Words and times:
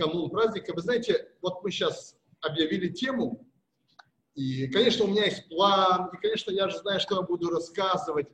канун 0.00 0.30
праздника. 0.30 0.72
Вы 0.74 0.80
знаете, 0.80 1.28
вот 1.42 1.62
мы 1.62 1.70
сейчас 1.70 2.16
объявили 2.40 2.88
тему, 2.88 3.46
и, 4.34 4.68
конечно, 4.68 5.04
у 5.04 5.08
меня 5.08 5.26
есть 5.26 5.48
план, 5.48 6.08
и, 6.12 6.16
конечно, 6.16 6.50
я 6.50 6.68
же 6.68 6.78
знаю, 6.78 7.00
что 7.00 7.16
я 7.16 7.22
буду 7.22 7.50
рассказывать. 7.50 8.28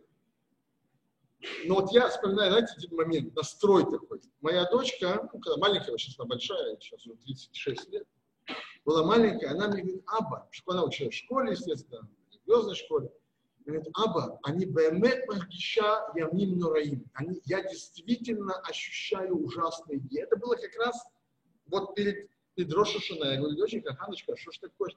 Но 1.64 1.76
вот 1.76 1.92
я 1.92 2.08
вспоминаю, 2.08 2.50
знаете, 2.50 2.74
один 2.76 2.96
момент, 2.96 3.34
настрой 3.34 3.84
такой. 3.84 4.20
Моя 4.40 4.68
дочка, 4.70 5.28
ну, 5.32 5.40
когда 5.40 5.56
маленькая, 5.56 5.96
сейчас 5.98 6.18
она 6.18 6.28
большая, 6.28 6.76
сейчас 6.78 7.04
уже 7.06 7.16
36 7.16 7.88
лет, 7.90 8.06
была 8.84 9.04
маленькая, 9.04 9.50
она 9.50 9.68
мне 9.68 9.82
говорит, 9.82 10.04
Аба, 10.06 10.48
она 10.66 10.84
училась 10.84 11.14
в 11.14 11.18
школе, 11.18 11.52
естественно, 11.52 12.08
в 12.28 12.32
религиозной 12.32 12.74
школе, 12.76 13.10
говорит, 13.64 13.88
Аба, 13.94 14.38
они 14.44 14.66
бэмет 14.66 15.26
маргиша 15.26 16.04
ямим 16.14 16.58
нураим. 16.58 17.04
Они, 17.14 17.40
я 17.44 17.62
действительно 17.62 18.54
ощущаю 18.60 19.44
ужасные 19.44 19.98
дни. 19.98 20.20
Это 20.20 20.36
было 20.36 20.54
как 20.54 20.74
раз 20.76 21.04
вот 21.66 21.94
перед, 21.94 22.28
перед 22.54 22.72
Рошашина. 22.72 23.24
Я 23.24 23.38
говорю, 23.38 23.56
доченька, 23.56 23.94
Ханочка, 23.94 24.36
что 24.36 24.52
ж 24.52 24.58
такое? 24.58 24.90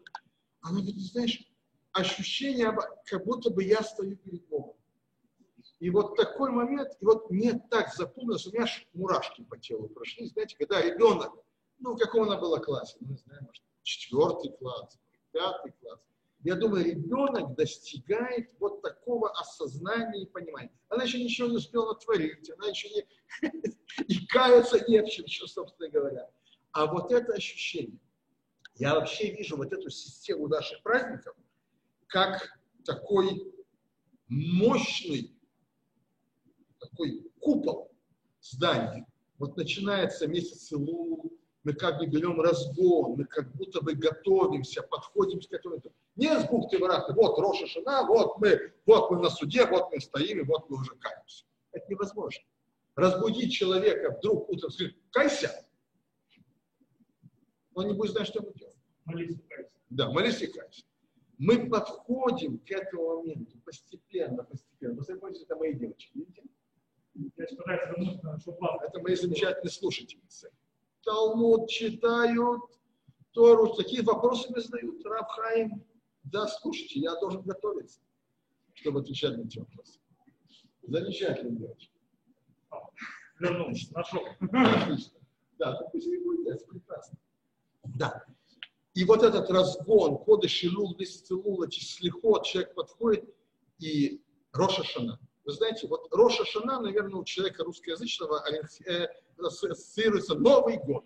Она 0.61 0.79
говорит, 0.79 0.97
знаешь, 0.97 1.47
ощущение, 1.91 2.75
как 3.05 3.25
будто 3.25 3.49
бы 3.49 3.63
я 3.63 3.81
стою 3.81 4.17
перед 4.17 4.47
Богом. 4.47 4.75
И 5.79 5.89
вот 5.89 6.17
такой 6.17 6.51
момент, 6.51 6.89
и 6.99 7.05
вот 7.05 7.29
мне 7.31 7.53
так 7.69 7.93
запомнилось, 7.93 8.45
у 8.47 8.51
меня 8.51 8.63
аж 8.63 8.87
мурашки 8.93 9.43
по 9.43 9.57
телу 9.57 9.87
прошли, 9.87 10.25
знаете, 10.27 10.57
когда 10.57 10.81
ребенок, 10.81 11.33
ну, 11.79 11.95
в 11.95 11.97
каком 11.97 12.23
она 12.23 12.37
была 12.37 12.59
классе, 12.59 12.97
ну, 12.99 13.11
не 13.11 13.17
знаю, 13.17 13.43
может, 13.43 13.63
четвертый 13.83 14.51
класс, 14.57 14.99
пятый 15.31 15.71
класс, 15.79 16.01
я 16.41 16.55
думаю, 16.55 16.85
ребенок 16.85 17.55
достигает 17.55 18.49
вот 18.59 18.81
такого 18.81 19.29
осознания 19.31 20.23
и 20.23 20.25
понимания. 20.25 20.71
Она 20.87 21.03
еще 21.03 21.21
ничего 21.21 21.49
не 21.49 21.57
успела 21.57 21.93
натворить, 21.93 22.49
она 22.51 22.67
еще 22.67 22.89
не... 22.89 23.05
и 24.07 24.25
каяться 24.27 24.79
не 24.87 25.01
в 25.01 25.07
чем 25.07 25.47
собственно 25.47 25.89
говоря. 25.89 26.29
А 26.71 26.85
вот 26.85 27.11
это 27.11 27.33
ощущение, 27.33 27.99
я 28.75 28.95
вообще 28.95 29.31
вижу 29.31 29.57
вот 29.57 29.73
эту 29.73 29.89
систему 29.89 30.47
наших 30.47 30.81
праздников 30.83 31.35
как 32.07 32.59
такой 32.85 33.53
мощный 34.27 35.35
такой 36.79 37.31
купол 37.39 37.91
здания. 38.41 39.05
Вот 39.37 39.57
начинается 39.57 40.27
месяц 40.27 40.71
Илу, 40.71 41.31
мы 41.63 41.73
как 41.73 41.97
бы 41.99 42.07
берем 42.07 42.39
разгон, 42.39 43.17
мы 43.17 43.25
как 43.25 43.51
будто 43.55 43.81
бы 43.81 43.93
готовимся, 43.93 44.81
подходим 44.81 45.39
к 45.39 45.51
этому. 45.51 45.81
Не 46.15 46.37
с 46.37 46.45
бухты 46.45 46.77
врата, 46.77 47.13
вот 47.13 47.37
Роша 47.39 47.67
Шана, 47.67 48.05
вот 48.05 48.39
мы, 48.39 48.73
вот 48.85 49.11
мы 49.11 49.21
на 49.21 49.29
суде, 49.29 49.65
вот 49.65 49.91
мы 49.91 49.99
стоим, 49.99 50.39
и 50.39 50.43
вот 50.43 50.69
мы 50.69 50.77
уже 50.77 50.95
каемся. 50.95 51.45
Это 51.71 51.85
невозможно. 51.89 52.43
Разбудить 52.95 53.53
человека 53.53 54.17
вдруг 54.17 54.49
утром, 54.49 54.71
сказать, 54.71 54.95
кайся, 55.11 55.65
он 57.79 57.87
не 57.87 57.93
будет 57.93 58.11
знать, 58.11 58.27
что 58.27 58.39
ему 58.39 58.51
делать. 58.53 58.75
Молись 59.05 59.31
и 59.31 59.41
кайся. 59.47 59.71
Да, 59.89 60.11
молись 60.11 60.41
и 60.41 60.47
кайся. 60.47 60.83
Мы 61.37 61.69
подходим 61.69 62.59
к 62.59 62.71
этому 62.71 63.17
моменту 63.17 63.57
постепенно, 63.65 64.43
постепенно. 64.43 64.95
Вы 64.95 65.03
знаете, 65.03 65.43
это 65.43 65.55
мои 65.55 65.73
девочки, 65.73 66.11
видите? 66.13 66.43
Это 67.37 68.99
мои 69.01 69.15
замечательные 69.15 69.71
слушательницы. 69.71 70.51
Талмуд 71.03 71.69
читают, 71.69 72.61
Тору, 73.31 73.73
такие 73.75 74.03
вопросы 74.03 74.51
мне 74.51 74.61
задают. 74.61 75.05
Рабхаим, 75.05 75.83
да, 76.23 76.47
слушайте, 76.47 76.99
я 76.99 77.15
должен 77.19 77.41
готовиться, 77.43 78.01
чтобы 78.73 78.99
отвечать 78.99 79.37
на 79.37 79.43
эти 79.43 79.59
вопросы. 79.59 79.99
Замечательно, 80.83 81.51
девочки. 81.51 81.93
Вернулся, 83.39 83.93
нашел. 83.93 84.21
Отлично. 84.39 85.19
Да, 85.57 85.77
так 85.77 85.91
пусть 85.91 86.07
не 86.07 86.17
будет, 86.17 86.47
это 86.47 86.65
прекрасно. 86.65 87.17
Да. 87.99 88.23
И 88.93 89.03
вот 89.03 89.23
этот 89.23 89.49
разгон, 89.51 90.17
коды 90.19 90.47
Шилул, 90.47 90.95
месяц 90.97 91.29
Илула, 91.29 91.69
Числихот, 91.69 92.45
человек 92.45 92.73
подходит, 92.73 93.25
и 93.77 94.21
Роша 94.53 94.83
Шана. 94.83 95.19
Вы 95.43 95.51
знаете, 95.51 95.85
вот 95.87 96.07
Роша 96.11 96.45
Шана, 96.45 96.79
наверное, 96.79 97.19
у 97.19 97.25
человека 97.25 97.63
русскоязычного 97.65 98.41
э, 98.87 99.07
ассоциируется 99.37 100.35
Новый 100.35 100.77
год. 100.77 101.05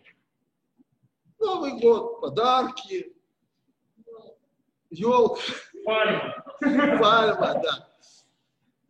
Новый 1.39 1.79
год, 1.79 2.21
подарки, 2.21 3.15
елка. 4.91 5.41
Пальма. 5.83 6.45
Пальма, 6.61 7.61
да. 7.63 7.89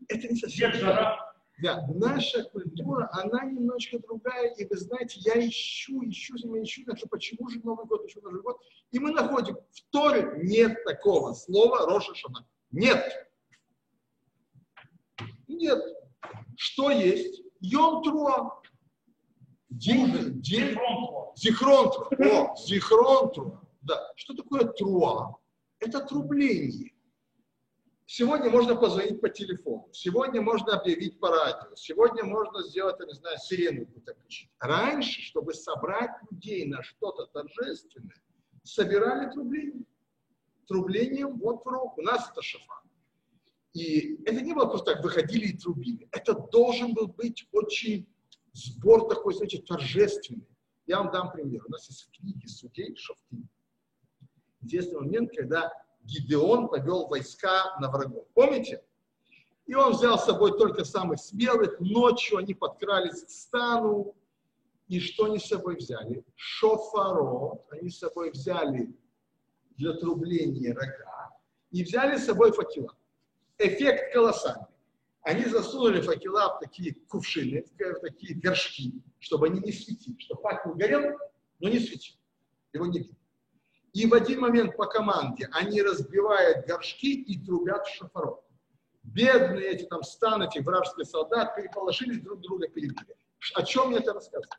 Это 0.09 0.27
не 0.27 0.35
совсем 0.35 0.73
жара. 0.73 1.22
Да, 1.63 1.87
наша 1.95 2.43
культура, 2.43 3.09
она 3.13 3.45
немножко 3.45 3.97
другая, 3.97 4.53
и 4.55 4.67
вы 4.67 4.75
знаете, 4.75 5.21
я 5.21 5.47
ищу, 5.47 6.03
ищу, 6.03 6.35
я 6.35 6.61
ищу, 6.61 6.83
что 6.97 7.07
почему 7.07 7.47
же 7.47 7.61
Новый 7.63 7.85
год, 7.85 8.03
почему 8.03 8.23
Новый 8.23 8.41
год, 8.41 8.59
и 8.91 8.99
мы 8.99 9.11
находим, 9.11 9.55
в 9.71 9.81
Торе 9.89 10.41
нет 10.43 10.83
такого 10.83 11.31
слова 11.31 11.85
Роша 11.85 12.13
Шана. 12.15 12.45
Нет. 12.71 13.01
Нет. 15.47 15.81
Что 16.57 16.91
есть? 16.91 17.41
Йом 17.61 18.03
Труа. 18.03 18.61
День, 19.69 20.41
день, 20.41 20.77
зихрон 21.37 21.91
Труа. 21.91 22.51
О, 22.51 22.55
зихрон 22.57 23.31
Труа. 23.31 23.61
Да. 23.83 24.11
Что 24.17 24.33
такое 24.33 24.65
Труа? 24.65 25.37
Это 25.79 26.01
трубление. 26.01 26.92
Сегодня 28.15 28.51
можно 28.51 28.75
позвонить 28.75 29.21
по 29.21 29.27
телефону, 29.27 29.89
сегодня 29.91 30.39
можно 30.39 30.77
объявить 30.77 31.19
по 31.19 31.29
радио, 31.29 31.73
сегодня 31.73 32.23
можно 32.23 32.61
сделать, 32.61 32.97
я 32.99 33.07
не 33.07 33.13
знаю, 33.13 33.39
сирену 33.39 33.87
какую-то 33.87 34.13
включить. 34.13 34.51
Раньше, 34.59 35.19
чтобы 35.23 35.55
собрать 35.55 36.11
людей 36.29 36.63
на 36.67 36.83
что-то 36.83 37.25
торжественное, 37.25 38.21
собирали 38.61 39.31
трубление. 39.31 39.87
Трублением 40.67 41.39
вот 41.39 41.65
в 41.65 41.67
рог. 41.67 41.97
У 41.97 42.03
нас 42.03 42.29
это 42.29 42.43
шафар. 42.43 42.83
И 43.73 44.21
это 44.25 44.41
не 44.41 44.53
было 44.53 44.67
просто 44.67 44.93
так, 44.93 45.03
выходили 45.03 45.47
и 45.47 45.57
трубили. 45.57 46.07
Это 46.11 46.35
должен 46.35 46.93
был 46.93 47.07
быть 47.07 47.47
очень 47.51 48.07
сбор 48.51 49.09
такой, 49.09 49.33
знаете, 49.33 49.57
торжественный. 49.57 50.47
Я 50.85 50.99
вам 50.99 51.11
дам 51.11 51.31
пример. 51.31 51.63
У 51.65 51.71
нас 51.71 51.89
есть 51.89 52.03
в 52.03 52.11
книге 52.11 52.47
судей 52.47 52.95
Шафтин. 52.95 53.49
Интересный 54.61 54.99
момент, 54.99 55.31
когда 55.35 55.73
Гидеон 56.03 56.69
повел 56.69 57.07
войска 57.07 57.77
на 57.79 57.89
врагов. 57.89 58.27
Помните? 58.33 58.83
И 59.65 59.75
он 59.75 59.93
взял 59.93 60.19
с 60.19 60.25
собой 60.25 60.57
только 60.57 60.83
самых 60.83 61.19
смелых. 61.19 61.79
Ночью 61.79 62.37
они 62.37 62.53
подкрались 62.53 63.23
к 63.23 63.29
стану. 63.29 64.15
И 64.87 64.99
что 64.99 65.25
они 65.25 65.39
с 65.39 65.45
собой 65.45 65.77
взяли? 65.77 66.25
Шофаро. 66.35 67.59
Они 67.71 67.89
с 67.89 67.99
собой 67.99 68.31
взяли 68.31 68.93
для 69.77 69.93
трубления 69.93 70.73
рога. 70.73 71.37
И 71.71 71.83
взяли 71.83 72.17
с 72.17 72.25
собой 72.25 72.51
факела 72.51 72.93
эффект 73.57 74.13
колоссальный. 74.13 74.67
Они 75.21 75.45
засунули 75.45 76.01
факела 76.01 76.55
в 76.55 76.59
такие 76.59 76.95
кувшины, 77.07 77.65
в 77.79 77.99
такие 78.01 78.35
горшки, 78.35 79.01
чтобы 79.19 79.47
они 79.47 79.61
не 79.61 79.71
светили, 79.71 80.17
чтобы 80.19 80.41
факел 80.41 80.73
горел, 80.75 81.17
но 81.59 81.69
не 81.69 81.79
светил. 81.79 82.15
Его 82.73 82.87
не 82.87 82.99
видно. 82.99 83.15
И 83.93 84.07
в 84.07 84.13
один 84.15 84.41
момент 84.41 84.75
по 84.75 84.87
команде 84.87 85.47
они 85.51 85.81
разбивают 85.83 86.65
горшки 86.65 87.13
и 87.13 87.39
трубят 87.39 87.85
в 87.85 87.93
шафаров. 87.95 88.39
Бедные 89.03 89.67
эти 89.67 89.83
там 89.83 90.01
станы, 90.01 90.45
эти 90.45 90.59
вражеские 90.59 91.05
солдаты 91.05 91.61
переполошились 91.61 92.19
друг 92.21 92.41
друга 92.41 92.67
перебили. 92.67 93.15
О 93.53 93.63
чем 93.63 93.89
мне 93.89 93.99
это 93.99 94.13
рассказывает? 94.13 94.49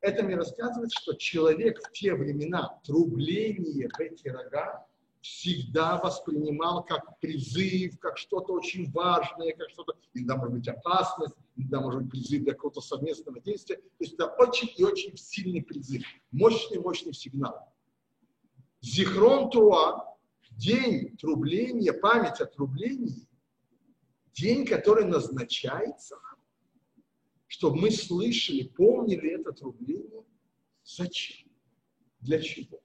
Это 0.00 0.22
мне 0.22 0.36
рассказывает, 0.36 0.92
что 0.92 1.14
человек 1.14 1.80
в 1.82 1.92
те 1.92 2.14
времена 2.14 2.78
трубление 2.84 3.88
в 3.88 4.00
эти 4.00 4.28
рога 4.28 4.86
всегда 5.22 5.96
воспринимал 5.96 6.84
как 6.84 7.18
призыв, 7.20 7.98
как 7.98 8.18
что-то 8.18 8.52
очень 8.52 8.90
важное, 8.92 9.52
как 9.54 9.70
что-то, 9.70 9.94
иногда 10.12 10.36
может 10.36 10.54
быть 10.54 10.68
опасность, 10.68 11.34
иногда 11.56 11.80
может 11.80 12.02
быть 12.02 12.10
призыв 12.10 12.44
для 12.44 12.52
какого-то 12.52 12.80
совместного 12.80 13.40
действия. 13.40 13.76
То 13.76 13.82
есть 14.00 14.14
это 14.14 14.26
очень 14.26 14.70
и 14.76 14.84
очень 14.84 15.16
сильный 15.16 15.62
призыв, 15.62 16.02
мощный-мощный 16.32 17.14
сигнал. 17.14 17.72
Зихрон 18.80 19.50
Труа, 19.50 20.16
день 20.52 21.16
трубления, 21.16 21.92
память 21.92 22.40
о 22.40 22.46
трублении, 22.46 23.28
день, 24.32 24.66
который 24.66 25.04
назначается, 25.04 26.16
чтобы 27.46 27.78
мы 27.78 27.90
слышали, 27.90 28.62
помнили 28.64 29.40
это 29.40 29.52
трубление. 29.52 30.24
Зачем? 30.84 31.48
Для 32.20 32.40
чего? 32.40 32.80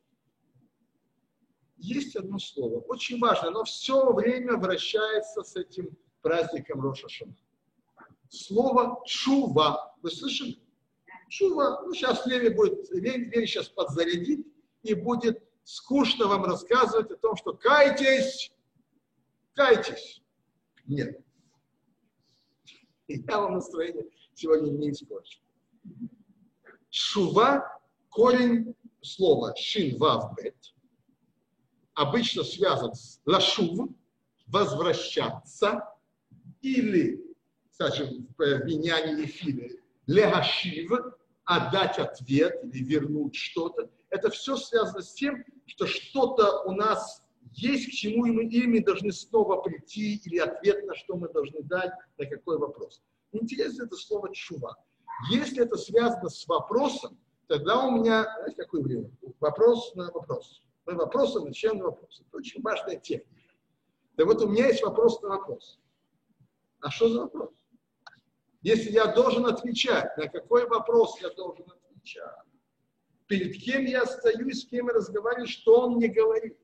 есть 1.84 2.16
одно 2.16 2.40
слово, 2.40 2.80
очень 2.80 3.20
важно, 3.20 3.50
оно 3.50 3.66
все 3.66 4.14
время 4.14 4.58
вращается 4.58 5.44
с 5.44 5.56
этим 5.56 5.90
праздником 6.22 6.82
Роша. 6.82 7.08
Слово 8.30 9.02
чува. 9.06 9.94
Вы 10.02 10.10
слышали? 10.10 10.58
Чува. 11.30 11.82
Ну, 11.82 11.94
сейчас 11.94 12.26
Леви 12.26 12.50
будет, 12.50 12.90
Леви 12.90 13.46
сейчас 13.46 13.68
подзарядит 13.68 14.48
и 14.82 14.94
будет 14.94 15.44
скучно 15.64 16.28
вам 16.28 16.46
рассказывать 16.46 17.12
о 17.12 17.18
том, 17.18 17.36
что 17.36 17.54
кайтесь, 17.54 18.54
кайтесь. 19.54 20.22
Нет. 20.86 21.20
И 23.08 23.22
я 23.28 23.40
вам 23.40 23.56
настроение 23.56 24.10
сегодня 24.34 24.72
не 24.72 24.92
испорчу. 24.92 25.40
Шува 26.90 27.82
Корень 28.10 28.76
слова 29.02 29.56
шин 29.56 29.98
вав 29.98 30.36
бет 30.36 30.56
обычно 31.94 32.44
связан 32.44 32.94
с 32.94 33.22
лашув, 33.26 33.90
возвращаться, 34.48 35.88
или, 36.62 37.24
скажем, 37.72 38.28
в 38.38 38.66
Миняне 38.66 39.24
Ефиме, 39.24 39.72
легашив, 40.08 40.92
отдать 41.46 42.00
ответ 42.00 42.64
или 42.64 42.84
вернуть 42.84 43.36
что-то. 43.36 43.90
Это 44.14 44.30
все 44.30 44.56
связано 44.56 45.02
с 45.02 45.12
тем, 45.16 45.44
что 45.66 45.88
что-то 45.88 46.62
у 46.66 46.72
нас 46.72 47.24
есть, 47.54 47.88
к 47.88 47.92
чему 47.92 48.28
мы 48.28 48.44
ими 48.44 48.78
должны 48.78 49.12
снова 49.12 49.60
прийти, 49.64 50.18
или 50.24 50.38
ответ 50.38 50.86
на 50.86 50.94
что 50.94 51.16
мы 51.16 51.30
должны 51.30 51.64
дать, 51.64 51.92
на 52.20 52.28
какой 52.28 52.60
вопрос. 52.60 53.02
Интересно 53.32 53.86
это 53.86 53.96
слово 53.96 54.32
чува. 54.32 54.76
Если 55.32 55.64
это 55.64 55.78
связано 55.78 56.30
с 56.30 56.48
вопросом, 56.48 57.18
тогда 57.48 57.84
у 57.88 57.90
меня, 57.90 58.24
знаете, 58.36 58.56
какое 58.58 58.84
время? 58.84 59.10
Вопрос 59.40 59.96
на 59.96 60.12
вопрос. 60.12 60.62
Мы 60.86 60.94
вопросом 60.94 61.46
начинаем 61.46 61.80
на 61.80 61.86
вопрос. 61.86 62.22
Это 62.22 62.38
очень 62.38 62.62
важная 62.62 62.98
техника. 62.98 63.42
Да 64.16 64.26
вот 64.26 64.44
у 64.44 64.48
меня 64.48 64.68
есть 64.68 64.84
вопрос 64.84 65.24
на 65.24 65.30
вопрос. 65.30 65.80
А 66.82 66.92
что 66.92 67.10
за 67.10 67.22
вопрос? 67.22 67.50
Если 68.62 68.92
я 68.92 69.08
должен 69.08 69.48
отвечать, 69.48 70.16
на 70.18 70.28
какой 70.28 70.68
вопрос 70.68 71.20
я 71.20 71.32
должен 71.32 71.66
отвечать? 71.66 72.53
Перед 73.28 73.58
кем 73.62 73.86
я 73.86 74.06
стою 74.06 74.48
и 74.48 74.54
с 74.54 74.66
кем 74.66 74.88
я 74.88 74.94
разговариваю, 74.94 75.48
что 75.48 75.82
он 75.82 75.96
мне 75.96 76.08
говорит? 76.08 76.58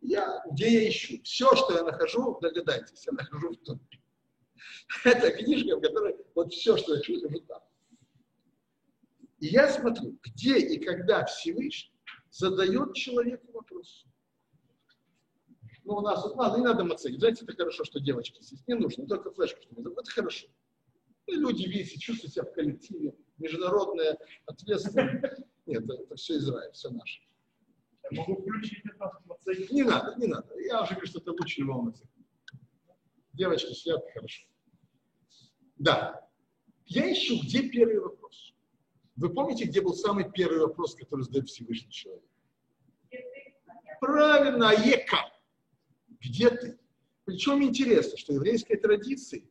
Я, 0.00 0.42
где 0.50 0.82
я 0.82 0.88
ищу? 0.88 1.20
Все, 1.22 1.54
что 1.54 1.74
я 1.74 1.82
нахожу, 1.82 2.38
догадайтесь, 2.40 3.06
я 3.06 3.12
нахожу 3.12 3.50
в 3.50 3.56
том. 3.58 3.80
Это 5.04 5.30
книжка, 5.30 5.76
в 5.76 5.80
которой 5.80 6.16
вот 6.34 6.52
все, 6.52 6.76
что 6.76 6.94
я 6.94 7.00
ищу, 7.00 7.14
нахожу 7.14 7.40
там. 7.40 7.62
И 9.40 9.46
я 9.46 9.68
смотрю, 9.68 10.18
где 10.22 10.58
и 10.58 10.78
когда 10.78 11.24
Всевышний 11.24 11.94
задает 12.30 12.94
человеку 12.94 13.52
вопрос. 13.52 14.06
Ну, 15.84 15.96
у 15.96 16.00
нас 16.00 16.24
вот 16.24 16.36
надо, 16.36 16.58
не 16.58 16.64
надо 16.64 16.84
оценить. 16.92 17.20
Знаете, 17.20 17.44
это 17.44 17.54
хорошо, 17.54 17.84
что 17.84 18.00
девочки 18.00 18.42
здесь 18.42 18.66
не 18.66 18.74
нужно, 18.74 19.06
только 19.06 19.30
флешку, 19.30 19.60
это 19.70 20.10
хорошо. 20.10 20.48
И 21.26 21.32
люди 21.32 21.64
видите, 21.66 21.98
чувствуют 21.98 22.34
себя 22.34 22.44
в 22.44 22.52
коллективе, 22.52 23.14
международная 23.38 24.18
ответственность. 24.46 25.42
Нет, 25.66 25.84
это, 25.84 26.14
все 26.16 26.36
Израиль, 26.36 26.72
все 26.72 26.90
наше. 26.90 27.20
Я 28.10 28.20
могу 28.20 28.36
включить 28.42 28.84
это 28.84 29.72
Не 29.72 29.82
надо, 29.82 30.14
не 30.18 30.26
надо. 30.26 30.58
Я 30.60 30.82
уже 30.82 30.92
говорю, 30.92 31.06
что 31.06 31.20
это 31.20 31.32
лучше 31.32 31.60
любого 31.60 31.88
языка. 31.88 32.10
Девочки 33.32 33.72
сидят 33.72 34.04
хорошо. 34.12 34.46
Да. 35.76 36.28
Я 36.86 37.10
ищу, 37.12 37.40
где 37.42 37.68
первый 37.68 37.98
вопрос. 37.98 38.54
Вы 39.16 39.30
помните, 39.32 39.64
где 39.64 39.80
был 39.80 39.94
самый 39.94 40.30
первый 40.30 40.60
вопрос, 40.60 40.94
который 40.94 41.22
задает 41.22 41.48
Всевышний 41.48 41.90
человек? 41.90 42.24
Правильно, 44.00 44.70
Аека. 44.70 45.32
Где 46.20 46.50
ты? 46.50 46.78
Причем 47.24 47.62
интересно, 47.62 48.18
что 48.18 48.34
еврейской 48.34 48.76
традиции 48.76 49.48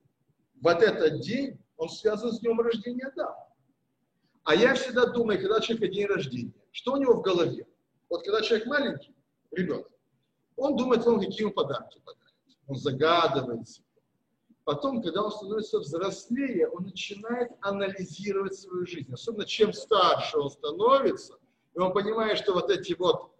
вот 0.62 0.82
этот 0.82 1.22
день, 1.22 1.60
он 1.76 1.90
связан 1.90 2.32
с 2.32 2.40
днем 2.40 2.60
рождения 2.62 3.06
Адама. 3.06 3.43
А 4.44 4.56
я 4.56 4.74
всегда 4.76 5.06
думаю, 5.06 5.40
когда 5.40 5.60
человек 5.62 5.92
день 5.92 6.06
рождения, 6.06 6.54
что 6.72 6.94
у 6.94 6.98
него 6.98 7.14
в 7.16 7.22
голове? 7.22 7.66
Вот 8.10 8.24
когда 8.24 8.42
человек 8.42 8.68
маленький, 8.68 9.16
ребенок, 9.52 9.90
он 10.58 10.76
думает, 10.76 11.06
он 11.08 11.20
какие 11.20 11.42
ему 11.42 11.54
подарки 11.54 12.00
подарит. 12.04 12.34
Он 12.68 12.76
загадывает 12.76 13.68
себе. 13.68 13.86
Потом, 14.66 15.02
когда 15.02 15.24
он 15.24 15.32
становится 15.32 15.80
взрослее, 15.80 16.70
он 16.70 16.84
начинает 16.84 17.52
анализировать 17.62 18.56
свою 18.56 18.86
жизнь. 18.86 19.12
Особенно 19.12 19.46
чем 19.46 19.74
старше 19.74 20.38
он 20.38 20.50
становится, 20.50 21.38
и 21.74 21.80
он 21.80 21.92
понимает, 21.92 22.38
что 22.38 22.54
вот 22.54 22.70
эти 22.70 22.94
вот 22.94 23.32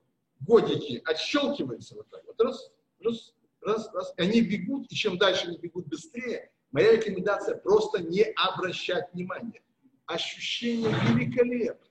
годики 0.42 1.02
отщелкиваются 1.06 1.96
вот 1.96 2.10
так 2.10 2.24
вот, 2.26 2.40
раз, 2.42 2.72
раз, 3.00 3.34
раз, 3.62 3.90
раз, 3.94 4.14
и 4.18 4.22
они 4.22 4.42
бегут, 4.42 4.92
и 4.92 4.96
чем 4.96 5.18
дальше 5.18 5.48
они 5.48 5.58
бегут 5.58 5.88
быстрее, 5.88 6.52
моя 6.72 6.94
рекомендация 6.94 7.58
просто 7.58 8.02
не 8.02 8.24
обращать 8.36 9.14
внимания. 9.14 9.62
Ощущение 10.06 10.90
великолепно, 10.90 11.88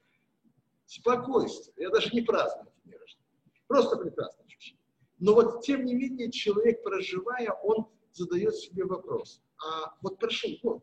спокойствие. 0.86 1.86
Я 1.86 1.90
даже 1.90 2.10
не 2.12 2.22
праздную 2.22 2.72
день 2.84 2.94
рождения. 2.94 3.26
Просто 3.66 3.96
прекрасное 3.96 4.44
ощущение. 4.44 4.80
Но 5.18 5.34
вот 5.34 5.62
тем 5.62 5.84
не 5.84 5.94
менее 5.94 6.30
человек, 6.30 6.82
проживая, 6.82 7.52
он 7.62 7.86
задает 8.12 8.54
себе 8.56 8.84
вопрос, 8.84 9.40
а 9.64 9.94
вот 10.02 10.18
прошу, 10.18 10.48
вот, 10.62 10.82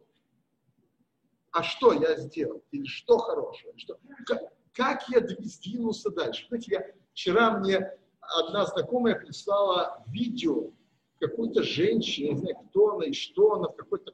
а 1.51 1.63
что 1.63 1.93
я 1.93 2.15
сделал? 2.17 2.63
Или 2.71 2.85
что 2.85 3.17
хорошего? 3.17 3.73
Что, 3.77 3.99
как, 4.25 4.53
как 4.73 5.09
я 5.09 5.19
сдвинулся 5.19 6.09
дальше? 6.09 6.45
Знаете, 6.47 6.71
я, 6.71 6.85
вчера 7.11 7.59
мне 7.59 7.91
одна 8.21 8.65
знакомая 8.65 9.15
прислала 9.15 10.03
видео 10.07 10.71
какой-то 11.19 11.63
женщины, 11.63 12.29
не 12.29 12.37
знаю, 12.37 12.55
кто 12.69 12.95
она 12.95 13.05
и 13.05 13.13
что 13.13 13.55
она, 13.55 13.67
в 13.69 13.75
какой-то 13.75 14.13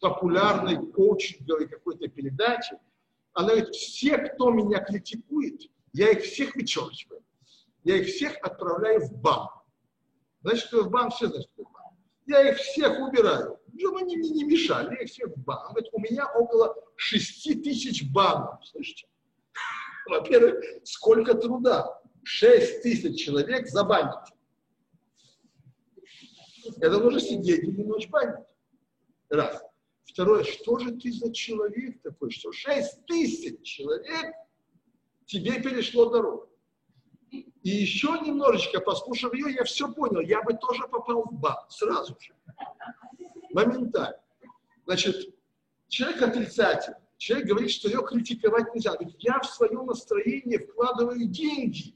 популярной 0.00 0.90
коучинговой 0.92 1.68
какой-то 1.68 2.08
передаче. 2.08 2.78
Она 3.32 3.50
говорит, 3.50 3.74
все, 3.74 4.18
кто 4.18 4.50
меня 4.50 4.80
критикует, 4.80 5.62
я 5.92 6.10
их 6.10 6.22
всех 6.22 6.56
вычеркиваю. 6.56 7.22
Я 7.84 7.96
их 7.96 8.08
всех 8.08 8.36
отправляю 8.42 9.00
в 9.00 9.12
банк. 9.20 9.50
Значит, 10.42 10.72
в 10.72 10.90
банк, 10.90 11.14
все 11.14 11.28
знают, 11.28 11.48
в 11.56 11.62
банк. 11.62 11.94
Я 12.26 12.50
их 12.50 12.58
всех 12.58 12.98
убираю, 13.00 13.58
чтобы 13.78 14.00
они 14.00 14.16
мне 14.16 14.30
не 14.30 14.44
мешали, 14.44 14.94
я 14.94 15.02
их 15.02 15.10
всех 15.10 15.28
в 15.28 15.40
банк. 15.42 15.70
Говорит, 15.70 15.90
у 15.92 16.00
меня 16.00 16.26
около 16.32 16.74
6 16.96 17.62
тысяч 17.62 18.10
банков, 18.10 18.66
слышите? 18.66 19.06
Во-первых, 20.06 20.62
сколько 20.84 21.34
труда. 21.34 22.00
6 22.22 22.82
тысяч 22.82 23.24
человек 23.24 23.66
забанить. 23.68 24.14
Это 26.80 26.98
нужно 26.98 27.20
сидеть 27.20 27.64
и 27.64 27.82
ночь 27.82 28.08
банить. 28.08 28.44
Раз. 29.30 29.62
Второе, 30.20 30.44
что 30.44 30.78
же 30.78 30.92
ты 30.96 31.10
за 31.12 31.32
человек 31.32 32.02
такой, 32.02 32.30
что 32.30 32.52
6 32.52 33.06
тысяч 33.06 33.62
человек 33.62 34.34
тебе 35.24 35.62
перешло 35.62 36.10
дорогу. 36.10 36.50
И 37.30 37.70
еще 37.70 38.20
немножечко, 38.20 38.80
послушав 38.80 39.32
ее, 39.32 39.54
я 39.54 39.64
все 39.64 39.90
понял. 39.90 40.20
Я 40.20 40.42
бы 40.42 40.52
тоже 40.52 40.86
попал 40.88 41.22
в 41.22 41.32
бан 41.32 41.56
сразу 41.70 42.18
же. 42.20 42.34
Моментально. 43.54 44.20
Значит, 44.84 45.34
человек 45.88 46.20
отрицательный. 46.20 46.98
Человек 47.16 47.48
говорит, 47.48 47.70
что 47.70 47.88
ее 47.88 48.06
критиковать 48.06 48.74
нельзя. 48.74 48.92
Говорит, 48.92 49.16
я 49.20 49.40
в 49.40 49.46
свое 49.46 49.82
настроение 49.82 50.58
вкладываю 50.58 51.28
деньги. 51.28 51.94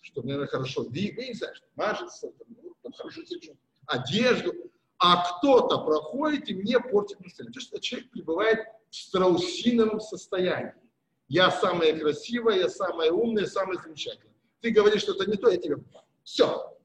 Что, 0.00 0.22
наверное, 0.22 0.48
хорошо 0.48 0.82
двигается, 0.82 1.54
мажется, 1.76 2.32
там, 2.32 2.48
ну, 2.60 2.74
хорошо 2.92 3.22
сижу, 3.22 3.56
одежду. 3.86 4.52
А 5.04 5.16
кто-то 5.24 5.78
проходит 5.78 6.48
и 6.48 6.54
мне 6.54 6.78
портит 6.78 7.18
настроение. 7.18 7.52
То 7.52 7.58
есть 7.58 7.82
человек 7.82 8.10
пребывает 8.12 8.60
в 8.88 8.94
страусиновом 8.94 10.00
состоянии. 10.00 10.74
Я 11.26 11.50
самая 11.50 11.98
красивая, 11.98 12.60
я 12.60 12.68
самая 12.68 13.10
умная, 13.10 13.46
самая 13.46 13.78
замечательная. 13.78 14.36
Ты 14.60 14.70
говоришь, 14.70 15.02
что 15.02 15.14
это 15.14 15.28
не 15.28 15.36
то, 15.36 15.50
я 15.50 15.56
тебе... 15.56 15.78
Все. 16.22 16.78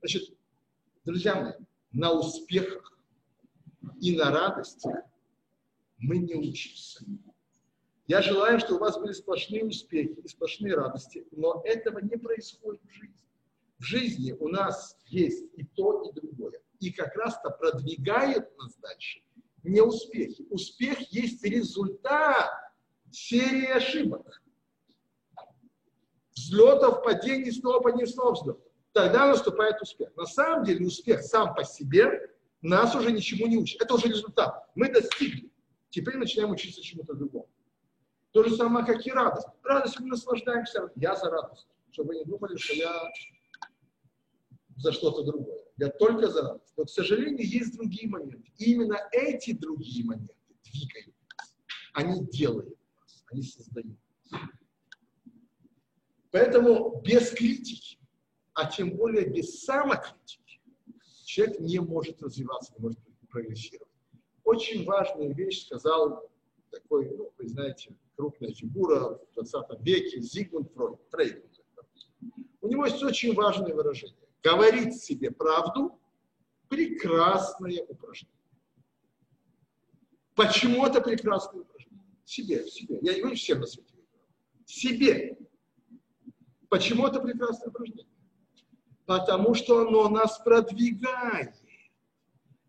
Значит, 0.00 0.36
друзья 1.06 1.34
мои, 1.34 1.52
на 1.92 2.12
успехах 2.12 2.98
и 4.02 4.14
на 4.18 4.30
радости 4.30 4.90
мы 5.96 6.18
не 6.18 6.34
учимся. 6.34 7.02
Я 8.06 8.20
желаю, 8.20 8.60
чтобы 8.60 8.76
у 8.76 8.80
вас 8.80 8.98
были 8.98 9.12
сплошные 9.12 9.64
успехи 9.64 10.20
и 10.22 10.28
сплошные 10.28 10.74
радости, 10.74 11.26
но 11.30 11.62
этого 11.64 12.00
не 12.00 12.18
происходит 12.18 12.82
в 12.84 12.90
жизни. 12.90 13.24
В 13.78 13.82
жизни 13.82 14.32
у 14.32 14.48
нас 14.48 14.98
есть 15.06 15.46
и 15.56 15.64
то, 15.64 16.02
и 16.02 16.12
другое. 16.12 16.61
И 16.82 16.90
как 16.90 17.14
раз-то 17.16 17.50
продвигает 17.50 18.58
нас 18.58 18.74
дальше 18.76 19.22
не 19.62 19.80
успехи. 19.80 20.44
Успех 20.50 20.98
есть 21.12 21.44
результат 21.44 22.50
серии 23.10 23.70
ошибок. 23.70 24.42
Взлетов, 26.34 27.04
падений, 27.04 27.52
снова 27.52 27.80
падений, 27.80 28.08
снова 28.08 28.32
взлетов. 28.32 28.62
Тогда 28.92 29.28
наступает 29.28 29.80
успех. 29.80 30.14
На 30.16 30.26
самом 30.26 30.64
деле 30.64 30.86
успех 30.86 31.22
сам 31.22 31.54
по 31.54 31.64
себе 31.64 32.30
нас 32.62 32.94
уже 32.94 33.12
ничему 33.12 33.46
не 33.46 33.56
учит. 33.56 33.80
Это 33.80 33.94
уже 33.94 34.08
результат. 34.08 34.68
Мы 34.74 34.90
достигли. 34.90 35.50
Теперь 35.90 36.16
начинаем 36.16 36.50
учиться 36.50 36.82
чему-то 36.82 37.14
другому. 37.14 37.48
То 38.32 38.42
же 38.42 38.56
самое, 38.56 38.84
как 38.84 39.06
и 39.06 39.12
радость. 39.12 39.46
Радость 39.62 40.00
мы 40.00 40.08
наслаждаемся. 40.08 40.90
Я 40.96 41.14
за 41.14 41.30
радость. 41.30 41.68
Чтобы 41.92 42.08
вы 42.08 42.16
не 42.16 42.24
думали, 42.24 42.56
что 42.56 42.74
я 42.74 43.08
за 44.78 44.90
что-то 44.90 45.22
другое. 45.22 45.51
Я 45.82 45.88
только 45.88 46.28
за. 46.28 46.60
Но, 46.76 46.84
к 46.84 46.90
сожалению, 46.90 47.44
есть 47.44 47.74
другие 47.74 48.08
моменты. 48.08 48.52
И 48.56 48.72
именно 48.72 49.00
эти 49.10 49.52
другие 49.52 50.04
моменты 50.04 50.36
двигают 50.62 51.14
нас. 51.36 51.56
Они 51.92 52.24
делают 52.26 52.78
они 53.32 53.42
создают. 53.42 53.98
Поэтому 56.30 57.00
без 57.02 57.30
критики, 57.30 57.98
а 58.54 58.70
тем 58.70 58.96
более 58.96 59.26
без 59.26 59.64
самокритики, 59.64 60.60
человек 61.24 61.60
не 61.60 61.80
может 61.80 62.22
развиваться, 62.22 62.72
не 62.78 62.82
может 62.82 62.98
прогрессировать. 63.28 63.88
Очень 64.44 64.84
важную 64.84 65.34
вещь 65.34 65.66
сказал 65.66 66.30
такой, 66.70 67.10
ну, 67.16 67.32
вы 67.38 67.48
знаете, 67.48 67.94
крупная 68.16 68.52
фигура 68.52 69.18
в 69.18 69.34
20 69.34 69.80
веке, 69.80 70.20
Зигмунд 70.20 70.70
Фрейд. 71.10 71.44
У 72.60 72.68
него 72.68 72.86
есть 72.86 73.02
очень 73.02 73.34
важное 73.34 73.74
выражение. 73.74 74.21
Говорить 74.42 75.00
себе 75.00 75.30
правду– 75.30 75.98
прекрасное 76.68 77.84
упражнение. 77.86 78.34
Почему 80.34 80.86
это 80.86 81.00
прекрасное 81.00 81.60
упражнение? 81.60 82.06
Себе, 82.24 82.66
себе. 82.68 82.98
Я 83.02 83.14
не 83.14 83.20
говорю 83.20 83.36
всем 83.36 83.60
на 83.60 83.66
свете. 83.66 83.94
Себе. 84.64 85.38
Почему 86.68 87.06
это 87.06 87.20
прекрасное 87.20 87.68
упражнение? 87.68 88.06
Потому 89.04 89.54
что 89.54 89.86
оно 89.86 90.08
нас 90.08 90.38
продвигает. 90.38 91.54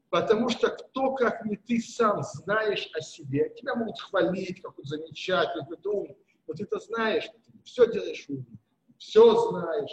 Потому 0.10 0.50
что 0.50 0.70
кто, 0.70 1.14
как 1.14 1.46
не 1.46 1.56
ты 1.56 1.80
сам, 1.80 2.22
знаешь 2.22 2.90
о 2.94 3.02
себе, 3.02 3.52
тебя 3.56 3.74
могут 3.74 4.00
хвалить, 4.00 4.62
как 4.62 4.78
он 4.78 4.86
замечательный, 4.86 5.66
как 5.68 5.82
ты 5.82 5.90
умный. 5.90 6.18
Вот 6.46 6.58
ты 6.58 6.66
это 6.66 6.80
знаешь, 6.80 7.24
ты 7.24 7.60
все 7.64 7.92
делаешь 7.92 8.26
умно, 8.28 8.46
все 8.98 9.50
знаешь, 9.50 9.92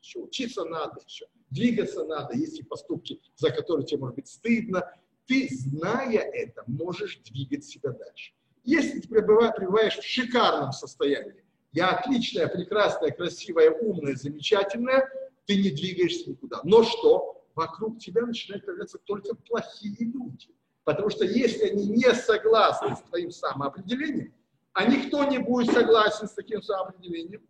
еще 0.00 0.20
учиться 0.20 0.64
надо, 0.64 1.00
еще 1.06 1.26
двигаться 1.50 2.04
надо, 2.04 2.36
есть 2.36 2.58
и 2.58 2.62
поступки, 2.62 3.20
за 3.36 3.50
которые 3.50 3.86
тебе 3.86 4.00
может 4.00 4.16
быть 4.16 4.28
стыдно. 4.28 4.90
Ты, 5.26 5.48
зная 5.50 6.20
это, 6.20 6.64
можешь 6.66 7.18
двигать 7.18 7.64
себя 7.64 7.90
дальше. 7.90 8.32
Если 8.64 9.00
ты 9.00 9.08
пребываешь 9.08 9.98
в 9.98 10.02
шикарном 10.04 10.72
состоянии, 10.72 11.44
я 11.72 11.90
отличная, 11.90 12.48
прекрасная, 12.48 13.10
красивая, 13.10 13.70
умная, 13.70 14.16
замечательная, 14.16 15.08
ты 15.46 15.56
не 15.56 15.70
двигаешься 15.70 16.30
никуда. 16.30 16.60
Но 16.64 16.82
что? 16.82 17.40
вокруг 17.54 17.98
тебя 17.98 18.22
начинают 18.22 18.64
появляться 18.64 18.98
только 18.98 19.34
плохие 19.34 19.96
люди. 19.98 20.48
Потому 20.84 21.10
что 21.10 21.24
если 21.24 21.68
они 21.68 21.86
не 21.86 22.14
согласны 22.14 22.96
с 22.96 23.00
твоим 23.02 23.30
самоопределением, 23.30 24.32
а 24.72 24.86
никто 24.86 25.24
не 25.24 25.38
будет 25.38 25.72
согласен 25.72 26.26
с 26.26 26.32
таким 26.32 26.62
самоопределением, 26.62 27.42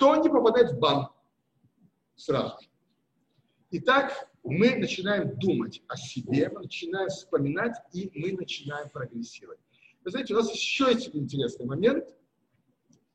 то 0.00 0.12
они 0.12 0.28
попадают 0.28 0.72
в 0.72 0.78
бан 0.78 1.08
сразу 2.22 2.60
же. 2.62 2.68
Итак, 3.70 4.28
мы 4.42 4.76
начинаем 4.76 5.38
думать 5.38 5.82
о 5.88 5.96
себе, 5.96 6.48
мы 6.50 6.60
начинаем 6.60 7.08
вспоминать, 7.08 7.76
и 7.92 8.10
мы 8.14 8.32
начинаем 8.32 8.88
прогрессировать. 8.90 9.60
Вы 10.04 10.10
знаете, 10.10 10.34
у 10.34 10.36
нас 10.36 10.52
еще 10.52 10.84
есть 10.90 11.14
интересный 11.14 11.66
момент 11.66 12.04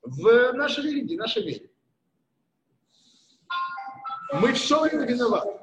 в 0.02 0.52
нашей 0.52 0.84
религии, 0.84 1.16
нашей 1.16 1.44
вере. 1.44 1.70
Мы 4.32 4.52
все 4.52 4.80
время 4.82 5.06
виноваты 5.06 5.58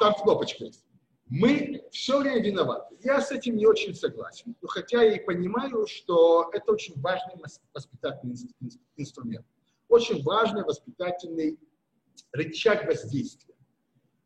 там 0.00 0.14
кнопочка 0.14 0.64
есть. 0.64 0.84
Мы 1.28 1.84
все 1.92 2.18
время 2.18 2.42
виноваты. 2.42 2.96
Я 3.04 3.20
с 3.20 3.30
этим 3.30 3.56
не 3.56 3.66
очень 3.66 3.94
согласен, 3.94 4.56
но 4.60 4.66
хотя 4.66 5.02
я 5.02 5.14
и 5.14 5.24
понимаю, 5.24 5.86
что 5.86 6.50
это 6.52 6.72
очень 6.72 7.00
важный 7.00 7.34
воспитательный 7.72 8.34
инструмент. 8.96 9.46
Очень 9.90 10.22
важный 10.22 10.62
воспитательный 10.62 11.58
рычаг 12.32 12.86
воздействия. 12.86 13.54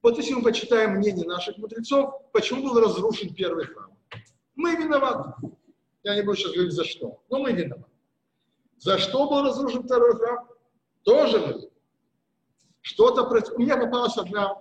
Вот 0.02 0.18
если 0.18 0.34
мы 0.34 0.42
почитаем 0.42 0.96
мнение 0.96 1.26
наших 1.26 1.56
мудрецов, 1.56 2.20
почему 2.32 2.64
был 2.64 2.78
разрушен 2.78 3.34
первый 3.34 3.64
храм? 3.64 3.90
Мы 4.56 4.76
виноваты. 4.76 5.32
Я 6.02 6.16
не 6.16 6.22
буду 6.22 6.36
сейчас 6.36 6.52
говорить 6.52 6.74
за 6.74 6.84
что, 6.84 7.22
но 7.30 7.38
мы 7.38 7.52
виноваты. 7.52 7.90
За 8.76 8.98
что 8.98 9.26
был 9.26 9.40
разрушен 9.40 9.84
второй 9.84 10.14
храм? 10.16 10.46
Тоже 11.02 11.38
мы. 11.38 11.70
Что-то... 12.82 13.22
У 13.54 13.58
меня 13.58 13.78
попалась 13.78 14.18
одна 14.18 14.60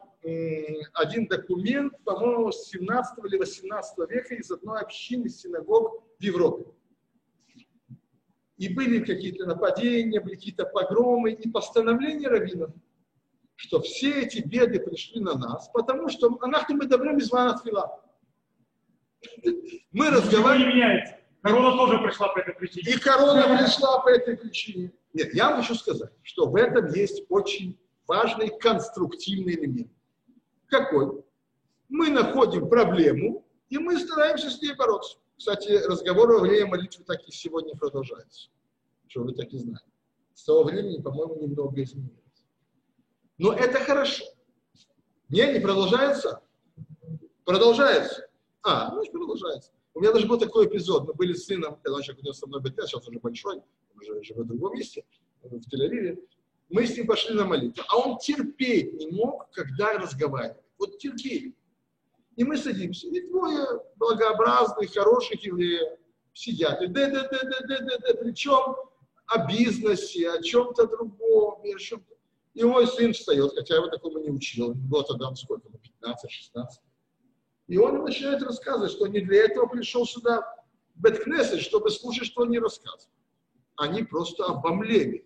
один 0.94 1.28
документ, 1.28 2.02
по-моему, 2.06 2.54
с 2.54 2.70
17 2.70 3.26
или 3.26 3.38
18 3.38 4.10
века 4.10 4.36
из 4.36 4.50
одной 4.50 4.80
общины 4.80 5.28
синагог 5.28 6.02
в 6.18 6.24
Европе. 6.24 6.72
И 8.64 8.74
были 8.74 9.04
какие-то 9.04 9.46
нападения, 9.46 10.22
были 10.22 10.36
какие-то 10.36 10.64
погромы 10.66 11.34
и 11.34 11.50
постановления 11.50 12.30
раввинов, 12.30 12.72
что 13.56 13.82
все 13.82 14.22
эти 14.22 14.40
беды 14.40 14.80
пришли 14.80 15.20
на 15.20 15.38
нас, 15.38 15.68
потому 15.74 16.08
что 16.08 16.38
анахту 16.40 16.74
мы 16.74 16.86
добрым 16.86 17.18
из 17.18 17.30
отвела. 17.34 18.00
Мы 19.92 20.10
разговариваем... 20.12 20.70
не 20.70 20.76
меняется. 20.76 21.18
Корона 21.42 21.76
тоже 21.76 22.00
пришла 22.00 22.30
по 22.30 22.40
этой 22.40 22.54
причине. 22.54 22.90
И 22.90 22.98
корона 22.98 23.58
пришла 23.58 24.00
по 24.00 24.08
этой 24.08 24.38
причине. 24.38 24.94
Нет, 25.12 25.34
я 25.34 25.50
вам 25.50 25.62
хочу 25.62 25.76
сказать, 25.76 26.12
что 26.22 26.48
в 26.48 26.56
этом 26.56 26.88
есть 26.94 27.26
очень 27.28 27.78
важный 28.08 28.48
конструктивный 28.60 29.56
элемент. 29.56 29.92
Какой? 30.68 31.22
Мы 31.90 32.10
находим 32.12 32.70
проблему, 32.70 33.46
и 33.68 33.78
мы 33.78 34.00
стараемся 34.00 34.50
с 34.50 34.62
ней 34.62 34.74
бороться. 34.74 35.18
Кстати, 35.36 35.86
разговор 35.86 36.32
во 36.32 36.40
время 36.40 36.68
молитвы 36.68 37.04
так 37.04 37.28
и 37.28 37.32
сегодня 37.34 37.76
продолжается. 37.76 38.53
Что 39.14 39.22
вы 39.22 39.34
так 39.34 39.54
и 39.54 39.58
знаете. 39.60 39.86
С 40.34 40.44
того 40.44 40.64
времени, 40.64 41.00
по-моему, 41.00 41.36
немного 41.36 41.84
изменилось. 41.84 42.18
Но 43.38 43.54
это 43.54 43.78
хорошо. 43.80 44.26
Не, 45.30 45.54
не 45.54 45.60
продолжается? 45.60 46.42
Продолжается. 47.46 48.28
А, 48.64 48.92
ну, 48.92 49.04
продолжается. 49.12 49.72
У 49.94 50.00
меня 50.00 50.14
даже 50.14 50.26
был 50.26 50.40
такой 50.40 50.66
эпизод. 50.66 51.06
Мы 51.06 51.14
были 51.14 51.34
с 51.34 51.46
сыном, 51.46 51.76
когда 51.84 51.98
он 51.98 52.02
еще 52.02 52.34
со 52.34 52.48
мной 52.48 52.62
БТ, 52.62 52.88
сейчас 52.88 53.08
уже 53.08 53.20
большой, 53.20 53.62
уже 53.94 54.24
живет 54.24 54.46
в 54.46 54.48
другом 54.48 54.74
месте, 54.74 55.06
в 55.44 55.58
Тель-Авиве. 55.58 56.18
Мы 56.70 56.88
с 56.88 56.98
ним 56.98 57.06
пошли 57.06 57.36
на 57.36 57.46
молитву. 57.46 57.84
А 57.90 57.98
он 57.98 58.18
терпеть 58.18 58.94
не 58.94 59.12
мог, 59.12 59.48
когда 59.52 59.94
разговаривали. 59.94 60.60
Вот 60.80 60.98
терпеть. 60.98 61.54
И 62.36 62.44
мы 62.44 62.58
садимся, 62.58 63.06
и 63.10 63.28
двое 63.28 63.80
благообразных, 63.98 64.92
хороших 64.92 65.46
евреев 65.46 66.00
сидят. 66.34 66.82
И 66.82 66.88
да, 66.88 67.12
да, 67.12 67.30
да, 67.30 67.44
да, 67.44 67.60
да, 67.68 67.78
да, 67.78 67.98
да, 68.00 68.14
причем 68.20 68.76
о 69.28 69.48
бизнесе, 69.48 70.32
о 70.32 70.42
чем-то 70.42 70.88
другом, 70.88 71.64
и 71.64 71.74
о 71.74 71.78
чем-то. 71.78 72.14
И 72.54 72.64
мой 72.64 72.88
сын 72.88 73.14
встает, 73.14 73.54
хотя 73.56 73.76
его 73.76 73.88
такому 73.88 74.20
не 74.20 74.30
учил, 74.30 74.72
ему 74.72 74.88
было 74.88 75.04
тогда 75.04 75.34
сколько, 75.36 75.68
15-16. 75.68 76.66
И 77.68 77.78
он 77.78 78.04
начинает 78.04 78.44
рассказывать, 78.44 78.92
что 78.92 79.08
не 79.08 79.22
для 79.22 79.46
этого 79.46 79.68
пришел 79.68 80.06
сюда 80.06 80.42
в 80.96 81.02
Беткнессет, 81.02 81.62
чтобы 81.62 81.90
слушать, 81.90 82.28
что 82.28 82.42
он 82.42 82.52
не 82.52 82.60
рассказывает. 82.60 83.10
Они 83.76 84.04
просто 84.04 84.46
обомлели. 84.46 85.26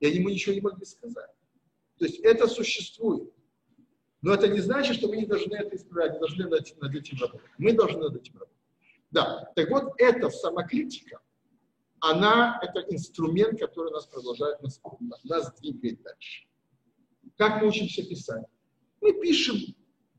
И 0.00 0.06
они 0.06 0.16
ему 0.16 0.30
ничего 0.30 0.54
не 0.54 0.60
могли 0.60 0.84
сказать. 0.84 1.30
То 1.98 2.06
есть 2.06 2.20
это 2.20 2.48
существует. 2.48 3.30
Но 4.22 4.32
это 4.32 4.48
не 4.48 4.60
значит, 4.60 4.96
что 4.96 5.08
мы 5.08 5.16
не 5.16 5.26
должны 5.26 5.54
это 5.54 5.76
исправить, 5.76 6.14
не 6.14 6.18
должны 6.20 6.44
над, 6.44 6.60
этим 6.94 7.20
работать. 7.20 7.50
Мы 7.58 7.72
должны 7.72 7.98
над 7.98 8.16
этим 8.16 8.34
работать. 8.34 8.56
Да, 9.10 9.52
так 9.54 9.68
вот, 9.70 9.92
эта 9.98 10.30
самокритика, 10.30 11.20
она, 12.02 12.58
это 12.60 12.80
инструмент, 12.92 13.60
который 13.60 13.92
нас 13.92 14.06
продолжает, 14.06 14.60
нас, 14.60 14.80
нас 15.22 15.54
двигает 15.60 16.02
дальше. 16.02 16.44
Как 17.38 17.62
мы 17.62 17.68
учимся 17.68 18.02
писать? 18.02 18.44
Мы 19.00 19.12
пишем, 19.20 19.56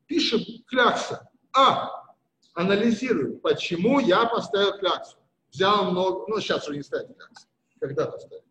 пишем 0.07 0.39
клякса. 0.67 1.29
А, 1.53 2.15
анализируем, 2.53 3.39
почему 3.41 3.99
я 3.99 4.25
поставил 4.25 4.79
кляксу. 4.79 5.17
Взял 5.51 5.91
много, 5.91 6.25
ну 6.29 6.39
сейчас 6.39 6.67
уже 6.67 6.77
не 6.77 6.83
ставить 6.83 7.15
кляксу. 7.17 7.47
Когда-то 7.81 8.17
ставил. 8.17 8.45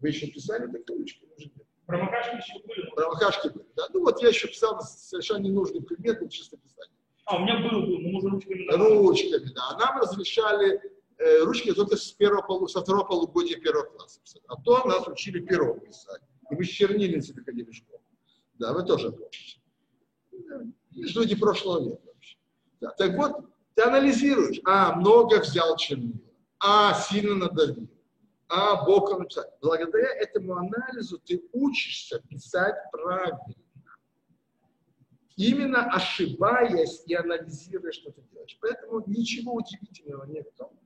Вы 0.00 0.08
еще 0.08 0.26
писали? 0.28 0.64
Может, 0.64 0.88
нет? 1.36 1.52
Промокашки 1.84 2.36
еще 2.36 2.66
были? 2.66 2.90
Промокашки 2.96 3.48
были, 3.48 3.66
да. 3.76 3.84
Ну 3.92 4.04
вот 4.04 4.22
я 4.22 4.28
еще 4.28 4.48
писал 4.48 4.80
совершенно 4.80 5.42
ненужный 5.42 5.82
предмет, 5.82 6.30
чисто 6.30 6.56
писать. 6.56 6.88
А, 7.26 7.36
у 7.36 7.40
меня 7.40 7.58
был, 7.58 7.82
был, 7.82 7.98
но 7.98 8.18
уже 8.18 8.28
ручками. 8.30 8.70
Ручками, 8.70 9.52
да. 9.54 9.62
А 9.70 9.78
нам 9.78 10.00
разрешали 10.00 10.80
ручки 11.44 11.72
только 11.72 11.96
с 11.96 12.12
первого 12.12 12.42
полу, 12.42 12.68
со 12.68 12.80
второго 12.80 13.04
полугодия 13.04 13.58
первого 13.58 13.84
класса. 13.84 14.20
А 14.48 14.60
то 14.60 14.84
нас 14.84 15.06
учили 15.06 15.40
пером 15.40 15.80
писать. 15.80 16.20
И 16.50 16.54
мы 16.54 16.64
с 16.64 16.68
чернильницами 16.68 17.42
ходили 17.42 17.70
в 17.70 17.74
школу. 17.74 18.02
Да, 18.54 18.72
вы 18.72 18.84
тоже 18.84 19.10
помните. 19.10 19.60
Люди 20.90 21.34
прошлого 21.34 21.90
века 21.90 22.02
вообще. 22.06 22.36
Да. 22.80 22.90
Так 22.90 23.16
вот, 23.16 23.50
ты 23.74 23.82
анализируешь. 23.82 24.60
А, 24.64 24.94
много 24.94 25.40
взял 25.40 25.76
чернил. 25.76 26.20
А, 26.60 26.94
сильно 26.94 27.34
надавил 27.34 27.88
а 28.48 28.84
боком 28.84 29.20
написать. 29.20 29.50
Благодаря 29.60 30.14
этому 30.14 30.56
анализу 30.56 31.18
ты 31.18 31.42
учишься 31.52 32.20
писать 32.28 32.76
правильно. 32.92 33.54
Именно 35.36 35.90
ошибаясь 35.90 37.02
и 37.06 37.14
анализируя, 37.14 37.90
что 37.90 38.12
ты 38.12 38.22
делаешь. 38.30 38.56
Поэтому 38.60 39.02
ничего 39.06 39.54
удивительного 39.54 40.24
нет 40.26 40.48
в 40.52 40.56
том, 40.56 40.78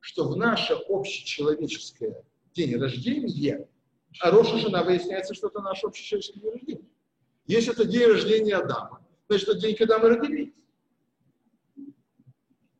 что 0.00 0.28
в 0.28 0.36
наше 0.36 0.74
общечеловеческое 0.74 2.24
день 2.54 2.76
рождения, 2.76 3.68
а 4.20 4.30
Роша 4.30 4.58
жена 4.58 4.82
выясняется, 4.82 5.34
что 5.34 5.48
это 5.48 5.60
наше 5.60 5.86
общечеловеческое 5.86 6.42
день 6.42 6.52
рождения. 6.52 6.88
Если 7.46 7.72
это 7.72 7.84
день 7.84 8.06
рождения 8.06 8.56
Адама, 8.56 9.06
значит, 9.28 9.48
это 9.48 9.60
день, 9.60 9.76
когда 9.76 9.98
мы 9.98 10.08
родились. 10.08 10.52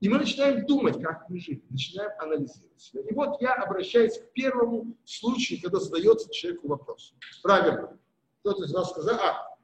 И 0.00 0.08
мы 0.08 0.18
начинаем 0.18 0.64
думать, 0.64 1.00
как 1.02 1.28
мы 1.28 1.38
жили, 1.38 1.62
начинаем 1.68 2.10
анализировать 2.18 2.80
себя. 2.80 3.02
И 3.02 3.12
вот 3.12 3.40
я 3.42 3.54
обращаюсь 3.54 4.18
к 4.18 4.32
первому 4.32 4.96
случаю, 5.04 5.60
когда 5.62 5.78
задается 5.78 6.32
человеку 6.32 6.68
вопрос. 6.68 7.14
Правильно. 7.42 7.98
Кто-то 8.40 8.64
из 8.64 8.72
вас 8.72 8.90
сказал, 8.90 9.20
а, 9.20 9.58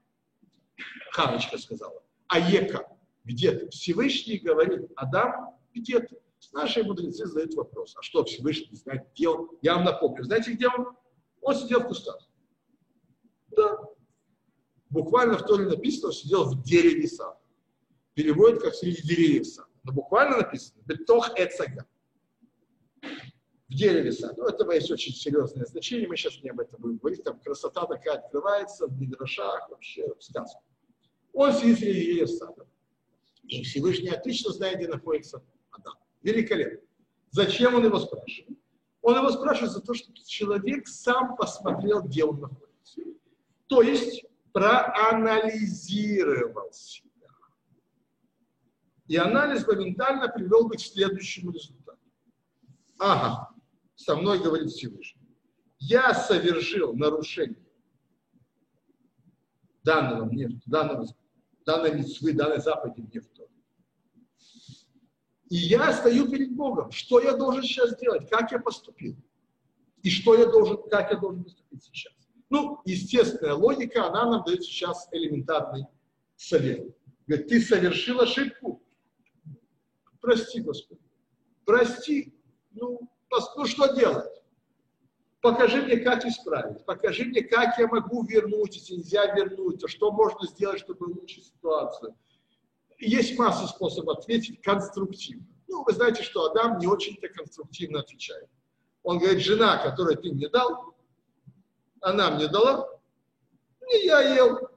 Ханочка 1.12 1.56
сказала, 1.56 2.02
а 2.28 2.38
Ека, 2.38 2.86
где 3.24 3.52
ты? 3.52 3.70
Всевышний 3.70 4.36
говорит, 4.36 4.90
Адам, 4.96 5.56
где 5.72 6.00
ты? 6.00 6.18
Наши 6.52 6.82
мудрецы 6.82 7.26
задают 7.26 7.54
вопрос, 7.54 7.94
а 7.96 8.02
что 8.02 8.24
Всевышний 8.24 8.76
знает, 8.76 9.08
где 9.12 9.28
он? 9.28 9.50
Я 9.62 9.74
вам 9.74 9.84
напомню, 9.84 10.24
знаете, 10.24 10.52
где 10.52 10.68
он? 10.68 10.96
Он 11.40 11.54
сидел 11.54 11.80
в 11.80 11.88
кустах. 11.88 12.18
Да. 13.48 13.78
Буквально 14.90 15.38
в 15.38 15.46
Торе 15.46 15.66
написано, 15.66 16.08
он 16.08 16.12
сидел 16.12 16.44
в 16.44 16.62
дереве 16.62 17.08
сада. 17.08 17.38
Переводит 18.14 18.62
как 18.62 18.74
среди 18.74 19.02
деревьев 19.02 19.46
сада. 19.46 19.68
Но 19.84 19.92
буквально 19.92 20.38
написано, 20.38 20.80
бетох 20.86 21.30
эцага. 21.38 21.86
В 23.00 23.74
дереве 23.74 24.12
сада. 24.12 24.34
Ну, 24.38 24.46
этого 24.46 24.72
есть 24.72 24.90
очень 24.90 25.12
серьезное 25.12 25.66
значение, 25.66 26.08
мы 26.08 26.16
сейчас 26.16 26.42
не 26.42 26.50
об 26.50 26.60
этом 26.60 26.80
будем 26.80 26.98
говорить. 26.98 27.24
Там 27.24 27.38
красота 27.40 27.86
такая 27.86 28.18
открывается 28.18 28.86
в 28.86 28.98
Мидрашах, 28.98 29.68
вообще 29.70 30.14
в 30.14 30.22
сказку. 30.22 30.62
Он 31.32 31.52
сидит 31.52 31.78
среди 31.78 32.00
деревьев 32.00 32.30
сада. 32.30 32.66
И 33.44 33.62
Всевышний 33.62 34.08
отлично 34.08 34.52
знает, 34.52 34.78
где 34.78 34.88
находится 34.88 35.42
Адам. 35.70 35.94
Великолепно. 36.26 36.86
Зачем 37.30 37.76
он 37.76 37.84
его 37.84 38.00
спрашивает? 38.00 38.58
Он 39.00 39.16
его 39.16 39.30
спрашивает 39.30 39.70
за 39.70 39.80
то, 39.80 39.94
что 39.94 40.12
человек 40.24 40.88
сам 40.88 41.36
посмотрел, 41.36 42.02
где 42.02 42.24
он 42.24 42.40
находится. 42.40 43.02
То 43.68 43.82
есть 43.82 44.24
проанализировал 44.52 46.72
себя. 46.72 47.28
И 49.06 49.16
анализ 49.16 49.64
моментально 49.68 50.28
привел 50.28 50.66
бы 50.66 50.74
к 50.74 50.80
следующему 50.80 51.52
результату. 51.52 52.00
Ага, 52.98 53.50
со 53.94 54.16
мной 54.16 54.42
говорит 54.42 54.72
Всевышний. 54.72 55.22
Я 55.78 56.12
совершил 56.12 56.92
нарушение 56.94 57.64
данного 59.84 60.24
мне, 60.24 60.60
данного, 60.66 61.06
данной 61.64 61.94
митцвы, 61.94 62.32
данной 62.32 62.58
заповеди 62.58 63.02
мне. 63.02 63.22
И 65.48 65.56
я 65.56 65.92
стою 65.92 66.28
перед 66.28 66.54
Богом. 66.54 66.90
Что 66.90 67.20
я 67.20 67.36
должен 67.36 67.62
сейчас 67.62 67.90
сделать? 67.90 68.28
Как 68.28 68.50
я 68.50 68.58
поступил? 68.58 69.16
И 70.02 70.10
что 70.10 70.34
я 70.34 70.46
должен, 70.46 70.78
как 70.90 71.10
я 71.10 71.18
должен 71.18 71.44
поступить 71.44 71.84
сейчас? 71.84 72.12
Ну, 72.50 72.80
естественная 72.84 73.54
логика, 73.54 74.06
она 74.06 74.30
нам 74.30 74.44
дает 74.44 74.64
сейчас 74.64 75.08
элементарный 75.12 75.86
совет. 76.36 76.96
Говорит, 77.26 77.48
ты 77.48 77.60
совершил 77.60 78.20
ошибку. 78.20 78.82
Прости, 80.20 80.60
Господи. 80.60 81.00
Прости. 81.64 82.34
Ну, 82.72 83.08
ну 83.56 83.66
что 83.66 83.94
делать? 83.94 84.30
Покажи 85.40 85.82
мне, 85.82 85.98
как 85.98 86.24
исправить. 86.24 86.84
Покажи 86.84 87.24
мне, 87.24 87.42
как 87.42 87.78
я 87.78 87.86
могу 87.86 88.24
вернуть, 88.24 88.76
если 88.76 88.94
нельзя 88.94 89.26
вернуть. 89.34 89.82
А 89.84 89.88
что 89.88 90.10
можно 90.10 90.46
сделать, 90.48 90.80
чтобы 90.80 91.06
улучшить 91.06 91.46
ситуацию 91.46 92.16
есть 92.98 93.38
масса 93.38 93.66
способов 93.66 94.18
ответить 94.18 94.60
конструктивно. 94.62 95.46
Ну, 95.68 95.84
вы 95.84 95.92
знаете, 95.92 96.22
что 96.22 96.44
Адам 96.44 96.78
не 96.78 96.86
очень-то 96.86 97.28
конструктивно 97.28 98.00
отвечает. 98.00 98.48
Он 99.02 99.18
говорит, 99.18 99.40
жена, 99.40 99.78
которую 99.78 100.16
ты 100.16 100.32
мне 100.32 100.48
дал, 100.48 100.94
она 102.00 102.30
мне 102.30 102.48
дала, 102.48 102.88
и 103.92 104.06
я 104.06 104.20
ел. 104.34 104.68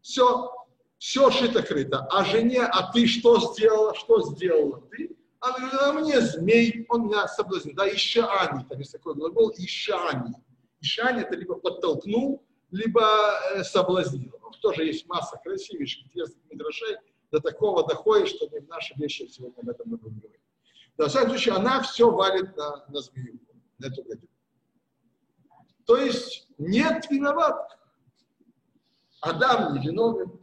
Все, 0.00 0.50
все 0.98 1.30
шито-крыто. 1.30 2.06
А 2.10 2.24
жене, 2.24 2.62
а 2.62 2.92
ты 2.92 3.06
что 3.06 3.38
сделала, 3.38 3.94
что 3.94 4.20
сделала 4.22 4.80
ты? 4.90 5.16
Она 5.40 5.58
говорит, 5.58 5.80
а 5.80 5.92
мне 5.92 6.20
змей, 6.20 6.86
он 6.88 7.06
меня 7.06 7.26
соблазнил. 7.28 7.74
Да, 7.74 7.88
ишани, 7.88 8.64
там 8.68 8.78
есть 8.78 8.92
такой 8.92 9.14
глагол, 9.14 9.52
ишани. 9.56 10.34
Ишани 10.80 11.22
это 11.22 11.36
либо 11.36 11.54
подтолкнул, 11.54 12.42
либо 12.70 13.02
э, 13.54 13.64
соблазнил. 13.64 14.32
Ну, 14.40 14.50
тоже 14.60 14.84
есть 14.84 15.06
масса 15.06 15.40
красивейших, 15.42 16.06
интересных 16.06 16.38
мидрашей 16.50 16.96
до 17.32 17.40
такого 17.40 17.86
доходит, 17.86 18.28
что 18.28 18.46
не 18.46 18.60
в 18.60 18.68
наши 18.68 18.94
вещи 18.94 19.26
сегодня 19.26 19.60
об 19.60 19.68
этом 19.68 19.90
будем 19.90 20.18
говорить. 20.20 20.40
На 20.96 21.08
самом 21.08 21.30
случае, 21.30 21.54
она 21.54 21.82
все 21.82 22.10
валит 22.10 22.56
на, 22.56 22.84
на 22.88 23.00
змею, 23.00 23.40
на 23.78 23.86
эту 23.86 24.04
гадюку. 24.04 24.28
То 25.86 25.96
есть 25.96 26.46
нет 26.58 27.10
виноватых. 27.10 27.78
Адам 29.20 29.74
не 29.74 29.86
виновен, 29.86 30.38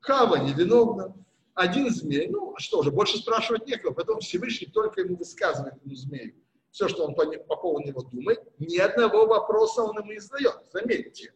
Хава 0.00 0.36
не 0.36 0.52
виновна, 0.52 1.14
один 1.54 1.90
змей, 1.90 2.28
ну 2.28 2.54
а 2.54 2.60
что 2.60 2.82
же, 2.82 2.90
больше 2.90 3.16
спрашивать 3.16 3.66
некого, 3.66 3.92
потом 3.92 4.20
Всевышний 4.20 4.66
только 4.66 5.00
ему 5.00 5.16
высказывает 5.16 5.76
этому 5.76 5.94
змею 5.94 6.34
все, 6.74 6.88
что 6.88 7.06
он 7.06 7.14
по, 7.14 7.24
по 7.24 7.56
поводу 7.56 7.86
него 7.86 8.02
думает, 8.02 8.40
ни 8.58 8.78
одного 8.78 9.26
вопроса 9.26 9.82
он 9.82 9.96
ему 9.96 10.10
не 10.10 10.18
задает, 10.18 10.56
заметьте. 10.72 11.32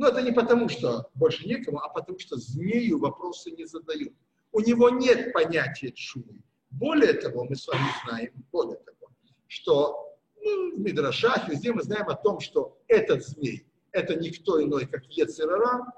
Но 0.00 0.08
это 0.08 0.22
не 0.22 0.32
потому, 0.32 0.70
что 0.70 1.10
больше 1.14 1.46
некому, 1.46 1.80
а 1.80 1.90
потому 1.90 2.18
что 2.18 2.38
змею 2.38 2.98
вопросы 2.98 3.50
не 3.50 3.66
задают. 3.66 4.14
У 4.50 4.60
него 4.60 4.88
нет 4.88 5.30
понятия 5.34 5.92
чумы. 5.92 6.40
Более 6.70 7.12
того, 7.12 7.44
мы 7.44 7.54
с 7.54 7.68
вами 7.68 7.84
знаем, 8.06 8.32
более 8.50 8.78
того, 8.78 9.12
что 9.46 10.16
ну, 10.42 10.74
в 10.74 10.80
Мидрашах, 10.80 11.50
везде 11.50 11.74
мы 11.74 11.82
знаем 11.82 12.08
о 12.08 12.14
том, 12.14 12.40
что 12.40 12.78
этот 12.88 13.22
змей, 13.22 13.66
это 13.92 14.14
никто 14.14 14.64
иной, 14.64 14.86
как 14.86 15.04
Ецерара, 15.04 15.92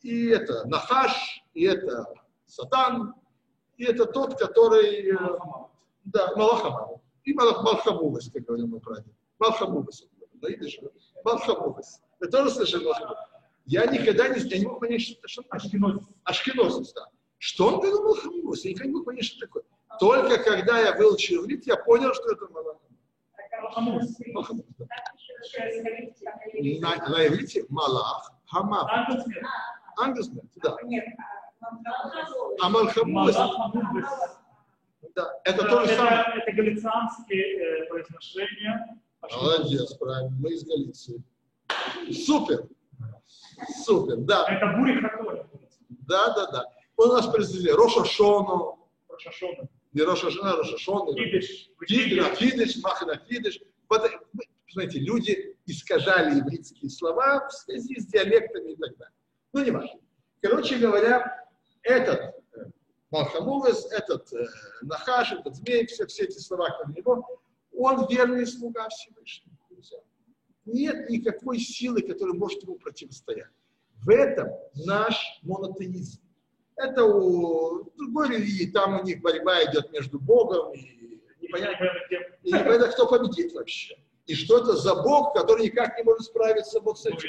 и 0.00 0.28
это 0.28 0.66
Нахаш, 0.66 1.44
и 1.52 1.64
это 1.64 2.14
Сатан, 2.46 3.12
и 3.76 3.84
это 3.84 4.06
тот, 4.06 4.38
который... 4.38 5.10
Э, 5.10 5.38
да, 6.04 6.34
Малахамал. 6.34 7.02
И 7.24 7.34
Малхамулас, 7.34 8.30
как 8.32 8.44
говорим 8.44 8.70
мы 8.70 8.80
правильно. 8.80 9.12
Малхамулас. 9.38 10.06
Малхамулас. 11.22 12.00
Вы 12.20 12.28
тоже 12.28 12.50
слышали 12.50 12.84
Малхамулас? 12.84 13.33
Я 13.66 13.86
никогда 13.86 14.28
не, 14.28 14.40
я 14.40 14.58
не 14.58 14.66
мог 14.66 14.80
понять, 14.80 15.02
что, 15.02 15.26
что 15.26 15.42
Ашкенозис. 15.48 16.06
Ашкенозис, 16.24 16.92
да. 16.92 17.06
Что 17.38 17.68
он 17.68 17.80
придумал 17.80 18.14
хамус? 18.14 18.64
Я 18.64 18.70
никогда 18.70 18.88
не 18.88 18.94
мог 18.94 19.04
понять, 19.06 19.24
что 19.24 19.40
такое. 19.40 19.62
Только 19.98 20.42
когда 20.42 20.80
я 20.80 20.94
выучил 20.94 21.44
иврит, 21.44 21.66
я 21.66 21.76
понял, 21.76 22.12
что 22.14 22.32
это 22.32 22.46
малахамус. 22.48 24.18
На, 26.80 27.08
на 27.08 27.26
иврите 27.26 27.64
малах, 27.68 28.32
хамав. 28.46 28.90
Ангельсмен, 29.98 30.48
да. 30.56 30.76
А 32.60 32.68
малхамус. 32.68 33.34
Да, 35.14 35.40
это 35.44 35.64
то 35.68 35.84
же 35.84 35.94
самое. 35.94 36.24
Это 36.42 36.52
галицианские 36.52 37.84
э, 37.84 37.88
произношения. 37.88 39.00
Молодец, 39.22 39.94
правильно. 39.94 40.36
Мы 40.40 40.52
из 40.52 40.64
Галиции. 40.64 41.22
Супер. 42.12 42.68
Супер, 43.84 44.16
да. 44.18 44.46
Это 44.48 44.78
бури 44.78 45.00
Хатоля. 45.00 45.46
Да, 45.88 46.34
да, 46.34 46.50
да. 46.50 46.64
У 46.96 47.04
нас 47.06 47.26
произвели 47.26 47.70
Роша 47.70 48.04
Шону. 48.04 48.88
Роша 49.08 49.30
Шону. 49.32 49.68
Не 49.92 50.02
Роша 50.02 50.30
Шона, 50.30 50.56
Роша 50.56 50.78
Шону. 50.78 51.14
Фидиш. 51.14 51.70
Фидиш, 51.86 52.24
Фидиш, 52.36 52.82
Махана 52.82 53.20
Фидиш. 53.28 53.60
Знаете, 54.72 54.98
люди 54.98 55.56
искажали 55.66 56.38
еврейские 56.38 56.90
слова 56.90 57.46
в 57.48 57.52
связи 57.52 58.00
с 58.00 58.06
диалектами 58.06 58.72
и 58.72 58.76
так 58.76 58.96
далее. 58.96 59.14
Ну, 59.52 59.64
не 59.64 59.70
важно. 59.70 60.00
Короче 60.42 60.78
говоря, 60.78 61.48
этот 61.82 62.34
э, 62.56 62.64
Малхамувес, 63.10 63.86
этот 63.92 64.32
э, 64.32 64.46
Нахаш, 64.82 65.32
этот 65.32 65.54
змей, 65.54 65.86
все, 65.86 66.06
все 66.06 66.24
эти 66.24 66.38
слова, 66.38 66.68
кроме 66.76 66.96
него, 66.96 67.40
он 67.72 68.06
верный 68.08 68.46
слуга 68.46 68.88
Всевышнего 68.88 69.53
нет 70.66 71.08
никакой 71.10 71.58
силы, 71.58 72.02
которая 72.02 72.34
может 72.34 72.62
ему 72.62 72.76
противостоять. 72.76 73.50
В 74.02 74.10
этом 74.10 74.48
наш 74.74 75.40
монотеизм. 75.42 76.20
Это 76.76 77.04
у 77.04 77.90
другой 77.96 78.30
религии, 78.30 78.70
там 78.70 79.00
у 79.00 79.04
них 79.04 79.22
борьба 79.22 79.62
идет 79.64 79.92
между 79.92 80.18
Богом 80.18 80.72
и 80.72 81.20
непонятно, 81.40 81.86
и 82.42 82.52
непонятно 82.52 82.88
кто 82.88 83.06
победит 83.06 83.52
вообще. 83.54 83.96
И 84.26 84.34
что 84.34 84.58
это 84.58 84.74
за 84.76 84.94
Бог, 85.02 85.34
который 85.34 85.66
никак 85.66 85.96
не 85.96 86.02
может 86.02 86.22
справиться 86.22 86.80
вот 86.80 86.98
с 86.98 87.06
этим. 87.06 87.28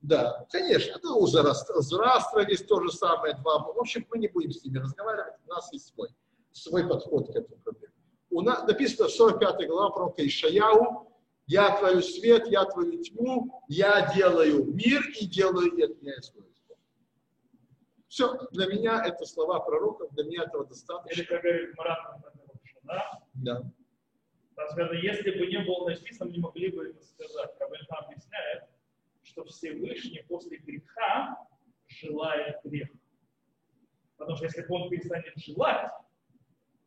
Да, 0.00 0.46
конечно, 0.50 0.96
это 0.96 1.12
у 1.12 1.26
Зарастра 1.26 2.48
есть 2.48 2.66
то 2.66 2.80
же 2.80 2.90
самое, 2.90 3.34
два. 3.34 3.58
В 3.58 3.78
общем, 3.78 4.06
мы 4.10 4.18
не 4.18 4.28
будем 4.28 4.50
с 4.50 4.64
ними 4.64 4.78
разговаривать, 4.78 5.34
у 5.46 5.50
нас 5.50 5.72
есть 5.72 5.92
свой, 5.94 6.08
свой 6.50 6.88
подход 6.88 7.28
к 7.32 7.36
этому 7.36 7.56
проблеме. 7.62 7.92
У 8.30 8.40
нас 8.40 8.64
написано 8.66 9.08
в 9.08 9.12
45 9.12 9.68
глава 9.68 9.90
пророка 9.90 10.26
Ишаяу, 10.26 11.11
я 11.52 11.76
твою 11.76 12.00
свет, 12.00 12.46
я 12.48 12.64
твою 12.64 13.02
тьму, 13.02 13.62
я 13.68 14.10
делаю 14.14 14.64
мир 14.64 15.02
и 15.20 15.26
делаю 15.26 15.70
и 15.72 15.82
отменяю 15.82 16.22
свой 16.22 16.46
Все, 18.08 18.38
для 18.52 18.66
меня 18.66 19.04
это 19.04 19.26
слова 19.26 19.60
пророков, 19.60 20.10
для 20.14 20.24
меня 20.24 20.44
этого 20.44 20.66
достаточно. 20.66 21.20
Или, 21.20 21.28
как 21.28 21.42
говорит 21.42 21.76
Марат, 21.76 21.98
да? 22.84 23.22
Да. 23.34 23.62
Там 24.54 24.92
если 24.94 25.30
бы 25.30 25.46
не 25.46 25.58
было 25.58 25.90
написано, 25.90 26.30
мы 26.30 26.36
не 26.36 26.40
могли 26.40 26.68
бы 26.70 26.88
это 26.88 27.04
сказать. 27.04 27.50
Рабельфа 27.60 27.96
объясняет, 27.96 28.64
что 29.22 29.44
Всевышний 29.44 30.24
после 30.28 30.56
греха 30.58 31.36
желает 31.86 32.60
грех. 32.64 32.88
Потому 34.16 34.36
что 34.36 34.46
если 34.46 34.62
бы 34.62 34.74
он 34.74 34.88
перестанет 34.88 35.36
желать, 35.36 35.90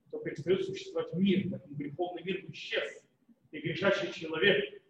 то 0.09 0.19
перестает 0.19 0.65
существовать 0.65 1.13
мир, 1.13 1.49
поэтому 1.51 1.75
греховный 1.75 2.23
мир 2.23 2.45
исчез 2.51 3.04
и 3.51 3.59
грешащий 3.59 4.11
человек. 4.13 4.81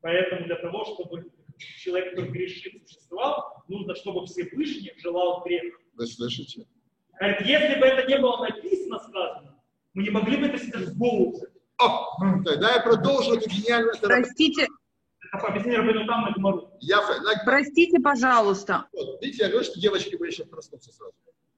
Поэтому 0.00 0.46
для 0.46 0.56
того, 0.56 0.84
чтобы 0.84 1.30
человек, 1.78 2.10
который 2.10 2.30
грешит, 2.30 2.86
существовал, 2.86 3.62
нужно, 3.68 3.94
чтобы 3.94 4.26
Всевышний 4.26 4.92
желал 4.98 5.42
грех. 5.44 5.74
Вы 5.94 6.06
слышите? 6.06 6.66
Говорит, 7.18 7.40
если 7.42 7.78
бы 7.78 7.86
это 7.86 8.06
не 8.08 8.18
было 8.18 8.38
написано, 8.46 8.98
сказано, 8.98 9.54
мы 9.94 10.02
не 10.02 10.10
могли 10.10 10.36
бы 10.36 10.48
тогда 12.44 12.74
я 12.74 12.80
продолжу 12.80 13.34
эту 13.36 13.48
гениальную... 13.48 13.94
Простите, 14.00 14.66
Это 15.32 15.46
объяснение 15.46 15.80
Рабейну 15.80 16.06
Там 16.06 16.22
на 16.22 16.32
Гмару. 16.32 16.70
Я, 16.80 16.98
фэ- 16.98 17.20
на- 17.20 17.44
простите, 17.44 18.00
пожалуйста. 18.00 18.86
вот, 18.92 19.22
видите, 19.22 19.44
я 19.44 19.50
говорю, 19.50 19.64
что 19.64 19.80
девочки 19.80 20.16
были 20.16 20.30
сейчас 20.30 20.48
проснуться 20.48 20.92
сразу. 20.92 21.12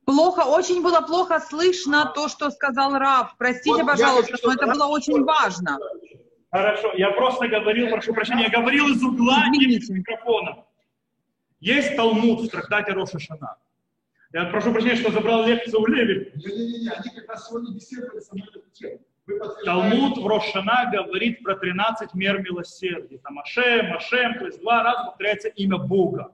Плохо, 0.05 0.41
очень 0.47 0.83
было 0.83 1.01
плохо 1.01 1.41
слышно 1.41 2.13
то, 2.15 2.29
что 2.29 2.51
сказал 2.51 2.93
Раф. 2.95 3.35
Простите, 3.39 3.71
Вот 3.71 3.79
я 3.81 3.85
пожалуйста, 3.85 4.33
хочу, 4.33 4.47
но 4.47 4.53
это 4.55 4.67
было 4.67 4.87
очень 4.87 5.25
важно. 5.25 5.79
Хорошо, 6.51 6.93
я 6.95 7.11
просто 7.11 7.49
говорил, 7.49 7.91
прошу 7.91 8.15
прощения, 8.15 8.45
я 8.45 8.51
говорил 8.61 8.89
из 8.89 9.03
угла 9.03 9.47
и 9.53 9.59
без 9.59 9.85
Извините. 9.85 9.93
микрофона. 9.93 10.65
Есть 11.61 11.97
Талмуд 11.97 12.41
в 12.43 12.49
трактате 12.49 12.93
Роша 12.93 13.19
Шана. 13.19 13.57
Я 14.33 14.45
прошу 14.47 14.73
прощения, 14.73 14.97
что 14.97 15.11
забрал 15.11 15.47
лекцию 15.47 15.81
у 15.81 15.87
Леви. 15.87 16.33
Не-не-не, 16.35 16.91
они 16.91 17.11
как 17.15 17.29
раз 17.29 17.49
сегодня 17.49 17.75
беседовали 17.75 18.21
со 18.21 18.35
мной 18.35 18.49
эту 18.49 18.71
тему. 18.71 19.01
Талмуд 19.65 20.19
в 20.19 20.27
Рошана 20.27 20.91
говорит 20.93 21.43
про 21.43 21.57
13 21.57 22.15
мер 22.15 22.41
милосердия. 22.43 23.19
Там 23.19 23.39
Ашем, 23.41 23.93
Ашем, 23.95 24.39
то 24.39 24.47
есть 24.47 24.61
два 24.61 24.83
раза 24.83 25.05
повторяется 25.07 25.49
имя 25.49 25.79
Бога. 25.79 26.33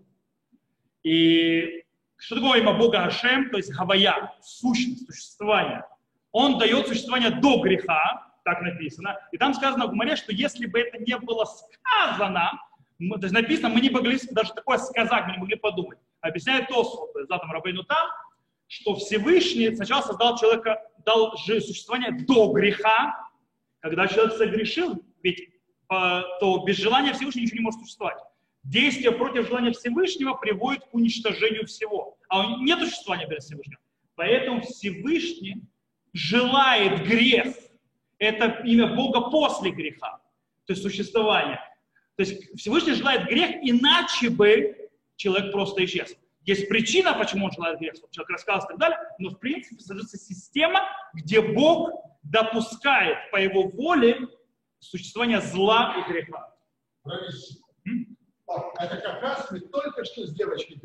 И 1.02 1.84
что 2.16 2.36
такое 2.36 2.60
имя 2.60 2.74
Бога 2.74 3.04
Ашем? 3.04 3.50
То 3.50 3.56
есть 3.56 3.72
Гавая, 3.72 4.32
сущность, 4.42 5.06
существование. 5.06 5.84
Он 6.32 6.58
дает 6.58 6.86
существование 6.86 7.30
до 7.30 7.60
греха, 7.60 8.31
так 8.44 8.60
написано. 8.62 9.18
И 9.32 9.38
там 9.38 9.54
сказано 9.54 9.86
в 9.86 9.90
Гумаре, 9.90 10.16
что 10.16 10.32
если 10.32 10.66
бы 10.66 10.80
это 10.80 10.98
не 10.98 11.16
было 11.18 11.44
сказано, 11.44 12.52
мы- 12.98 13.16
то 13.18 13.22
есть 13.24 13.34
написано, 13.34 13.68
мы 13.68 13.80
не 13.80 13.90
могли 13.90 14.18
даже 14.30 14.52
такое 14.54 14.78
сказать, 14.78 15.26
мы 15.26 15.32
не 15.32 15.38
могли 15.38 15.56
подумать. 15.56 15.98
Объясняет 16.20 16.68
Тосфот, 16.68 17.10
Затам 17.28 17.50
Рабейну 17.50 17.82
там, 17.84 18.08
что 18.68 18.94
Всевышний 18.96 19.74
сначала 19.74 20.02
создал 20.02 20.38
человека, 20.38 20.80
дал 21.04 21.36
существование 21.36 22.12
до 22.12 22.52
греха, 22.52 23.28
когда 23.80 24.06
человек 24.06 24.34
согрешил, 24.34 25.02
ведь 25.22 25.40
э, 25.40 26.22
то 26.40 26.64
без 26.64 26.76
желания 26.76 27.12
Всевышнего 27.12 27.42
ничего 27.44 27.58
не 27.58 27.64
может 27.64 27.80
существовать. 27.80 28.18
Действие 28.62 29.10
против 29.12 29.48
желания 29.48 29.72
Всевышнего 29.72 30.34
приводит 30.34 30.84
к 30.84 30.94
уничтожению 30.94 31.66
всего. 31.66 32.16
А 32.28 32.60
нет 32.60 32.78
существования 32.78 33.26
без 33.26 33.44
Всевышнего. 33.44 33.80
Поэтому 34.14 34.62
Всевышний 34.62 35.64
желает 36.12 37.04
грех. 37.06 37.54
Это 38.22 38.62
имя 38.62 38.94
Бога 38.94 39.30
после 39.30 39.72
греха. 39.72 40.20
То 40.66 40.74
есть 40.74 40.82
существование. 40.82 41.58
То 42.14 42.22
есть 42.22 42.56
Всевышний 42.56 42.92
желает 42.92 43.28
грех, 43.28 43.56
иначе 43.62 44.30
бы 44.30 44.76
человек 45.16 45.50
просто 45.50 45.84
исчез. 45.84 46.14
Есть 46.44 46.68
причина, 46.68 47.14
почему 47.14 47.46
он 47.46 47.50
желает 47.50 47.80
грех, 47.80 47.96
чтобы 47.96 48.12
человек 48.12 48.30
раскался 48.30 48.68
и 48.68 48.70
так 48.70 48.78
далее, 48.78 48.98
но 49.18 49.30
в 49.30 49.40
принципе 49.40 49.82
содержится 49.82 50.18
система, 50.18 50.82
где 51.14 51.40
Бог 51.40 51.90
допускает 52.22 53.18
по 53.32 53.38
его 53.38 53.68
воле 53.70 54.28
существование 54.78 55.40
зла 55.40 55.96
и 55.98 56.12
греха. 56.12 56.54
Вот, 58.46 58.74
Это 58.78 58.96
как 58.98 59.20
раз 59.20 59.50
мы 59.50 59.60
только 59.60 60.04
что 60.04 60.26
с 60.28 60.32
девочкой 60.32 60.80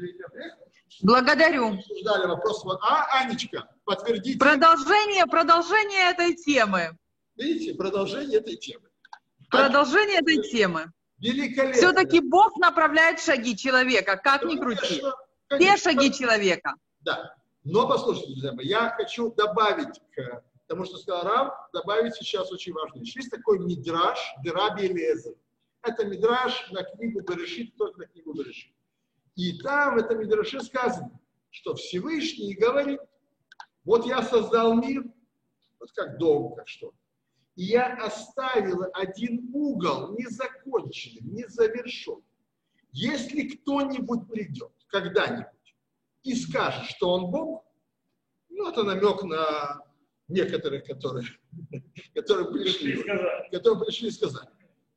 Благодарю. 1.03 1.75
обсуждали 1.75 2.25
вопрос. 2.25 2.63
Вот, 2.63 2.79
а, 2.81 3.05
Анечка, 3.19 3.69
подтвердите. 3.85 4.39
Продолжение, 4.39 5.27
продолжение 5.27 6.09
этой 6.09 6.33
темы. 6.33 6.97
Видите, 7.37 7.75
продолжение 7.75 8.39
этой 8.39 8.55
темы. 8.55 8.87
Продолжение 9.49 10.19
этой 10.19 10.41
темы. 10.41 10.91
Великолепно. 11.19 11.73
Все-таки 11.73 12.19
Бог 12.19 12.57
направляет 12.57 13.19
шаги 13.19 13.55
человека, 13.55 14.17
как 14.17 14.43
ни 14.43 14.57
крути. 14.57 15.01
конечно, 15.47 15.77
Все 15.77 15.77
шаги 15.77 16.13
человека. 16.13 16.75
Да. 17.01 17.35
Но 17.63 17.87
послушайте, 17.87 18.31
друзья 18.33 18.53
мои, 18.53 18.67
я 18.67 18.89
хочу 18.91 19.31
добавить 19.33 20.01
к 20.15 20.43
тому, 20.67 20.85
что 20.85 20.97
сказал 20.97 21.23
Рав, 21.23 21.53
добавить 21.73 22.15
сейчас 22.15 22.51
очень 22.51 22.73
важную 22.73 23.03
вещь. 23.03 23.15
Есть 23.15 23.31
такой 23.31 23.59
мидраж 23.59 24.19
Дераби 24.43 24.85
Элиэзер. 24.87 25.33
Это 25.81 26.05
мидраж 26.05 26.69
на 26.71 26.83
книгу 26.83 27.21
Берешит, 27.21 27.75
только 27.77 27.99
на 27.99 28.05
книгу 28.07 28.33
Берешит. 28.33 28.73
И 29.35 29.59
там 29.59 29.95
в 29.95 29.97
этом 29.99 30.19
мидраше 30.19 30.61
сказано, 30.61 31.11
что 31.51 31.75
Всевышний 31.75 32.55
говорит, 32.55 32.99
вот 33.85 34.05
я 34.05 34.21
создал 34.21 34.73
мир, 34.73 35.03
вот 35.79 35.91
как 35.93 36.17
дом, 36.17 36.55
как 36.55 36.67
что. 36.67 36.93
Я 37.59 37.95
оставил 37.95 38.83
один 38.93 39.49
угол 39.51 40.15
незаконченным, 40.15 41.33
незавершенным. 41.33 42.23
Если 42.91 43.49
кто-нибудь 43.49 44.29
придет 44.29 44.71
когда-нибудь 44.89 45.75
и 46.21 46.35
скажет, 46.35 46.85
что 46.85 47.09
он 47.09 47.31
Бог, 47.31 47.65
ну, 48.49 48.69
это 48.69 48.83
намек 48.83 49.23
на 49.23 49.81
некоторых, 50.27 50.85
которые, 50.85 51.25
которые 52.13 52.51
Пришли 52.51 53.03
которые 53.51 53.85
пришли 53.85 54.11
сказать. 54.11 54.49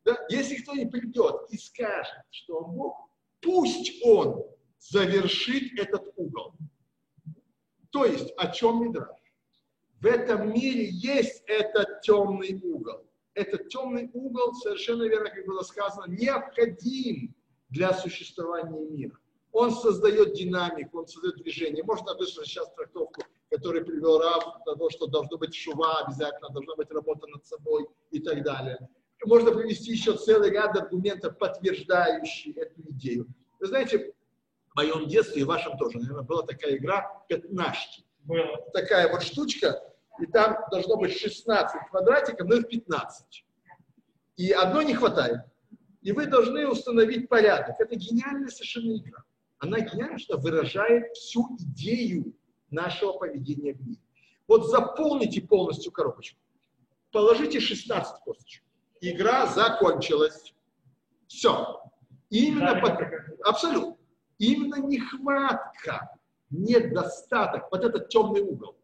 Да? 0.05 0.19
Если 0.29 0.57
кто-нибудь 0.57 0.93
придет 0.93 1.37
и 1.49 1.57
скажет, 1.57 2.25
что 2.29 2.59
он 2.59 2.77
Бог, 2.77 3.09
пусть 3.41 4.05
он 4.05 4.45
завершит 4.79 5.79
этот 5.79 6.13
угол. 6.17 6.53
То 7.91 8.05
есть, 8.05 8.35
о 8.37 8.49
чем 8.49 8.85
Мидраш? 8.85 9.20
В 10.01 10.07
этом 10.07 10.53
мире 10.53 10.89
есть 10.91 11.43
этот 11.47 12.01
темный 12.01 12.59
угол. 12.63 13.07
Этот 13.35 13.69
темный 13.69 14.11
угол, 14.15 14.55
совершенно 14.55 15.03
верно, 15.03 15.31
как 15.31 15.47
было 15.47 15.63
сказано, 15.63 16.11
необходим 16.11 17.35
для 17.69 17.93
существования 17.93 18.81
мира. 18.81 19.17
Он 19.53 19.73
создает 19.73 20.35
динамику, 20.35 21.01
он 21.01 21.07
создает 21.07 21.37
движение. 21.37 21.85
Можно 21.85 22.15
выслушать 22.15 22.51
сейчас 22.51 22.73
трактовку, 22.75 23.23
которую 23.51 23.85
привел 23.85 24.19
Рав, 24.19 24.65
того, 24.65 24.89
что 24.91 25.07
должно 25.07 25.37
быть 25.37 25.55
шува 25.55 26.01
обязательно, 26.05 26.49
должна 26.49 26.77
быть 26.77 26.91
работа 26.91 27.27
над 27.27 27.45
собой 27.45 27.87
и 28.11 28.21
так 28.21 28.43
далее. 28.43 28.79
Можно 29.27 29.53
привести 29.53 29.93
еще 29.93 30.17
целый 30.17 30.51
ряд 30.51 30.77
аргументов, 30.79 31.37
подтверждающих 31.37 32.57
эту 32.57 32.81
идею. 32.93 33.27
Вы 33.59 33.67
знаете, 33.67 34.15
в 34.73 34.77
моем 34.77 35.09
детстве 35.09 35.43
и 35.43 35.45
в 35.45 35.49
вашем 35.49 35.77
тоже, 35.77 35.99
наверное, 35.99 36.23
была 36.23 36.43
такая 36.43 36.77
игра 36.77 37.23
«Пятнашки» 37.29 38.05
Было. 38.25 38.65
такая 38.73 39.11
вот 39.11 39.23
штучка, 39.23 39.83
и 40.21 40.27
там 40.27 40.57
должно 40.71 40.97
быть 40.97 41.13
16 41.13 41.89
квадратиков, 41.91 42.47
но 42.49 42.57
их 42.57 42.69
15. 42.69 43.45
И 44.37 44.51
одно 44.53 44.83
не 44.83 44.95
хватает. 44.95 45.41
И 46.03 46.13
вы 46.13 46.27
должны 46.27 46.67
установить 46.69 47.29
порядок. 47.29 47.77
Это 47.79 47.95
гениальная 47.97 48.49
совершенно 48.49 48.97
игра. 48.97 49.23
Она 49.59 49.81
гениальна, 49.81 50.19
что 50.19 50.39
выражает 50.39 51.13
всю 51.15 51.57
идею 51.59 52.35
нашего 52.71 53.13
поведения 53.13 53.75
в 53.75 53.87
мире. 53.87 54.01
Вот 54.49 54.67
заполните 54.71 55.43
полностью 55.43 55.93
коробочку. 55.93 56.39
Положите 57.13 57.61
16 57.61 58.21
косточек. 58.25 58.63
Игра 59.01 59.47
закончилась. 59.47 60.55
Все. 61.27 61.83
Именно 62.31 62.75
Да, 62.75 62.81
по- 62.81 63.49
Абсолютно. 63.51 63.97
Именно 64.39 64.77
нехватка, 64.87 66.17
недостаток, 66.49 67.71
вот 67.71 67.85
этот 67.85 68.09
темный 68.09 68.41
угол, 68.41 68.77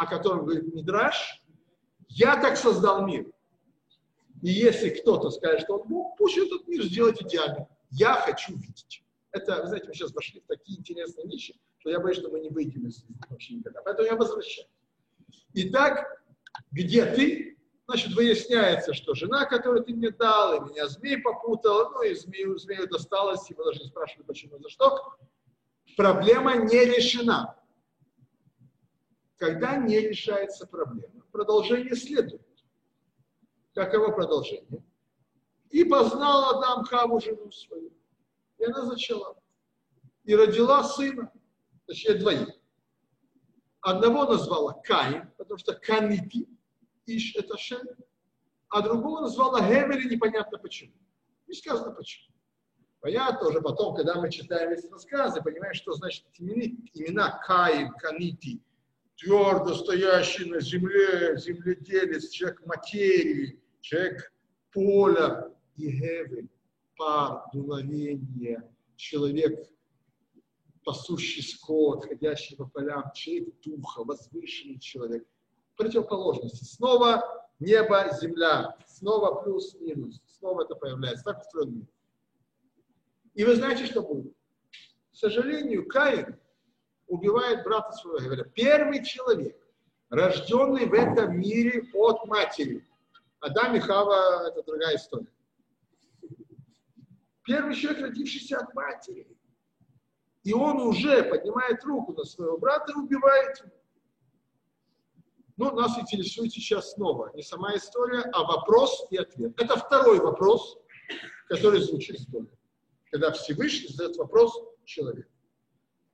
о 0.00 0.06
котором 0.06 0.46
говорит 0.46 0.74
Мидраш, 0.74 1.44
я 2.08 2.40
так 2.40 2.56
создал 2.56 3.06
мир. 3.06 3.26
И 4.40 4.48
если 4.48 4.88
кто-то 4.88 5.28
скажет, 5.28 5.60
что 5.60 5.76
он 5.76 5.88
Бог, 5.88 6.16
пусть 6.16 6.38
этот 6.38 6.66
мир 6.66 6.82
сделает 6.84 7.20
идеальным. 7.20 7.68
Я 7.90 8.14
хочу 8.14 8.54
видеть. 8.56 9.04
Это, 9.30 9.60
вы 9.60 9.68
знаете, 9.68 9.88
мы 9.88 9.94
сейчас 9.94 10.14
вошли 10.14 10.40
в 10.40 10.46
такие 10.46 10.78
интересные 10.78 11.26
вещи, 11.26 11.54
что 11.76 11.90
я 11.90 12.00
боюсь, 12.00 12.16
что 12.16 12.30
мы 12.30 12.40
не 12.40 12.48
выйдем 12.48 12.86
из 12.86 13.04
этого 13.04 13.18
вообще 13.28 13.52
никогда. 13.56 13.82
Поэтому 13.82 14.08
я 14.08 14.16
возвращаюсь. 14.16 14.70
Итак, 15.52 16.24
где 16.70 17.04
ты? 17.04 17.58
Значит, 17.86 18.14
выясняется, 18.14 18.94
что 18.94 19.14
жена, 19.14 19.44
которую 19.44 19.84
ты 19.84 19.92
мне 19.92 20.10
дал, 20.12 20.56
и 20.56 20.70
меня 20.70 20.88
змей 20.88 21.18
попутал, 21.18 21.90
ну 21.90 22.02
и 22.04 22.14
змею, 22.14 22.56
змею 22.56 22.88
досталось, 22.88 23.50
мы 23.50 23.64
даже 23.64 23.80
не 23.80 23.88
спрашивали, 23.88 24.24
почему, 24.24 24.58
за 24.60 24.70
что. 24.70 25.16
Проблема 25.98 26.56
не 26.56 26.84
решена. 26.86 27.59
Когда 29.40 29.78
не 29.78 29.98
решается 29.98 30.66
проблема, 30.66 31.24
продолжение 31.32 31.96
следует. 31.96 32.46
Каково 33.72 34.12
продолжение? 34.12 34.84
И 35.70 35.82
познал 35.82 36.58
Адам 36.58 36.84
Хаву 36.84 37.18
жену 37.20 37.50
свою. 37.50 37.90
И 38.58 38.64
она 38.64 38.84
зачала. 38.84 39.42
И 40.24 40.36
родила 40.36 40.84
сына, 40.84 41.32
точнее 41.86 42.18
двоих. 42.18 42.50
Одного 43.80 44.26
назвала 44.26 44.74
Каин, 44.84 45.30
потому 45.38 45.56
что 45.56 45.72
Канити, 45.72 46.46
Иш 47.06 47.34
это 47.34 47.56
Шем, 47.56 47.88
а 48.68 48.82
другого 48.82 49.22
назвала 49.22 49.60
Гевери, 49.62 50.06
непонятно 50.06 50.58
почему. 50.58 50.92
Не 51.46 51.54
сказано 51.54 51.92
почему. 51.92 52.34
Понятно, 53.00 53.48
уже 53.48 53.62
потом, 53.62 53.96
когда 53.96 54.20
мы 54.20 54.30
читаем 54.30 54.72
эти 54.72 54.86
рассказы, 54.88 55.40
понимаем, 55.40 55.72
что 55.72 55.94
значит 55.94 56.26
имена 56.38 57.40
Каин, 57.46 57.90
Канити, 57.94 58.62
твердо 59.20 59.74
стоящий 59.74 60.46
на 60.46 60.60
земле, 60.60 61.36
земледелец, 61.36 62.30
человек 62.30 62.64
материи, 62.66 63.60
человек 63.80 64.32
поля 64.72 65.52
и 65.76 65.90
Гевель, 65.90 66.48
пар, 66.96 67.44
дуновение, 67.52 68.66
человек, 68.96 69.68
пасущий 70.84 71.42
скот, 71.42 72.06
ходящий 72.06 72.56
по 72.56 72.66
полям, 72.66 73.12
человек 73.14 73.54
духа, 73.62 74.04
возвышенный 74.04 74.78
человек. 74.78 75.26
Противоположности. 75.76 76.64
Снова 76.64 77.22
небо, 77.58 78.08
земля, 78.20 78.76
снова 78.86 79.42
плюс-минус, 79.42 80.20
снова 80.26 80.64
это 80.64 80.74
появляется. 80.74 81.24
Так 81.24 81.40
устроен 81.40 81.74
мир. 81.74 81.86
И 83.34 83.44
вы 83.44 83.54
знаете, 83.54 83.86
что 83.86 84.02
будет? 84.02 84.32
К 85.12 85.16
сожалению, 85.16 85.86
Каин 85.86 86.38
убивает 87.10 87.64
брата 87.64 87.92
своего. 87.92 88.24
Говоря, 88.24 88.44
первый 88.44 89.04
человек, 89.04 89.56
рожденный 90.08 90.86
в 90.86 90.94
этом 90.94 91.38
мире 91.38 91.88
от 91.92 92.24
матери. 92.26 92.86
Адам 93.40 93.76
и 93.76 93.80
Хава– 93.80 94.48
это 94.50 94.62
другая 94.62 94.96
история. 94.96 95.26
Первый 97.44 97.74
человек, 97.74 98.02
родившийся 98.02 98.58
от 98.58 98.72
матери. 98.74 99.26
И 100.44 100.52
он 100.52 100.80
уже 100.80 101.24
поднимает 101.24 101.82
руку 101.84 102.12
на 102.12 102.24
своего 102.24 102.56
брата 102.56 102.92
и 102.92 102.98
убивает 102.98 103.58
его. 103.58 103.70
Но 105.56 105.72
нас 105.72 105.98
интересует 105.98 106.52
сейчас 106.52 106.92
снова 106.92 107.32
не 107.34 107.42
сама 107.42 107.74
история, 107.76 108.22
а 108.32 108.44
вопрос 108.44 109.06
и 109.10 109.18
ответ. 109.18 109.60
Это 109.60 109.76
второй 109.76 110.18
вопрос, 110.18 110.78
который 111.48 111.80
звучит 111.80 112.16
истории. 112.16 112.56
Когда 113.10 113.32
Всевышний 113.32 113.88
задает 113.88 114.16
вопрос 114.16 114.58
человеку. 114.84 115.29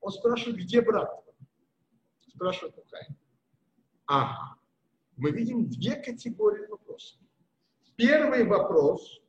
Он 0.06 0.12
спрашивает, 0.12 0.58
где 0.58 0.80
брат? 0.80 1.10
Спрашивает 2.28 2.76
Каин. 2.88 3.16
Ага. 4.06 4.56
Мы 5.16 5.32
видим 5.32 5.68
две 5.68 5.96
категории 5.96 6.64
вопросов. 6.66 7.18
Первый 7.96 8.44
вопрос, 8.44 9.20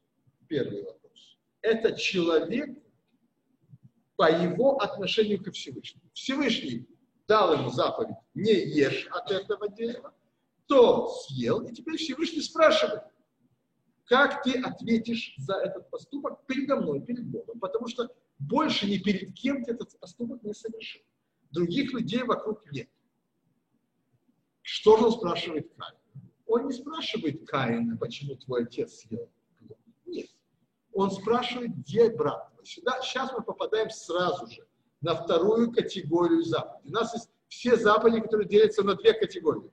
первый 0.48 0.84
вопрос, 0.84 1.40
это 1.62 1.94
человек 1.94 2.78
по 4.18 4.32
его 4.32 4.78
отношению 4.78 5.44
ко 5.44 5.52
Всевышнему. 5.52 6.12
Всевышний 6.14 6.88
дал 7.28 7.54
ему 7.54 7.72
заповедь, 7.72 8.18
не 8.36 8.54
ешь 8.54 9.08
от 9.08 9.32
этого 9.32 9.70
дерева, 9.70 10.14
то 10.68 11.10
съел, 11.10 11.62
и 11.62 11.74
теперь 11.74 11.98
Всевышний 11.98 12.42
спрашивает, 12.42 13.02
как 14.06 14.44
ты 14.44 14.62
ответишь 14.62 15.34
за 15.40 15.56
этот 15.56 15.90
поступок 15.90 16.46
передо 16.46 16.76
мной, 16.76 17.02
перед 17.02 17.26
Богом, 17.26 17.60
потому 17.60 17.88
что 17.88 18.14
больше 18.40 18.88
ни 18.88 18.98
перед 18.98 19.34
кем 19.34 19.64
ты 19.64 19.72
этот 19.72 19.98
поступок 20.00 20.44
не 20.44 20.54
совершил. 20.54 21.02
Других 21.52 21.94
людей 21.94 22.24
вокруг 22.24 22.70
нет. 22.72 22.90
Что 24.62 24.98
же 24.98 25.06
он 25.06 25.12
спрашивает 25.14 25.72
Каина? 25.76 26.00
Он 26.46 26.68
не 26.68 26.74
спрашивает 26.74 27.48
Каина, 27.48 27.98
почему 27.98 28.36
твой 28.36 28.64
отец 28.64 28.96
съел 28.96 29.30
Нет. 30.06 30.30
Он 30.94 31.12
спрашивает, 31.12 31.76
где 31.78 32.10
брат 32.10 32.52
твой. 32.52 32.66
Сюда, 32.66 33.02
сейчас 33.02 33.32
мы 33.32 33.44
попадаем 33.44 33.90
сразу 33.90 34.48
же 34.48 34.68
на 35.02 35.16
вторую 35.16 35.72
категорию 35.72 36.44
заповедей. 36.44 36.90
У 36.90 36.94
нас 36.94 37.14
есть 37.14 37.30
все 37.48 37.78
заповеди, 37.78 38.22
которые 38.22 38.48
делятся 38.48 38.84
на 38.84 38.96
две 38.96 39.14
категории. 39.14 39.72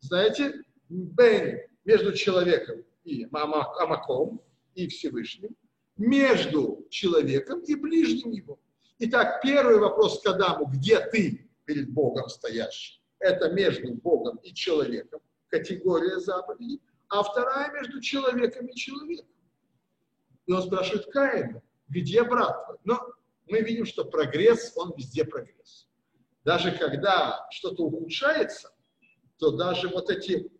Знаете, 0.00 0.62
бен 0.88 1.60
между 1.84 2.12
человеком 2.12 2.84
и 3.04 3.26
Амаком, 3.32 4.40
и 4.74 4.86
Всевышним, 4.86 5.56
между 5.98 6.86
человеком 6.90 7.60
и 7.60 7.74
ближним 7.74 8.30
его. 8.30 8.58
Итак, 9.00 9.40
первый 9.42 9.78
вопрос 9.78 10.22
к 10.22 10.26
Адаму, 10.26 10.66
где 10.66 11.00
ты 11.00 11.48
перед 11.64 11.90
Богом 11.92 12.28
стоящий? 12.28 13.02
Это 13.18 13.50
между 13.50 13.94
Богом 13.94 14.36
и 14.38 14.54
человеком, 14.54 15.20
категория 15.48 16.18
заповедей. 16.20 16.80
А 17.08 17.22
вторая 17.22 17.72
между 17.72 18.00
человеком 18.00 18.66
и 18.66 18.74
человеком. 18.74 19.28
И 20.46 20.52
он 20.52 20.62
спрашивает 20.62 21.06
Каина, 21.06 21.62
где 21.88 22.22
брат 22.22 22.64
твой? 22.64 22.78
Но 22.84 23.00
мы 23.48 23.60
видим, 23.60 23.86
что 23.86 24.04
прогресс, 24.04 24.72
он 24.76 24.94
везде 24.96 25.24
прогресс. 25.24 25.88
Даже 26.44 26.72
когда 26.72 27.46
что-то 27.50 27.84
ухудшается, 27.84 28.70
то 29.38 29.52
даже 29.52 29.88
вот 29.88 30.10
эти 30.10 30.50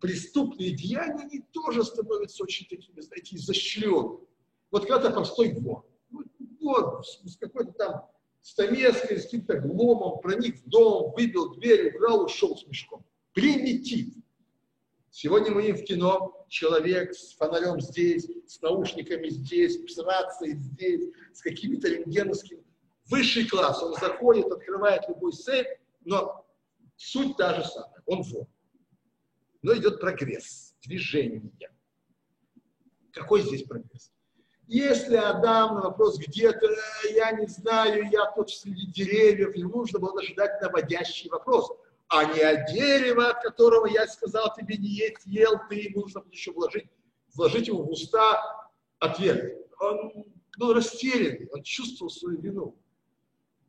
преступные 0.00 0.70
деяния, 0.70 1.24
они 1.24 1.40
тоже 1.52 1.84
становятся 1.84 2.42
очень 2.42 2.66
такими, 2.68 3.00
знаете, 3.00 3.36
изощренными. 3.36 4.25
Вот 4.70 4.86
когда-то 4.86 5.10
простой 5.10 5.52
вор, 5.54 5.86
ну, 6.10 6.24
вор 6.60 7.04
с 7.04 7.36
какой-то 7.36 7.72
там 7.72 8.06
стамеской, 8.42 9.18
с 9.18 9.24
каким-то 9.24 9.58
гломом 9.58 10.20
проник 10.20 10.58
в 10.58 10.68
дом, 10.68 11.12
выбил 11.14 11.54
дверь, 11.54 11.94
украл, 11.94 12.24
ушел 12.24 12.56
с 12.56 12.66
мешком. 12.66 13.04
Примитив. 13.32 14.14
Сегодня 15.10 15.50
мы 15.50 15.72
в 15.72 15.82
кино 15.84 16.44
человек 16.48 17.14
с 17.14 17.34
фонарем 17.34 17.80
здесь, 17.80 18.28
с 18.46 18.60
наушниками 18.60 19.28
здесь, 19.28 19.82
с 19.92 19.98
рацией 19.98 20.56
здесь, 20.56 21.10
с 21.32 21.40
какими-то 21.40 21.88
рентгеновскими. 21.88 22.62
Высший 23.06 23.48
класс. 23.48 23.82
Он 23.82 23.94
заходит, 23.94 24.46
открывает 24.46 25.08
любой 25.08 25.32
сейф, 25.32 25.66
но 26.04 26.46
суть 26.96 27.36
та 27.36 27.54
же 27.54 27.64
самая. 27.64 28.02
Он 28.06 28.22
вор. 28.22 28.46
Но 29.62 29.76
идет 29.76 30.00
прогресс, 30.00 30.74
движение. 30.82 31.50
Какой 33.12 33.42
здесь 33.42 33.62
прогресс? 33.62 34.12
Если 34.66 35.16
Адам 35.16 35.76
на 35.76 35.80
вопрос, 35.82 36.18
где 36.18 36.52
ты, 36.52 36.66
я 37.14 37.32
не 37.32 37.46
знаю, 37.46 38.10
я 38.10 38.26
тут 38.32 38.50
среди 38.50 38.86
деревьев, 38.86 39.54
ему 39.54 39.76
нужно 39.78 39.98
было 40.00 40.20
ожидать 40.20 40.60
наводящий 40.60 41.30
вопрос– 41.30 41.70
а 42.08 42.24
не 42.24 42.40
от 42.40 42.66
дерева, 42.72 43.30
от 43.30 43.42
которого 43.42 43.86
я 43.86 44.06
сказал 44.06 44.54
тебе 44.54 44.76
не 44.76 44.88
есть, 44.88 45.26
ел, 45.26 45.60
ты 45.68 45.76
ему 45.76 46.02
нужно 46.02 46.22
еще 46.30 46.52
вложить, 46.52 46.88
вложить 47.34 47.66
ему 47.66 47.82
в 47.82 47.90
уста 47.90 48.70
ответ. 49.00 49.66
Он 49.80 50.24
был 50.58 50.74
растерянный, 50.74 51.48
он 51.52 51.62
чувствовал 51.62 52.10
свою 52.10 52.40
вину. 52.40 52.78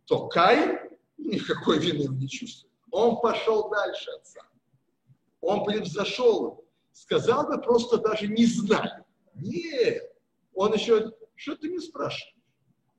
То 0.06 0.28
Кай 0.28 1.00
никакой 1.18 1.80
вины 1.80 2.14
не 2.16 2.30
чувствует. 2.30 2.72
Он 2.92 3.20
пошел 3.20 3.70
дальше 3.70 4.12
отца. 4.12 4.42
Он 5.42 5.66
превзошел 5.66 6.36
его. 6.38 6.64
Сказал 6.94 7.48
бы 7.48 7.60
просто 7.62 7.98
даже 7.98 8.28
не 8.28 8.46
знаю. 8.46 9.04
Нет. 9.34 10.16
Он 10.58 10.74
еще, 10.74 11.14
что 11.36 11.56
ты 11.56 11.70
не 11.70 11.80
спрашиваешь? 11.80 12.36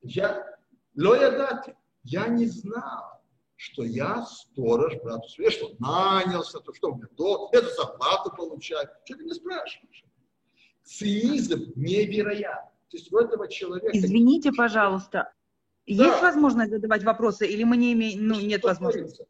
Я, 0.03 0.47
лоя 0.95 1.33
дати, 1.33 1.77
я 2.05 2.29
не 2.29 2.47
знал 2.47 3.19
что 3.61 3.83
я 3.83 4.25
сторож 4.25 4.95
брату 5.03 5.29
своему. 5.29 5.51
Я 5.51 5.57
что, 5.57 5.75
нанялся, 5.81 6.61
то 6.61 6.73
что 6.73 6.93
у 6.93 6.95
меня 6.95 7.09
до, 7.17 7.51
это 7.53 7.69
зарплату 7.75 8.31
получаю. 8.31 8.89
Что 9.05 9.17
ты 9.17 9.25
не 9.25 9.35
спрашиваешь? 9.35 10.05
Цинизм 10.85 11.73
невероятный. 11.75 12.71
То 12.89 12.97
есть 12.97 13.13
у 13.13 13.19
этого 13.19 13.49
человека... 13.49 13.91
Извините, 13.93 14.53
пожалуйста, 14.53 15.33
да. 15.89 15.93
есть 16.05 16.23
возможность 16.23 16.71
задавать 16.71 17.03
вопросы 17.03 17.49
или 17.49 17.65
мы 17.65 17.77
не 17.77 17.95
имеем, 17.95 18.29
ну, 18.29 18.41
нет 18.41 18.63
возможности? 18.63 19.27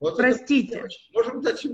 Вот 0.00 0.16
Простите. 0.16 0.86
Можем 1.12 1.42
дать 1.42 1.66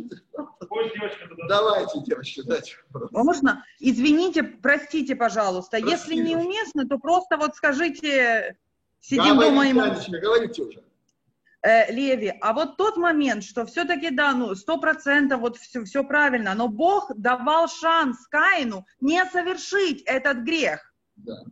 Давайте, 1.48 2.00
девочки, 2.00 2.42
дайте 2.42 2.76
вопрос. 2.90 3.10
Можно? 3.12 3.64
Извините, 3.78 4.42
простите, 4.42 5.14
пожалуйста. 5.14 5.78
Простите. 5.78 5.92
Если 5.92 6.14
неуместно, 6.14 6.88
то 6.88 6.98
просто 6.98 7.36
вот 7.36 7.54
скажите, 7.54 8.56
сидим 9.00 9.38
Говорите, 9.38 9.74
дома 9.74 9.94
и. 9.94 10.20
Говорите 10.20 10.62
уже. 10.62 10.84
Э, 11.62 11.90
Леви, 11.90 12.34
а 12.40 12.52
вот 12.52 12.76
тот 12.76 12.96
момент, 12.96 13.42
что 13.42 13.64
все-таки, 13.64 14.10
да, 14.10 14.34
ну, 14.34 14.54
сто 14.54 14.78
процентов 14.78 15.40
вот 15.40 15.56
все, 15.56 15.82
все 15.84 16.04
правильно, 16.04 16.54
но 16.54 16.68
Бог 16.68 17.10
давал 17.16 17.68
шанс 17.68 18.26
Каину 18.26 18.86
не 19.00 19.24
совершить 19.24 20.02
этот 20.02 20.38
грех. 20.38 20.92
Да. 21.16 21.42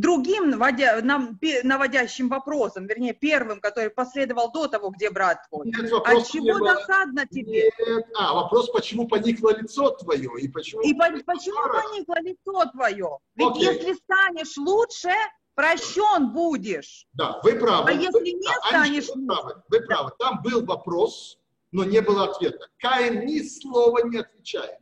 Другим 0.00 0.48
наводя, 0.48 1.00
нам, 1.02 1.38
наводящим 1.62 2.30
вопросом, 2.30 2.86
вернее, 2.86 3.12
первым, 3.12 3.60
который 3.60 3.90
последовал 3.90 4.50
до 4.50 4.66
того, 4.66 4.88
где 4.88 5.10
брат 5.10 5.46
твой. 5.48 5.66
Нет, 5.66 5.92
а 5.92 6.22
чего 6.22 6.58
досадно 6.58 7.26
тебе? 7.26 7.70
Нет. 7.86 8.06
А, 8.16 8.32
вопрос, 8.32 8.70
почему 8.70 9.06
поникло 9.06 9.54
лицо 9.54 9.90
твое? 9.90 10.30
И 10.40 10.48
почему, 10.48 10.80
и 10.80 10.94
по, 10.94 11.04
почему 11.26 11.58
поникло 11.70 12.16
лицо 12.22 12.64
твое? 12.72 13.18
Ведь 13.34 13.50
Окей. 13.50 13.64
если 13.64 13.92
станешь 13.92 14.56
лучше, 14.56 15.10
прощен 15.54 16.32
будешь. 16.32 17.06
Да, 17.12 17.38
вы 17.42 17.56
правы. 17.56 17.90
А 17.90 17.92
если 17.92 18.30
не 18.30 18.46
да, 18.46 18.68
станешь... 18.68 19.08
Вы 19.14 19.26
правы, 19.26 19.62
вы 19.68 19.80
правы. 19.82 20.12
Там 20.18 20.40
был 20.42 20.64
вопрос, 20.64 21.38
но 21.72 21.84
не 21.84 22.00
было 22.00 22.24
ответа. 22.24 22.68
Каин 22.78 23.26
ни 23.26 23.42
слова 23.42 24.02
не 24.04 24.16
отвечает. 24.16 24.78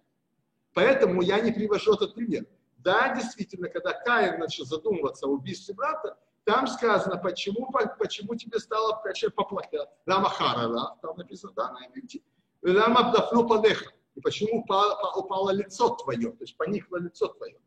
Поэтому 0.74 1.22
я 1.22 1.40
не 1.40 1.50
привожу 1.50 1.94
этот 1.94 2.14
пример. 2.14 2.44
Да, 2.78 3.14
действительно, 3.14 3.68
когда 3.68 3.92
Каин 3.92 4.38
начал 4.38 4.64
задумываться 4.64 5.26
о 5.26 5.30
убийстве 5.30 5.74
брата, 5.74 6.16
там 6.44 6.66
сказано, 6.66 7.18
почему, 7.18 7.70
почему 7.98 8.34
тебе 8.34 8.58
стало 8.58 9.02
поплакать. 9.34 9.88
Лама 10.06 10.30
харара, 10.30 10.96
там 11.02 11.16
написано, 11.16 11.52
да, 11.54 11.72
на 11.72 11.86
иврите. 11.86 12.22
Лама 12.62 13.08
абдафну 13.08 13.46
падеха. 13.46 13.92
И 14.14 14.20
почему 14.20 14.62
упало, 14.62 15.50
лицо 15.50 15.90
твое, 15.90 16.30
то 16.30 16.42
есть 16.42 16.56
поникло 16.56 16.96
лицо 16.96 17.28
твое. 17.28 17.58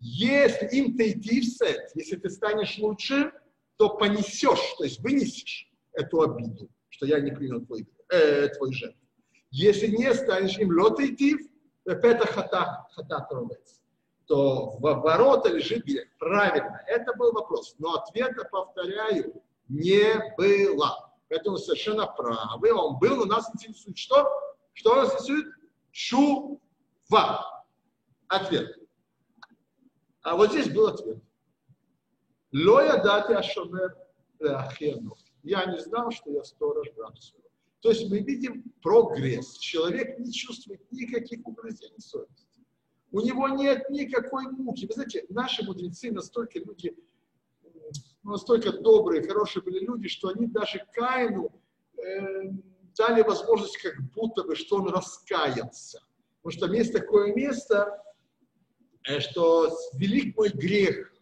Если 0.00 0.66
им 0.76 0.96
ты 0.96 1.12
идти 1.12 1.40
в 1.40 1.44
сет, 1.44 1.90
если 1.94 2.16
ты 2.16 2.30
станешь 2.30 2.78
лучше, 2.78 3.32
то 3.76 3.90
понесешь, 3.90 4.74
то 4.78 4.84
есть 4.84 5.00
вынесешь 5.00 5.70
эту 5.92 6.22
обиду, 6.22 6.68
что 6.88 7.06
я 7.06 7.20
не 7.20 7.30
принял 7.30 7.60
твой, 7.60 7.86
э, 8.08 8.48
твой 8.48 8.72
жертв. 8.72 8.98
Если 9.50 9.88
не 9.88 10.12
станешь 10.14 10.58
им 10.58 10.76
лот 10.76 10.98
идти, 11.00 11.36
это 11.84 12.26
хата, 12.26 12.86
хата 12.92 13.28
то 14.26 14.76
в 14.78 14.80
ворота 14.80 15.50
лежит 15.50 15.84
грех. 15.84 16.08
Правильно, 16.18 16.80
это 16.86 17.14
был 17.14 17.32
вопрос. 17.32 17.74
Но 17.78 17.94
ответа, 17.94 18.44
повторяю, 18.50 19.42
не 19.68 20.34
было. 20.36 21.12
Поэтому 21.28 21.56
совершенно 21.58 22.06
правы. 22.06 22.72
Он 22.72 22.98
был, 22.98 23.16
но 23.16 23.24
нас 23.24 23.50
интересует 23.54 23.96
что? 23.96 24.28
Что 24.74 24.96
нас 24.96 25.14
интересует? 25.14 25.54
Чува. 25.90 27.64
Ответ. 28.28 28.76
А 30.22 30.36
вот 30.36 30.50
здесь 30.50 30.70
был 30.70 30.86
ответ. 30.86 31.22
Лоя 32.52 33.02
дати 33.02 33.32
ашомер 33.32 33.96
ахену. 34.40 35.16
Я 35.42 35.64
не 35.66 35.80
знал, 35.80 36.10
что 36.10 36.30
я 36.30 36.44
сторож 36.44 36.88
брата. 36.96 37.18
То 37.80 37.90
есть 37.90 38.08
мы 38.08 38.20
видим 38.20 38.72
прогресс. 38.80 39.58
Человек 39.58 40.18
не 40.18 40.32
чувствует 40.32 40.80
никаких 40.92 41.44
угрызений 41.46 42.00
совести. 42.00 42.51
У 43.12 43.20
него 43.20 43.48
нет 43.48 43.90
никакой 43.90 44.48
муки. 44.48 44.86
Вы 44.86 44.94
знаете, 44.94 45.26
наши 45.28 45.62
мудрецы 45.62 46.10
настолько 46.10 46.58
люди, 46.58 46.96
настолько 48.22 48.72
добрые, 48.72 49.22
хорошие 49.22 49.62
были 49.62 49.84
люди, 49.84 50.08
что 50.08 50.28
они 50.28 50.46
даже 50.46 50.86
Каину 50.94 51.52
э, 51.98 52.50
дали 52.96 53.22
возможность 53.22 53.76
как 53.78 54.00
будто 54.14 54.44
бы, 54.44 54.56
что 54.56 54.76
он 54.76 54.88
раскается. 54.88 56.02
Потому 56.42 56.58
что 56.58 56.74
есть 56.74 56.94
такое 56.94 57.34
место, 57.34 58.02
э, 59.06 59.20
что 59.20 59.70
велик 59.92 60.34
мой 60.34 60.48
грех, 60.48 61.12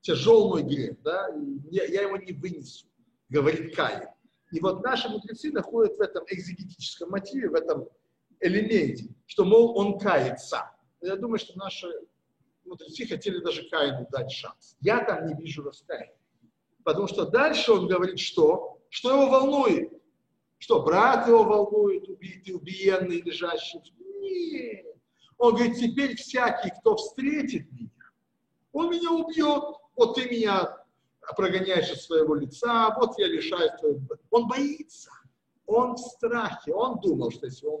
тяжел 0.00 0.48
мой 0.48 0.62
грех, 0.62 1.00
да, 1.02 1.28
я, 1.70 1.84
я 1.84 2.02
его 2.02 2.16
не 2.16 2.32
вынесу, 2.32 2.86
говорит 3.28 3.76
Каин. 3.76 4.08
И 4.50 4.60
вот 4.60 4.82
наши 4.82 5.10
мудрецы 5.10 5.50
находят 5.52 5.94
в 5.98 6.00
этом 6.00 6.24
экзегетическом 6.28 7.10
мотиве, 7.10 7.50
в 7.50 7.54
этом 7.54 7.86
элементе, 8.40 9.14
что, 9.26 9.44
мол, 9.44 9.76
он 9.76 9.98
кается. 9.98 10.70
Я 11.02 11.16
думаю, 11.16 11.38
что 11.38 11.58
наши 11.58 11.88
мудрецы 12.64 13.06
хотели 13.06 13.38
даже 13.38 13.68
Каину 13.68 14.06
дать 14.10 14.30
шанс. 14.30 14.76
Я 14.80 15.04
там 15.04 15.26
не 15.26 15.34
вижу 15.34 15.62
раскаяния. 15.62 16.14
Потому 16.84 17.08
что 17.08 17.26
дальше 17.26 17.72
он 17.72 17.88
говорит, 17.88 18.18
что? 18.18 18.80
Что 18.88 19.10
его 19.10 19.28
волнует? 19.28 19.92
Что, 20.58 20.82
брат 20.82 21.26
его 21.26 21.42
волнует, 21.42 22.08
убитый, 22.08 22.54
убиенный, 22.54 23.20
лежащий? 23.20 23.80
Нет. 23.98 24.86
Он 25.38 25.54
говорит, 25.54 25.76
теперь 25.76 26.14
всякий, 26.14 26.70
кто 26.80 26.96
встретит 26.96 27.70
меня, 27.72 27.90
он 28.72 28.90
меня 28.90 29.10
убьет. 29.10 29.76
Вот 29.96 30.14
ты 30.14 30.30
меня 30.30 30.84
прогоняешь 31.36 31.90
из 31.90 32.04
своего 32.04 32.36
лица, 32.36 32.94
вот 32.96 33.18
я 33.18 33.26
лишаюсь 33.26 33.72
твоего... 33.80 34.00
Он 34.30 34.46
боится. 34.46 35.10
Он 35.66 35.94
в 35.94 35.98
страхе. 35.98 36.72
Он 36.72 37.00
думал, 37.00 37.30
что 37.32 37.46
если 37.46 37.66
он 37.66 37.80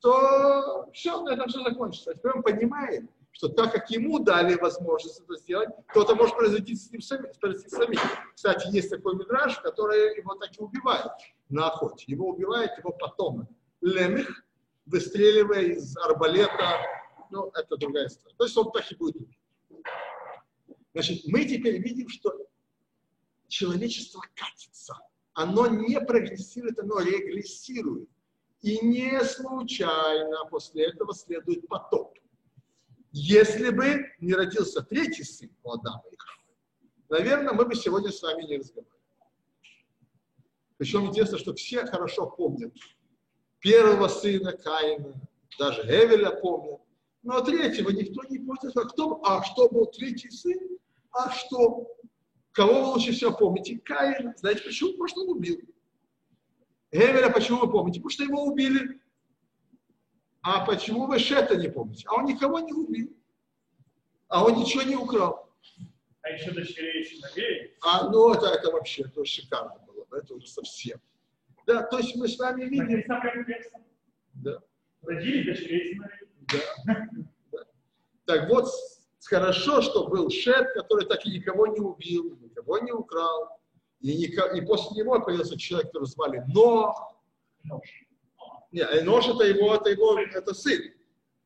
то 0.00 0.88
все, 0.92 1.22
на 1.22 1.34
этом 1.34 1.48
все 1.48 1.62
закончится. 1.62 2.10
А 2.10 2.14
теперь 2.14 2.32
он 2.32 2.42
понимает, 2.42 3.04
что 3.32 3.48
так 3.48 3.72
как 3.72 3.90
ему 3.90 4.18
дали 4.18 4.54
возможность 4.56 5.20
это 5.20 5.36
сделать, 5.36 5.68
то 5.94 6.02
это 6.02 6.14
может 6.14 6.36
произойти 6.36 6.74
с 6.74 6.90
ним 6.90 7.00
самим. 7.00 7.30
самим. 7.68 8.00
Кстати, 8.34 8.68
есть 8.74 8.90
такой 8.90 9.16
мидраж, 9.16 9.58
который 9.60 10.16
его 10.16 10.34
так 10.34 10.50
и 10.58 10.62
убивает 10.62 11.12
на 11.48 11.68
охоте. 11.68 12.04
Его 12.08 12.30
убивает 12.30 12.76
его 12.78 12.92
потомок. 12.92 13.48
Лемих, 13.80 14.44
выстреливая 14.86 15.62
из 15.62 15.96
арбалета, 15.96 16.80
ну, 17.30 17.50
это 17.54 17.76
другая 17.76 18.06
история. 18.06 18.34
То 18.36 18.44
есть 18.44 18.56
он 18.56 18.72
так 18.72 18.90
и 18.90 18.96
будет. 18.96 19.28
Значит, 20.92 21.22
мы 21.26 21.44
теперь 21.44 21.78
видим, 21.78 22.08
что 22.08 22.34
человечество 23.48 24.22
катится. 24.34 24.98
Оно 25.34 25.68
не 25.68 26.00
прогрессирует, 26.00 26.78
оно 26.80 27.00
регрессирует. 27.00 28.08
И 28.62 28.84
не 28.84 29.22
случайно 29.24 30.44
после 30.50 30.86
этого 30.86 31.14
следует 31.14 31.66
потоп. 31.68 32.18
Если 33.12 33.70
бы 33.70 34.06
не 34.20 34.34
родился 34.34 34.82
третий 34.82 35.24
сын 35.24 35.50
у 35.62 35.72
Адама 35.72 36.04
и 36.10 36.16
Хавы, 36.16 36.54
наверное, 37.08 37.54
мы 37.54 37.64
бы 37.64 37.74
сегодня 37.74 38.12
с 38.12 38.22
вами 38.22 38.42
не 38.42 38.58
разговаривали. 38.58 39.00
Причем 40.76 41.06
интересно, 41.06 41.38
что 41.38 41.54
все 41.54 41.86
хорошо 41.86 42.26
помнят 42.26 42.72
первого 43.60 44.08
сына 44.08 44.52
Каина, 44.52 45.14
даже 45.58 45.82
Эвеля 45.82 46.30
помнят, 46.30 46.80
но 47.22 47.40
третьего 47.40 47.90
никто 47.90 48.22
не 48.28 48.38
помнит. 48.38 48.76
А 48.76 48.84
кто? 48.84 49.20
А 49.24 49.42
что 49.42 49.68
был 49.68 49.86
третий 49.86 50.30
сын? 50.30 50.58
А 51.12 51.30
что? 51.30 51.86
Кого 52.52 52.82
вы 52.82 52.86
лучше 52.92 53.12
всего 53.12 53.32
помните? 53.32 53.78
Каина. 53.78 54.34
Знаете 54.36 54.62
почему? 54.62 54.92
Потому 54.92 55.08
что 55.08 55.20
он 55.22 55.30
убил. 55.30 55.60
Эвеля 56.92 57.30
почему 57.30 57.60
вы 57.60 57.70
помните? 57.70 58.00
Потому 58.00 58.10
что 58.10 58.24
его 58.24 58.44
убили. 58.44 59.00
А 60.42 60.64
почему 60.64 61.06
вы 61.06 61.18
Шета 61.18 61.56
не 61.56 61.68
помните? 61.68 62.04
А 62.08 62.14
он 62.16 62.24
никого 62.24 62.60
не 62.60 62.72
убил. 62.72 63.16
А 64.28 64.44
он 64.44 64.56
ничего 64.56 64.82
не 64.82 64.96
украл. 64.96 65.48
А 66.22 66.28
еще 66.30 66.50
дочерей 66.50 67.04
сыновей. 67.04 67.76
А, 67.82 68.08
ну, 68.08 68.32
это, 68.32 68.46
это 68.46 68.70
вообще 68.70 69.02
это 69.02 69.24
шикарно 69.24 69.78
было. 69.86 70.06
Это 70.12 70.34
уже 70.34 70.46
совсем. 70.48 71.00
Да, 71.66 71.82
то 71.82 71.98
есть 71.98 72.16
мы 72.16 72.28
с 72.28 72.38
вами 72.38 72.64
видим. 72.64 73.04
Да. 74.34 74.62
Родили 75.02 75.50
дочерей 75.50 75.94
сыновей. 75.94 76.28
Да. 76.84 77.08
да. 77.52 77.64
Так 78.24 78.48
вот, 78.48 78.68
хорошо, 79.24 79.82
что 79.82 80.08
был 80.08 80.30
Шет, 80.30 80.72
который 80.74 81.06
так 81.06 81.24
и 81.24 81.30
никого 81.30 81.66
не 81.68 81.80
убил, 81.80 82.36
никого 82.40 82.78
не 82.78 82.92
украл. 82.92 83.59
И, 84.00 84.16
никого, 84.16 84.54
и 84.54 84.60
после 84.62 85.02
него 85.02 85.20
появился 85.20 85.58
человек, 85.58 85.88
который 85.92 86.06
звали 86.06 86.42
Но. 86.48 86.94
Не, 88.72 88.82
Энош 88.82 89.28
это 89.28 89.44
его, 89.44 89.74
это 89.74 89.90
его, 89.90 90.18
это 90.18 90.54
сын 90.54 90.80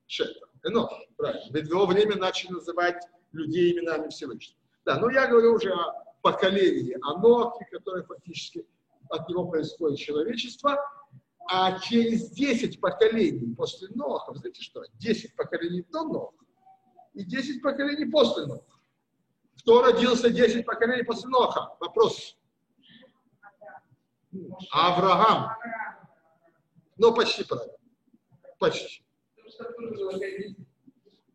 Шета. 0.07 0.47
Энош, 0.63 0.91
правильно. 1.17 1.53
Ведь 1.53 1.67
в 1.67 1.71
его 1.71 1.87
время 1.87 2.17
начали 2.17 2.53
называть 2.53 3.03
людей 3.33 3.73
именами 3.73 4.09
Всевышнего. 4.09 4.59
Да, 4.85 4.99
но 5.01 5.11
я 5.11 5.27
говорю 5.27 5.55
уже 5.55 5.73
о 5.73 6.05
поколении 6.23 6.97
Анохи, 7.03 7.67
которое 7.71 8.05
фактически 8.05 8.67
от 9.11 9.29
него 9.29 9.47
происходит 9.49 9.99
человечество, 9.99 10.79
а 11.51 11.79
через 11.81 12.31
10 12.31 12.81
поколений 12.81 13.55
после 13.55 13.89
Ноха, 13.95 14.33
вы 14.33 14.39
знаете 14.39 14.63
что, 14.63 14.83
10 14.95 15.37
поколений 15.37 15.85
до 15.91 16.05
Ноха 16.05 16.45
и 17.13 17.25
10 17.25 17.63
поколений 17.63 18.07
после 18.07 18.47
Ноха. 18.47 18.65
Кто 19.59 19.83
родился 19.83 20.31
10 20.31 20.65
поколений 20.65 21.05
после 21.05 21.29
Ноха? 21.29 21.77
Вопрос. 21.81 22.37
Авраам. 24.71 25.57
Ну, 26.97 27.15
почти 27.15 27.45
правильно. 27.45 27.75
Почти. 28.59 29.05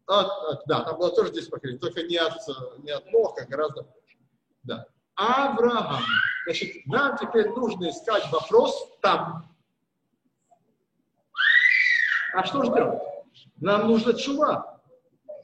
От, 0.07 0.27
от, 0.27 0.65
да, 0.65 0.83
там 0.83 0.97
было 0.97 1.11
тоже 1.11 1.31
10 1.31 1.49
поколений, 1.51 1.79
только 1.79 2.01
не 2.01 2.17
от, 2.17 2.33
не 2.79 2.91
от 2.91 3.11
Ноха, 3.11 3.45
гораздо 3.45 3.83
больше. 3.83 4.17
Да. 4.63 4.87
Авраам. 5.15 6.01
Значит, 6.45 6.85
нам 6.87 7.17
теперь 7.17 7.49
нужно 7.49 7.89
искать 7.89 8.29
вопрос 8.31 8.97
там. 9.01 9.55
А 12.33 12.43
что 12.43 12.63
делать? 12.63 13.01
Нам 13.57 13.87
нужно 13.87 14.13
чува. 14.13 14.81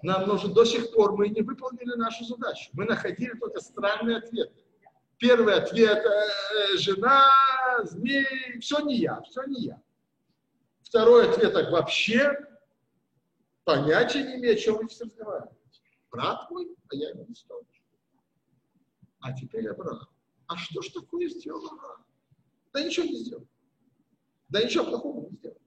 Нам 0.02 0.28
нужно 0.28 0.54
до 0.54 0.66
сих 0.66 0.92
пор, 0.94 1.18
мы 1.18 1.30
не 1.30 1.42
выполнили 1.42 1.96
нашу 1.96 2.26
задачу. 2.26 2.70
Мы 2.74 2.86
находили 2.86 3.34
только 3.40 3.60
странные 3.60 4.18
ответы. 4.18 4.54
Первый 5.18 5.56
ответ, 5.56 6.06
э, 6.06 6.78
жена, 6.78 7.26
змей, 7.84 8.60
все 8.60 8.80
не 8.80 8.98
я, 8.98 9.22
все 9.22 9.44
не 9.44 9.62
я. 9.62 9.82
Второй 10.82 11.30
ответ, 11.30 11.54
так 11.54 11.72
вообще 11.72 12.38
понятия 13.64 14.24
не 14.24 14.36
имею, 14.36 14.56
о 14.56 14.58
чем 14.58 14.78
вы 14.78 14.88
все 14.88 15.06
разговариваете. 15.06 15.82
Брат 16.12 16.50
мой, 16.52 16.68
а 16.90 16.96
я 16.96 17.14
не 17.14 17.36
стал. 17.36 17.62
А 19.22 19.34
теперь 19.34 19.68
Авраам. 19.68 20.08
А 20.48 20.58
что 20.58 20.82
ж 20.82 20.90
такое 20.90 21.28
сделал 21.30 21.66
Авраам? 21.66 22.06
Да 22.74 22.84
ничего 22.84 23.06
не 23.06 23.16
сделал. 23.16 23.48
Да 24.50 24.62
ничего 24.62 24.86
плохого 24.86 25.30
не 25.30 25.38
сделал. 25.38 25.58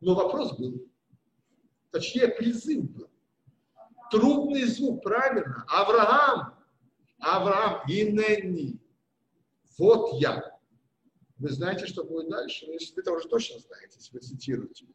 Но 0.00 0.14
вопрос 0.14 0.56
был. 0.56 0.88
Точнее, 1.90 2.28
призыв 2.28 2.88
был. 2.90 3.10
Трудный 4.10 4.64
звук, 4.64 5.02
правильно. 5.02 5.64
Авраам. 5.68 6.59
Авраам. 7.20 7.82
Иненни. 7.88 8.78
Вот 9.78 10.20
я. 10.20 10.58
Вы 11.38 11.48
знаете, 11.48 11.86
что 11.86 12.04
будет 12.04 12.28
дальше? 12.28 12.66
Ну, 12.66 12.72
вы 12.72 12.78
это 12.96 13.12
уже 13.12 13.28
точно 13.28 13.58
знаете, 13.60 13.96
если 13.96 14.12
вы 14.12 14.20
цитируете. 14.20 14.86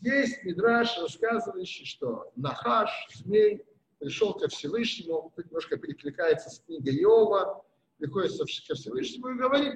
Есть 0.00 0.44
Мидраш, 0.44 0.98
рассказывающий, 0.98 1.84
что 1.84 2.32
Нахаш, 2.36 2.90
змей, 3.14 3.64
пришел 3.98 4.34
ко 4.34 4.48
Всевышнему, 4.48 5.32
немножко 5.36 5.76
перекликается 5.76 6.50
с 6.50 6.60
книгой 6.60 6.96
Иова, 7.02 7.64
приходит 7.98 8.38
ко 8.38 8.74
Всевышнему 8.74 9.28
и 9.30 9.34
говорит, 9.34 9.74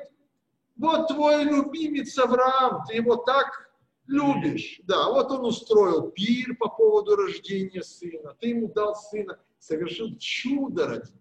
вот 0.76 1.08
твой 1.08 1.44
любимец 1.44 2.16
Авраам, 2.18 2.84
ты 2.86 2.96
его 2.96 3.16
так 3.16 3.70
любишь. 4.06 4.80
Да, 4.84 5.10
вот 5.10 5.30
он 5.30 5.44
устроил 5.44 6.10
пир 6.10 6.56
по 6.56 6.68
поводу 6.68 7.16
рождения 7.16 7.82
сына, 7.82 8.34
ты 8.40 8.48
ему 8.48 8.68
дал 8.68 8.94
сына, 8.94 9.38
совершил 9.58 10.16
чудо 10.18 10.86
ради. 10.86 11.12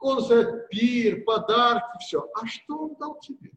Он 0.00 0.20
знает 0.20 0.68
пир, 0.70 1.24
подарки, 1.24 1.98
все. 2.00 2.28
А 2.34 2.46
что 2.46 2.86
он 2.86 2.96
дал 2.96 3.20
тебе? 3.20 3.52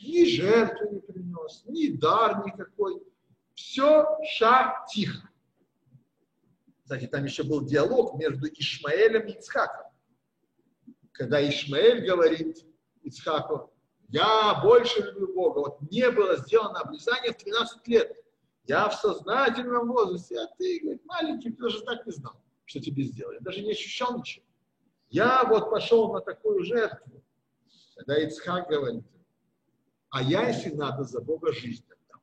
Ни 0.00 0.24
жертву 0.24 0.90
не 0.90 1.00
принес, 1.00 1.62
ни 1.66 1.88
дар 1.88 2.44
никакой. 2.46 3.02
Все 3.54 4.06
ша 4.24 4.86
тихо. 4.88 5.28
Кстати, 6.82 7.06
там 7.06 7.24
еще 7.24 7.42
был 7.42 7.66
диалог 7.66 8.18
между 8.18 8.46
Ишмаэлем 8.46 9.26
и 9.26 9.32
Ицхаком. 9.32 9.92
Когда 11.12 11.46
Ишмаэль 11.46 12.06
говорит 12.06 12.64
Ицхаку, 13.02 13.70
я 14.08 14.58
больше 14.62 15.00
люблю 15.02 15.34
Бога. 15.34 15.58
Вот 15.58 15.82
не 15.90 16.10
было 16.10 16.36
сделано 16.36 16.80
обрезание 16.80 17.32
в 17.32 17.36
13 17.36 17.86
лет. 17.88 18.16
Я 18.64 18.88
в 18.88 18.94
сознательном 18.94 19.88
возрасте, 19.88 20.38
а 20.38 20.46
ты, 20.56 20.80
говорит, 20.80 21.04
маленький, 21.04 21.50
ты 21.50 21.62
даже 21.62 21.82
так 21.82 22.06
не 22.06 22.12
знал, 22.12 22.40
что 22.64 22.80
тебе 22.80 23.02
сделали. 23.04 23.38
Даже 23.40 23.60
не 23.60 23.72
ощущал 23.72 24.16
ничего. 24.16 24.44
Я 25.10 25.44
вот 25.44 25.70
пошел 25.70 26.12
на 26.12 26.20
такую 26.20 26.64
жертву, 26.64 27.22
когда 27.96 28.18
Ицхак 28.22 28.68
говорит, 28.68 29.04
а 30.10 30.22
я, 30.22 30.48
если 30.48 30.70
надо, 30.70 31.04
за 31.04 31.20
Бога 31.20 31.52
жизнь 31.52 31.84
отдам. 31.84 32.22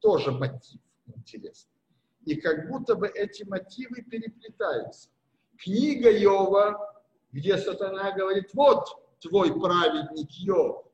Тоже 0.00 0.32
мотив 0.32 0.80
интересный. 1.06 1.72
И 2.24 2.36
как 2.36 2.68
будто 2.68 2.94
бы 2.94 3.08
эти 3.08 3.42
мотивы 3.44 4.02
переплетаются. 4.02 5.08
Книга 5.58 6.10
Йова, 6.10 7.02
где 7.32 7.56
сатана 7.58 8.12
говорит, 8.12 8.50
вот 8.54 8.86
твой 9.20 9.58
праведник 9.60 10.30
Йов, 10.30 10.84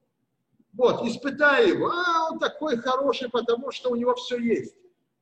вот, 0.72 1.04
испытай 1.06 1.70
его. 1.70 1.90
А, 1.90 2.30
он 2.30 2.38
такой 2.38 2.76
хороший, 2.76 3.28
потому 3.30 3.70
что 3.72 3.90
у 3.90 3.96
него 3.96 4.14
все 4.14 4.38
есть. 4.38 4.76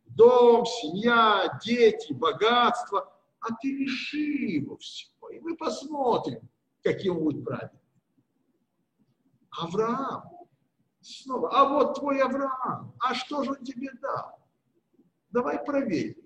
Дом, 0.04 0.66
семья, 0.66 1.59
дети, 1.64 2.12
богатство. 2.12 3.12
А 3.41 3.55
ты 3.61 3.70
лиши 3.70 4.18
его 4.18 4.76
всего. 4.78 5.28
И 5.30 5.41
мы 5.41 5.57
посмотрим, 5.57 6.49
каким 6.82 7.18
он 7.18 7.24
будет 7.24 7.45
праведным. 7.45 7.80
Авраам. 9.51 10.24
Снова. 11.01 11.51
А 11.57 11.68
вот 11.68 11.95
твой 11.99 12.20
Авраам. 12.20 12.95
А 12.99 13.14
что 13.14 13.45
же 13.45 13.53
он 13.53 13.64
тебе 13.64 13.91
дал? 14.01 14.41
Давай 15.30 15.64
проверим. 15.64 16.22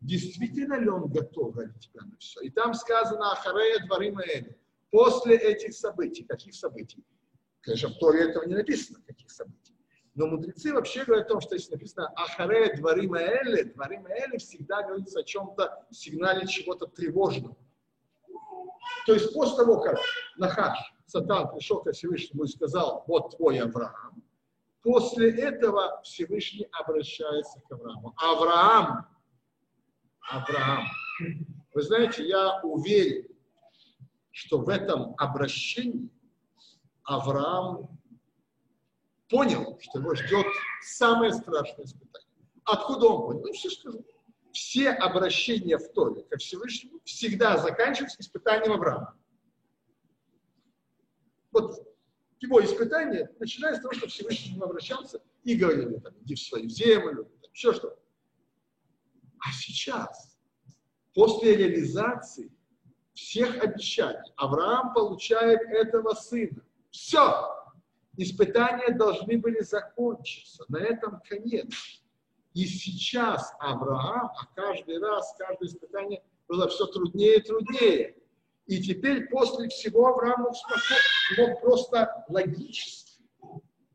Действительно 0.00 0.74
ли 0.74 0.88
он 0.88 1.08
готов 1.08 1.56
ради 1.56 1.78
тебя 1.78 2.02
на 2.04 2.16
все? 2.16 2.40
И 2.40 2.50
там 2.50 2.74
сказано 2.74 3.32
Ахарея 3.32 3.84
Дворим 3.86 4.18
После 4.90 5.36
этих 5.36 5.74
событий. 5.74 6.24
Каких 6.24 6.54
событий? 6.54 7.04
Конечно, 7.60 7.90
в 7.90 7.98
Торе 7.98 8.30
этого 8.30 8.44
не 8.44 8.54
написано, 8.54 9.00
каких 9.06 9.30
событий. 9.30 9.76
Но 10.14 10.26
мудрецы 10.26 10.72
вообще 10.72 11.04
говорят 11.04 11.26
о 11.26 11.28
том, 11.30 11.40
что 11.40 11.54
если 11.54 11.72
написано 11.72 12.08
Ахаре 12.16 12.74
Дворима 12.76 13.20
Элли, 13.20 13.62
Дворима 13.62 14.10
Элли 14.10 14.38
всегда 14.38 14.82
говорится 14.82 15.20
о 15.20 15.22
чем-то, 15.24 15.86
сигнале 15.90 16.46
чего-то 16.46 16.86
тревожного. 16.86 17.56
То 19.06 19.14
есть 19.14 19.32
после 19.32 19.56
того, 19.56 19.80
как 19.80 19.98
Нахаш, 20.36 20.78
Сатан 21.06 21.52
пришел 21.52 21.80
к 21.80 21.92
Всевышнему 21.92 22.44
и 22.44 22.48
сказал, 22.48 23.04
вот 23.06 23.36
твой 23.36 23.60
Авраам, 23.60 24.22
после 24.82 25.30
этого 25.30 26.00
Всевышний 26.02 26.66
обращается 26.72 27.60
к 27.60 27.72
Аврааму. 27.72 28.14
Авраам, 28.16 29.06
Авраам. 30.28 30.86
Вы 31.72 31.82
знаете, 31.82 32.26
я 32.26 32.60
уверен, 32.62 33.28
что 34.32 34.58
в 34.58 34.68
этом 34.68 35.14
обращении 35.18 36.10
Авраам 37.04 37.99
понял, 39.30 39.78
что 39.80 39.98
его 40.00 40.14
ждет 40.14 40.46
самое 40.82 41.32
страшное 41.32 41.86
испытание. 41.86 42.28
Откуда 42.64 43.06
он 43.06 43.22
понял? 43.26 43.46
Ну, 43.46 43.52
все 43.52 43.70
скажу. 43.70 44.04
Все 44.52 44.90
обращения 44.90 45.78
в 45.78 45.92
Торе 45.92 46.24
ко 46.24 46.36
Всевышнему 46.36 47.00
всегда 47.04 47.56
заканчиваются 47.56 48.20
испытанием 48.20 48.72
Авраама. 48.72 49.16
Вот 51.52 51.86
его 52.40 52.62
испытание 52.64 53.30
начинается 53.38 53.80
с 53.80 53.82
того, 53.82 53.94
что 53.94 54.08
Всевышний 54.08 54.58
к 54.58 54.62
обращался 54.62 55.22
и 55.44 55.54
говорил, 55.54 56.00
там, 56.00 56.14
иди 56.22 56.34
в 56.34 56.40
свою 56.40 56.68
землю, 56.68 57.30
там, 57.40 57.50
еще 57.52 57.72
что. 57.72 57.96
А 59.38 59.52
сейчас, 59.52 60.36
после 61.14 61.56
реализации 61.56 62.52
всех 63.14 63.62
обещаний, 63.62 64.32
Авраам 64.36 64.92
получает 64.94 65.60
этого 65.62 66.14
сына. 66.14 66.64
Все. 66.90 67.59
Испытания 68.22 68.92
должны 68.92 69.38
были 69.38 69.60
закончиться. 69.60 70.62
На 70.68 70.76
этом 70.76 71.22
конец. 71.26 72.02
И 72.52 72.66
сейчас 72.66 73.54
Авраам, 73.58 74.30
а 74.36 74.46
каждый 74.54 74.98
раз, 74.98 75.34
каждое 75.38 75.66
испытание 75.66 76.22
было 76.46 76.68
все 76.68 76.84
труднее 76.86 77.36
и 77.36 77.42
труднее. 77.42 78.16
И 78.66 78.82
теперь 78.82 79.26
после 79.28 79.70
всего 79.70 80.08
Авраам 80.08 80.48
мог, 81.38 81.60
просто 81.62 82.26
логически 82.28 83.22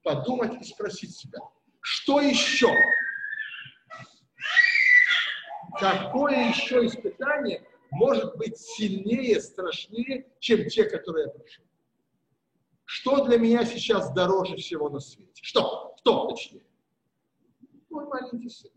подумать 0.02 0.60
и 0.60 0.64
спросить 0.64 1.16
себя, 1.16 1.40
что 1.82 2.20
еще? 2.20 2.70
Какое 5.80 6.50
еще 6.50 6.84
испытание 6.88 7.64
может 7.92 8.38
быть 8.38 8.58
сильнее, 8.58 9.40
страшнее, 9.40 10.26
чем 10.40 10.68
те, 10.68 10.86
которые 10.86 11.28
я 11.28 11.32
прошел? 11.32 11.65
Что 12.96 13.26
для 13.26 13.38
меня 13.38 13.66
сейчас 13.66 14.14
дороже 14.14 14.56
всего 14.56 14.90
на 14.90 15.02
свете? 15.02 15.42
Что? 15.44 15.96
Кто, 16.00 16.30
точнее? 16.30 16.64
Мой 17.90 18.06
маленький 18.08 18.50
сын. 18.50 18.72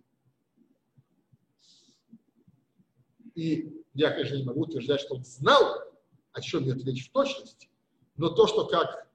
И 3.36 3.72
я, 3.94 4.10
конечно, 4.10 4.34
не 4.34 4.42
могу 4.42 4.62
утверждать, 4.62 5.02
что 5.02 5.14
он 5.14 5.24
знал, 5.24 5.84
о 6.32 6.40
чем 6.40 6.62
мне 6.62 6.72
ответить 6.72 7.06
в 7.06 7.12
точности, 7.12 7.70
но 8.16 8.30
то, 8.30 8.48
что, 8.48 8.66
как 8.66 9.08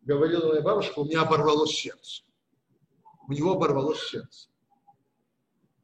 говорила 0.00 0.48
моя 0.48 0.62
бабушка, 0.62 0.98
у 1.00 1.04
меня 1.04 1.20
оборвалось 1.20 1.76
сердце. 1.76 2.22
У 3.28 3.32
него 3.34 3.52
оборвалось 3.52 4.00
сердце. 4.08 4.48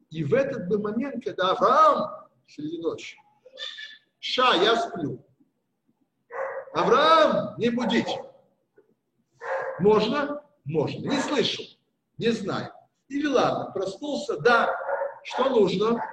И 0.09 0.23
в 0.23 0.33
этот 0.33 0.67
бы 0.67 0.79
момент, 0.79 1.23
когда 1.23 1.51
Авраам 1.51 2.27
среди 2.47 2.79
ночи, 2.79 3.15
Ша, 4.19 4.55
я 4.55 4.75
сплю. 4.75 5.23
Авраам, 6.73 7.59
не 7.59 7.69
будите. 7.69 8.25
Можно? 9.79 10.41
Можно. 10.65 11.09
Не 11.09 11.19
слышу, 11.19 11.63
не 12.17 12.29
знаю. 12.29 12.71
Или 13.07 13.27
ладно, 13.27 13.71
проснулся, 13.71 14.37
да, 14.39 14.75
что 15.23 15.49
нужно? 15.49 16.03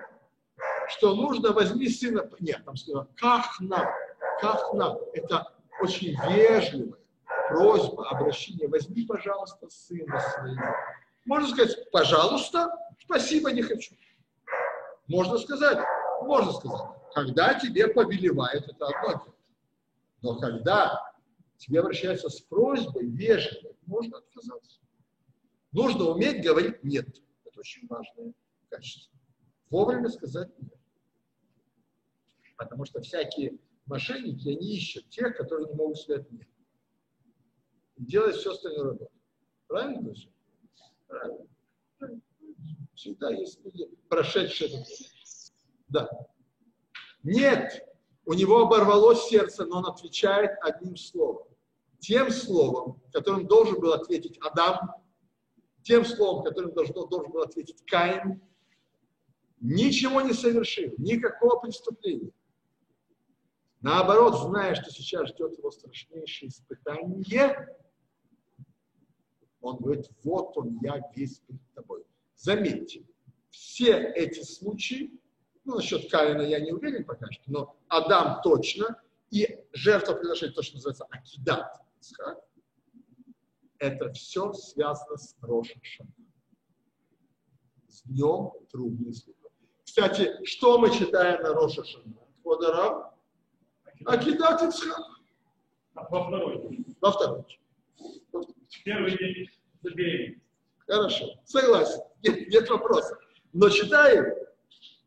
Что 0.89 1.15
нужно, 1.15 1.53
возьми 1.53 1.89
сына. 1.89 2.29
Нет, 2.41 2.65
там 2.65 2.77
сказано, 2.77 3.09
как 3.17 3.61
нам, 3.61 3.87
как 4.41 4.75
нам. 4.75 4.99
Это 5.15 5.53
очень 5.81 6.17
вежливая 6.29 6.99
просьба, 7.49 8.09
обращение. 8.09 8.69
Возьми, 8.69 9.05
пожалуйста, 9.07 9.69
сына 9.69 10.21
своего. 10.21 10.63
Можно 11.25 11.49
сказать, 11.49 11.91
пожалуйста, 11.91 12.71
спасибо, 13.01 13.53
не 13.53 13.63
хочу. 13.63 13.95
Можно 15.09 15.39
сказать, 15.39 15.79
можно 16.23 16.53
сказать. 16.53 16.81
Когда 17.15 17.55
тебе 17.55 17.89
повелевает, 17.89 18.69
это 18.69 18.87
одно 18.87 19.09
дело. 19.09 19.35
Но 20.23 20.39
когда 20.39 21.12
тебе 21.63 21.79
обращаются 21.79 22.29
с 22.29 22.41
просьбой, 22.41 23.07
вежливо, 23.07 23.77
можно 23.87 24.19
отказаться. 24.19 24.81
Нужно 25.71 26.07
уметь 26.07 26.45
говорить 26.45 26.83
«нет». 26.83 27.07
Это 27.45 27.61
очень 27.61 27.87
важное 27.87 28.35
качество. 28.69 29.17
Вовремя 29.71 30.09
сказать 30.09 30.51
«нет». 30.59 30.75
Потому 32.57 32.85
что 32.85 33.01
всякие 33.01 33.59
мошенники, 33.87 34.49
они 34.49 34.77
ищут 34.77 35.09
тех, 35.09 35.37
которые 35.37 35.69
не 35.69 35.75
могут 35.75 35.99
сказать 35.99 36.29
«нет». 36.33 36.49
И 37.97 38.05
делать 38.07 38.35
все 38.35 38.51
остальное 38.51 38.85
работу. 38.85 39.13
Правильно, 39.69 40.03
друзья? 40.03 40.31
Правильно. 41.07 41.47
Всегда 42.95 43.31
есть 43.31 43.65
люди, 43.65 43.89
прошедшие 44.09 44.69
это. 44.69 44.91
Да. 45.89 46.11
Нет, 47.23 47.89
у 48.25 48.33
него 48.33 48.63
оборвалось 48.63 49.29
сердце, 49.29 49.65
но 49.65 49.79
он 49.79 49.87
отвечает 49.87 50.59
одним 50.61 50.97
словом 50.97 51.52
тем 52.03 52.31
словом, 52.31 53.01
которым 53.13 53.47
должен 53.47 53.81
был 53.81 53.93
ответить 53.93 54.37
Адам, 54.41 54.91
тем 55.83 56.05
словом, 56.05 56.43
которым 56.43 56.75
должен, 56.75 56.95
должен 56.95 57.31
был 57.31 57.43
ответить 57.43 57.85
Каин, 57.87 58.43
ничего 59.61 60.21
не 60.21 60.33
совершил, 60.33 60.93
никакого 60.99 61.61
преступления. 61.61 62.33
Наоборот, 63.81 64.37
зная, 64.41 64.75
что 64.75 64.91
сейчас 64.91 65.29
ждет 65.29 65.57
его 65.57 65.71
страшнейшее 65.71 66.49
испытание, 66.49 67.69
он 69.61 69.77
говорит, 69.77 70.11
вот 70.25 70.57
он, 70.57 70.81
я 70.83 71.01
весь 71.15 71.39
перед 71.39 71.73
тобой. 71.75 72.05
Заметьте, 72.35 73.07
все 73.51 73.93
эти 74.17 74.43
случаи, 74.43 75.21
ну, 75.65 75.77
насчет 75.77 76.11
Каина 76.11 76.43
я 76.43 76.59
не 76.59 76.73
уверен 76.73 77.05
пока 77.05 77.31
что, 77.31 77.45
но 77.47 77.77
Адам 77.87 78.41
точно, 78.43 79.01
и 79.31 79.65
жертвоприношение 79.73 80.53
то, 80.53 80.63
что 80.63 80.75
называется 80.75 81.07
акидат, 81.09 81.83
Ицхак, 82.03 82.39
это 83.79 84.13
все 84.13 84.53
связано 84.53 85.17
с 85.17 85.37
Рошашем. 85.41 86.13
С 87.87 88.03
днем 88.03 88.51
трудных 88.73 89.15
следов. 89.15 89.53
Кстати, 89.85 90.45
что 90.45 90.79
мы 90.79 90.91
читаем 90.91 91.41
на 91.43 91.55
Рошашем? 91.55 92.19
Квадарам? 92.43 93.13
Акидат 94.05 94.63
Ицхак. 94.63 94.99
А 95.95 96.09
во 96.09 96.27
второй? 96.27 96.85
Во 97.01 97.13
второй. 97.13 97.61
Первый 98.85 99.17
день 99.17 99.49
забеременеть. 99.83 100.43
Хорошо, 100.89 101.41
согласен, 101.45 102.01
нет, 102.25 102.49
нет 102.49 102.69
вопроса. 102.69 103.17
Но 103.53 103.69
читаем? 103.69 104.35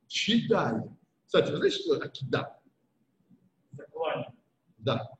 Читаем. 0.08 0.98
Кстати, 1.26 1.52
вы 1.52 1.58
знаете, 1.58 1.78
что 1.78 1.94
акидат? 1.96 2.58
Заклание. 3.74 4.34
Да. 4.78 5.15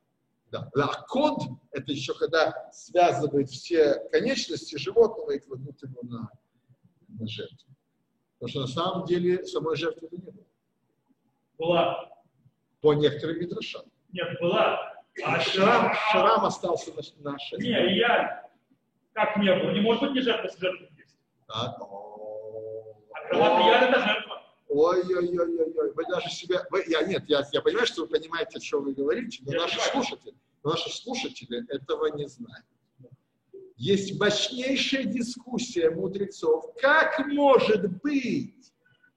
Да. 0.74 0.86
Лакод– 0.86 1.40
это 1.72 1.92
еще 1.92 2.14
когда 2.14 2.70
связывает 2.72 3.48
все 3.50 4.00
конечности 4.10 4.76
животного 4.76 5.32
и 5.32 5.38
кладут 5.38 5.82
его 5.82 6.00
на 6.02 6.30
на 7.08 7.26
жертву. 7.26 7.68
Потому 8.38 8.50
что 8.50 8.60
на 8.60 8.66
самом 8.66 9.06
деле 9.06 9.44
самой 9.46 9.76
жертвы 9.76 10.08
не 10.10 10.18
было. 10.18 10.34
Была. 11.58 12.10
По 12.80 12.92
некоторым 12.92 13.38
мидрашам. 13.40 13.82
Нет, 14.12 14.28
была. 14.40 14.94
А 15.24 15.40
Шрам, 15.40 15.94
шрам, 16.10 16.44
остался 16.44 16.92
на, 16.92 17.32
на 17.32 17.38
шее. 17.38 17.58
Не, 17.58 17.96
я. 17.98 18.50
Как 19.14 19.36
не 19.38 19.50
было? 19.54 19.70
Не 19.70 19.80
может 19.80 20.02
быть 20.02 20.12
не 20.12 20.20
жертва, 20.20 20.44
если 20.44 20.60
жертва 20.60 20.86
есть. 20.98 21.16
Так. 21.46 21.80
О. 21.80 22.94
А 23.14 23.28
кровать 23.28 23.64
яд 23.66 23.82
это 23.90 24.00
жертва. 24.00 24.42
Ой-ой-ой-ой, 24.68 25.92
вы 25.94 26.04
даже 26.10 26.28
себя, 26.28 26.66
вы, 26.70 26.84
я, 26.88 27.02
нет, 27.06 27.22
я, 27.28 27.46
я 27.52 27.62
понимаю, 27.62 27.86
что 27.86 28.02
вы 28.02 28.08
понимаете, 28.08 28.58
о 28.58 28.60
чем 28.60 28.82
вы 28.82 28.92
говорите, 28.92 29.38
но 29.46 29.52
Я 29.52 29.60
наши 29.60 29.76
понимаю. 29.78 29.92
слушатели, 30.04 30.34
наши 30.66 30.90
слушатели 30.90 31.64
этого 31.74 32.06
не 32.16 32.28
знают. 32.28 32.66
Есть 33.76 34.18
мощнейшая 34.18 35.04
дискуссия 35.04 35.90
мудрецов, 35.90 36.74
как 36.80 37.26
может 37.26 38.00
быть, 38.02 38.72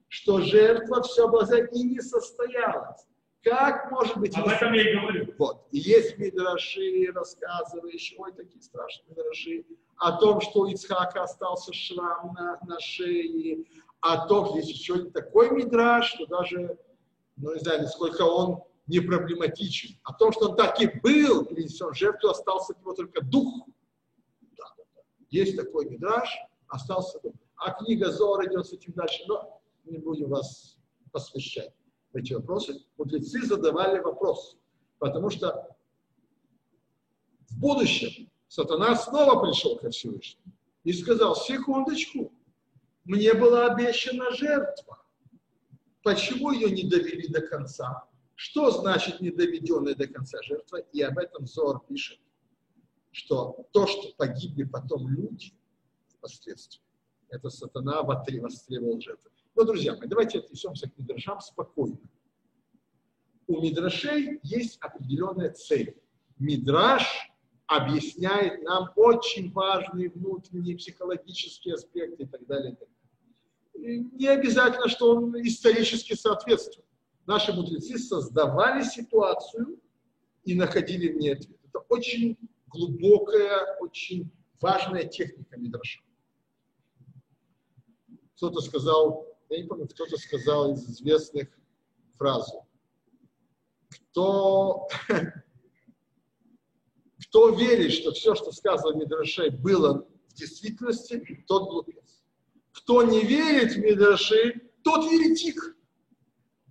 что 0.08 0.42
жертва 0.42 1.02
все 1.02 1.26
обладает 1.26 1.74
и 1.74 1.84
не 1.84 2.02
состоялась. 2.02 3.06
Как 3.42 3.90
может 3.90 4.18
быть? 4.18 4.36
Об 4.36 4.48
этом 4.50 4.74
я 4.74 4.92
и 4.92 4.96
говорю. 4.96 5.34
Вот. 5.38 5.66
И 5.72 5.80
есть 5.80 6.18
мидраши, 6.18 7.10
рассказывающие, 7.14 8.20
ой, 8.20 8.34
такие 8.34 8.62
страшные 8.62 9.16
мидраши, 9.16 9.66
о 9.96 10.18
том, 10.18 10.42
что 10.42 10.62
у 10.62 10.66
Ицхака 10.68 11.24
остался 11.24 11.74
шрам 11.74 12.34
на, 12.34 12.60
на 12.68 12.80
шее, 12.82 13.64
о 14.02 14.28
том, 14.28 14.58
есть 14.58 14.70
еще 14.70 15.06
такой 15.06 15.52
мидраш, 15.52 16.14
что 16.14 16.26
даже, 16.26 16.78
ну, 17.38 17.54
не 17.54 17.60
знаю, 17.60 17.84
насколько 17.84 18.24
он 18.24 18.62
не 18.90 19.00
проблематичен, 19.00 20.00
о 20.04 20.14
том, 20.14 20.32
что 20.34 20.50
он 20.50 20.56
так 20.58 20.82
и 20.82 20.88
был 20.88 21.46
принесен 21.46 21.94
жертву, 21.94 22.30
остался 22.30 22.74
от 22.74 22.80
него 22.80 22.94
только 22.94 23.22
дух. 23.22 23.68
Да, 24.58 24.66
да, 24.78 24.84
да. 24.96 25.02
Есть 25.30 25.56
такой 25.56 25.88
мидраш, 25.88 26.28
остался 26.68 27.20
дух. 27.20 27.36
А 27.56 27.72
книга 27.72 28.12
Зор 28.12 28.46
идет 28.48 28.66
с 28.66 28.74
этим 28.74 28.94
дальше, 28.94 29.24
но 29.28 29.62
не 29.86 30.00
будем 30.00 30.30
вас 30.30 30.80
посвящать 31.12 31.72
эти 32.14 32.34
вопросы. 32.34 32.84
Мудрецы 32.98 33.46
задавали 33.46 34.00
вопрос, 34.00 34.58
потому 34.98 35.30
что 35.30 35.78
в 37.48 37.60
будущем 37.60 38.32
сатана 38.48 38.96
снова 38.96 39.40
пришел 39.46 39.78
ко 39.78 39.92
Всевышнему 39.92 40.52
и 40.84 40.94
сказал, 40.94 41.36
секундочку, 41.36 42.34
мне 43.04 43.36
была 43.36 43.68
обещана 43.72 44.32
жертва. 44.32 45.04
Почему 46.02 46.52
ее 46.52 46.72
не 46.72 46.90
довели 46.90 47.28
до 47.28 47.42
конца? 47.42 48.09
Что 48.42 48.72
значит 48.72 49.20
недоведенная 49.20 49.96
до 49.96 50.08
конца 50.08 50.42
жертва? 50.44 50.78
И 50.78 51.02
об 51.02 51.18
этом 51.18 51.46
Зор 51.46 51.84
пишет, 51.86 52.22
что 53.12 53.68
то, 53.74 53.86
что 53.86 54.14
погибли 54.16 54.64
потом 54.64 55.10
люди 55.10 55.52
впоследствии, 56.08 56.82
это 57.28 57.50
сатана 57.50 58.02
востребовал 58.02 59.02
жертву. 59.02 59.30
Но, 59.56 59.66
друзья 59.66 59.94
мои, 59.98 60.08
давайте 60.08 60.40
отнесемся 60.40 60.90
к 60.90 60.98
мидрашам 60.98 61.42
спокойно. 61.42 61.98
У 63.48 63.60
мидрашей 63.60 64.40
есть 64.44 64.78
определенная 64.80 65.52
цель. 65.52 66.02
Мидраш 66.38 67.30
объясняет 67.68 68.64
нам 68.64 68.94
очень 68.96 69.52
важные 69.52 70.12
внутренние 70.12 70.78
психологические 70.78 71.74
аспекты 71.74 72.24
и 72.24 72.26
так 72.26 72.48
далее. 72.48 72.78
И 73.74 74.00
не 74.00 74.28
обязательно, 74.28 74.88
что 74.88 75.14
он 75.14 75.36
исторически 75.46 76.14
соответствует. 76.14 76.86
Наши 77.30 77.54
мудрецы 77.54 78.00
создавали 78.00 78.82
ситуацию 78.82 79.80
и 80.46 80.56
находили 80.56 81.14
в 81.14 81.18
ней 81.18 81.34
ответ. 81.34 81.60
Это 81.64 81.78
очень 81.88 82.40
глубокая, 82.66 83.78
очень 83.82 84.32
важная 84.60 85.04
техника 85.04 85.56
мидраша. 85.56 86.02
Кто-то 88.36 88.62
сказал, 88.62 89.28
я 89.52 89.62
не 89.62 89.68
помню, 89.68 89.88
кто-то 89.88 90.18
сказал 90.18 90.74
из 90.74 90.90
известных 90.90 91.50
фразу. 92.18 92.66
Кто, 93.90 94.88
кто 97.28 97.50
верит, 97.50 97.92
что 97.92 98.12
все, 98.12 98.34
что 98.34 98.52
сказано 98.52 98.94
в 98.94 98.98
Мидраше, 98.98 99.52
было 99.52 100.08
в 100.30 100.34
действительности, 100.34 101.46
тот 101.48 101.70
глупец. 101.70 102.24
Кто 102.72 103.04
не 103.04 103.22
верит 103.22 103.74
в 103.74 103.78
Мидраши, 103.78 104.72
тот 104.84 105.12
еретик. 105.12 105.76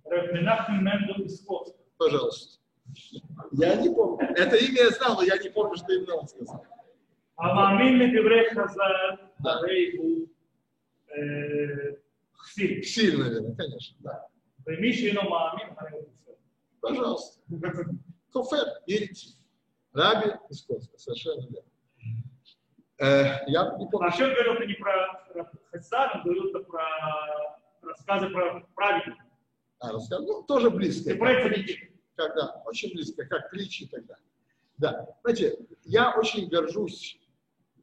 Равминахим 0.09 0.83
Мендел 0.83 1.25
Исков. 1.25 1.67
Пожалуйста. 1.97 2.59
Я 3.51 3.75
не 3.75 3.93
помню. 3.93 4.27
Это 4.35 4.55
имя 4.55 4.83
я 4.83 4.89
знал, 4.89 5.15
но 5.15 5.23
я 5.23 5.37
не 5.37 5.49
помню, 5.49 5.75
что 5.75 5.93
именно 5.93 6.15
он 6.15 6.27
сказал. 6.27 6.65
Амамин 7.35 7.99
Медеврей 7.99 8.49
Хазар, 8.49 9.19
Рейбу, 9.63 10.29
Ксиль. 12.43 12.79
Э, 12.79 12.81
Ксиль, 12.81 13.17
наверное, 13.17 13.55
конечно, 13.55 13.97
да. 13.99 14.27
Мишино 14.65 15.23
Маамин 15.23 15.73
а 15.77 15.85
Пожалуйста. 16.81 17.41
Кофер, 18.31 18.65
верите. 18.85 19.29
Раби 19.93 20.31
Исковска, 20.49 20.97
совершенно 20.97 21.41
верно. 21.41 21.69
Э, 22.99 23.43
я 23.47 23.75
не 23.77 23.89
помню. 23.89 24.07
А 24.07 24.13
еще 24.13 24.33
говорил 24.33 24.57
ты 24.57 24.67
не 24.67 24.73
про 24.73 25.25
Хасар, 25.71 26.17
он 26.17 26.23
говорил 26.23 26.63
про 26.65 26.83
рассказы 27.81 28.29
про 28.29 28.61
праведников. 28.75 29.28
А, 29.79 29.91
рассказал. 29.91 30.25
Ну, 30.25 30.43
тоже 30.43 30.69
близко. 30.69 31.11
И 31.11 31.17
про 31.17 31.41
цадиков. 31.41 31.89
Когда, 32.15 32.61
очень 32.65 32.91
близко, 32.93 33.25
как 33.25 33.49
притчи 33.49 33.89
далее. 33.89 34.17
Да, 34.77 35.07
знаете, 35.23 35.57
я 35.83 36.17
очень 36.17 36.49
горжусь 36.49 37.17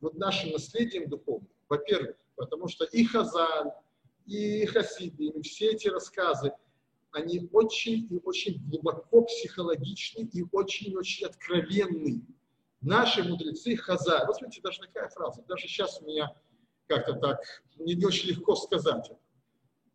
вот 0.00 0.14
нашим 0.18 0.52
наследием 0.52 1.08
духовным. 1.08 1.48
Во-первых, 1.68 2.16
потому 2.36 2.68
что 2.68 2.84
и 2.84 3.04
Хазаль, 3.04 3.70
и 4.26 4.66
Хасиды, 4.66 5.26
и 5.26 5.42
все 5.42 5.72
эти 5.72 5.88
рассказы, 5.88 6.52
они 7.12 7.48
очень 7.52 8.06
и 8.10 8.20
очень 8.24 8.62
глубоко 8.68 9.22
психологичны 9.22 10.28
и 10.32 10.44
очень-очень 10.52 11.26
откровенны. 11.26 12.22
Наши 12.82 13.22
мудрецы 13.24 13.74
Хазаль, 13.76 14.26
вот 14.26 14.36
смотрите, 14.36 14.60
даже 14.62 14.80
такая 14.80 15.08
фраза, 15.08 15.42
даже 15.48 15.66
сейчас 15.66 16.00
у 16.02 16.06
меня 16.06 16.34
как-то 16.86 17.14
так 17.14 17.40
не, 17.78 18.04
очень 18.04 18.28
легко 18.28 18.54
сказать 18.54 19.06
это. 19.06 19.18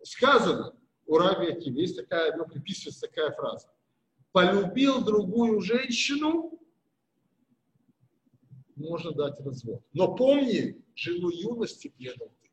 Сказано 0.04 0.74
у 1.12 1.18
Раби 1.18 1.48
Акива, 1.48 1.78
есть 1.78 1.98
такая, 1.98 2.38
ну, 2.38 2.46
приписывается 2.46 3.02
такая 3.02 3.32
фраза. 3.32 3.68
Полюбил 4.32 5.04
другую 5.04 5.60
женщину, 5.60 6.58
можно 8.78 9.12
дать 9.12 9.38
развод. 9.42 9.84
Но 9.92 10.16
помни, 10.16 10.82
жену 10.96 11.30
юности 11.30 11.90
предал 11.98 12.32
ты. 12.42 12.50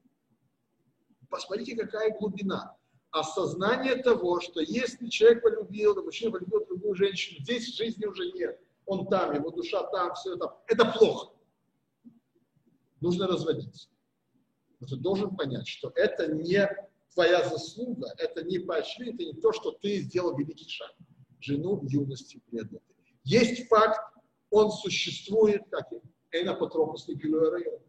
Посмотрите, 1.30 1.76
какая 1.76 2.18
глубина. 2.18 2.76
Осознание 3.12 3.94
того, 3.94 4.40
что 4.40 4.60
если 4.60 5.06
человек 5.06 5.44
полюбил, 5.44 6.02
мужчина 6.02 6.32
полюбил 6.32 6.66
другую 6.66 6.96
женщину, 6.96 7.38
здесь 7.40 7.76
жизни 7.76 8.06
уже 8.06 8.32
нет. 8.32 8.60
Он 8.86 9.06
там, 9.06 9.36
его 9.36 9.52
душа 9.52 9.84
там, 9.84 10.14
все 10.16 10.34
это. 10.34 10.52
Это 10.66 10.84
плохо. 10.98 11.32
Нужно 13.00 13.28
разводиться. 13.28 13.88
Но 14.80 14.88
ты 14.88 14.96
должен 14.96 15.36
понять, 15.36 15.68
что 15.68 15.92
это 15.94 16.26
не 16.32 16.87
твоя 17.18 17.42
заслуга, 17.48 18.14
это 18.18 18.44
не 18.44 18.60
поощрение, 18.60 19.12
это 19.12 19.24
не 19.24 19.32
то, 19.32 19.52
что 19.52 19.72
ты 19.72 19.98
сделал 20.02 20.36
великий 20.36 20.68
шаг. 20.68 20.94
Жену 21.40 21.74
в 21.74 21.84
юности 21.88 22.40
предал. 22.48 22.80
Есть 23.24 23.66
факт, 23.66 23.98
он 24.50 24.70
существует, 24.70 25.64
как 25.68 25.88
энапотропус 26.30 27.08
район. 27.08 27.80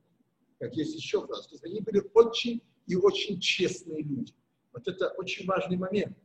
Как 0.58 0.74
есть 0.76 0.96
еще 0.96 1.24
фраза. 1.28 1.48
То 1.48 1.54
есть 1.54 1.64
они 1.64 1.80
были 1.82 2.02
очень 2.16 2.64
и 2.88 2.96
очень 2.96 3.40
честные 3.40 4.02
люди. 4.02 4.34
Вот 4.74 4.88
это 4.88 5.10
очень 5.10 5.46
важный 5.46 5.78
момент. 5.78 6.18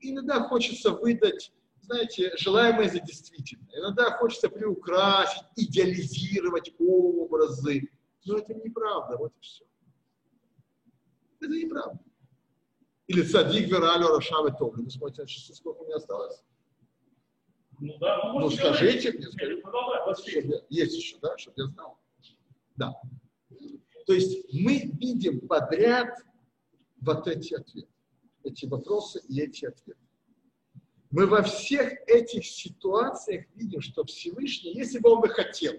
Иногда 0.00 0.48
хочется 0.48 0.92
выдать, 0.92 1.52
знаете, 1.82 2.34
желаемое 2.38 2.88
за 2.88 3.00
действительное. 3.00 3.68
Иногда 3.74 4.16
хочется 4.16 4.48
приукрасить, 4.48 5.44
идеализировать 5.56 6.72
образы. 6.78 7.90
Но 8.24 8.38
это 8.38 8.54
неправда, 8.54 9.18
вот 9.18 9.34
и 9.36 9.40
все. 9.42 9.64
Это 11.38 11.52
неправда. 11.52 12.00
Или 13.08 13.22
садик 13.22 13.68
вералю 13.68 14.08
рашавы 14.08 14.52
товли. 14.52 14.82
Вы 14.82 14.90
смотрите, 14.90 15.26
сколько 15.54 15.78
у 15.80 15.84
меня 15.86 15.96
осталось? 15.96 16.42
Ну 17.80 17.98
да, 17.98 18.32
ну, 18.32 18.40
Ну 18.40 18.50
скажите 18.50 19.12
мне, 19.12 19.26
скажите. 19.26 19.62
я- 20.48 20.60
есть 20.68 20.94
еще, 20.96 21.16
да, 21.20 21.36
чтобы 21.36 21.54
я 21.62 21.66
знал. 21.66 21.98
Да. 22.76 22.94
То 24.06 24.12
есть 24.12 24.52
мы 24.52 24.78
видим 25.00 25.46
подряд 25.46 26.16
вот 27.00 27.26
эти 27.26 27.54
ответы, 27.54 27.88
эти 28.44 28.66
вопросы 28.66 29.20
и 29.28 29.40
эти 29.40 29.66
ответы. 29.66 29.98
Мы 31.10 31.26
во 31.26 31.42
всех 31.42 31.92
этих 32.08 32.46
ситуациях 32.46 33.44
видим, 33.54 33.80
что 33.80 34.04
Всевышний, 34.04 34.72
если 34.72 34.98
бы 34.98 35.10
он 35.10 35.20
бы 35.20 35.28
хотел, 35.28 35.74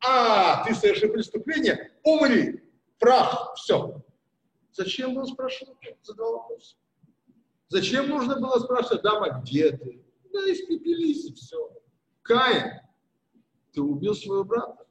а, 0.00 0.64
ты 0.64 0.74
совершил 0.74 1.10
преступление, 1.12 1.90
умри, 2.04 2.62
прах, 2.98 3.54
все. 3.56 4.02
Зачем 4.76 5.14
был 5.14 5.26
спрашивать? 5.26 5.76
Задал 6.02 6.32
вопрос. 6.32 6.76
Зачем 7.68 8.08
нужно 8.08 8.38
было 8.38 8.58
спрашивать, 8.58 9.02
дама, 9.02 9.40
где 9.40 9.70
ты? 9.70 10.04
Да, 10.32 10.40
испепелись 10.52 11.24
и 11.24 11.34
все. 11.34 11.72
Каин, 12.22 12.80
ты 13.72 13.80
убил 13.80 14.14
своего 14.14 14.44
брата. 14.44 14.86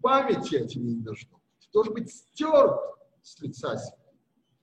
Памяти 0.00 0.56
о 0.56 0.66
тебе 0.66 0.94
не 0.94 1.00
должно. 1.00 1.40
Ты 1.60 1.68
должен 1.72 1.94
быть 1.94 2.12
стерт 2.12 2.80
с 3.22 3.40
лица 3.40 3.76
земли. 3.76 3.96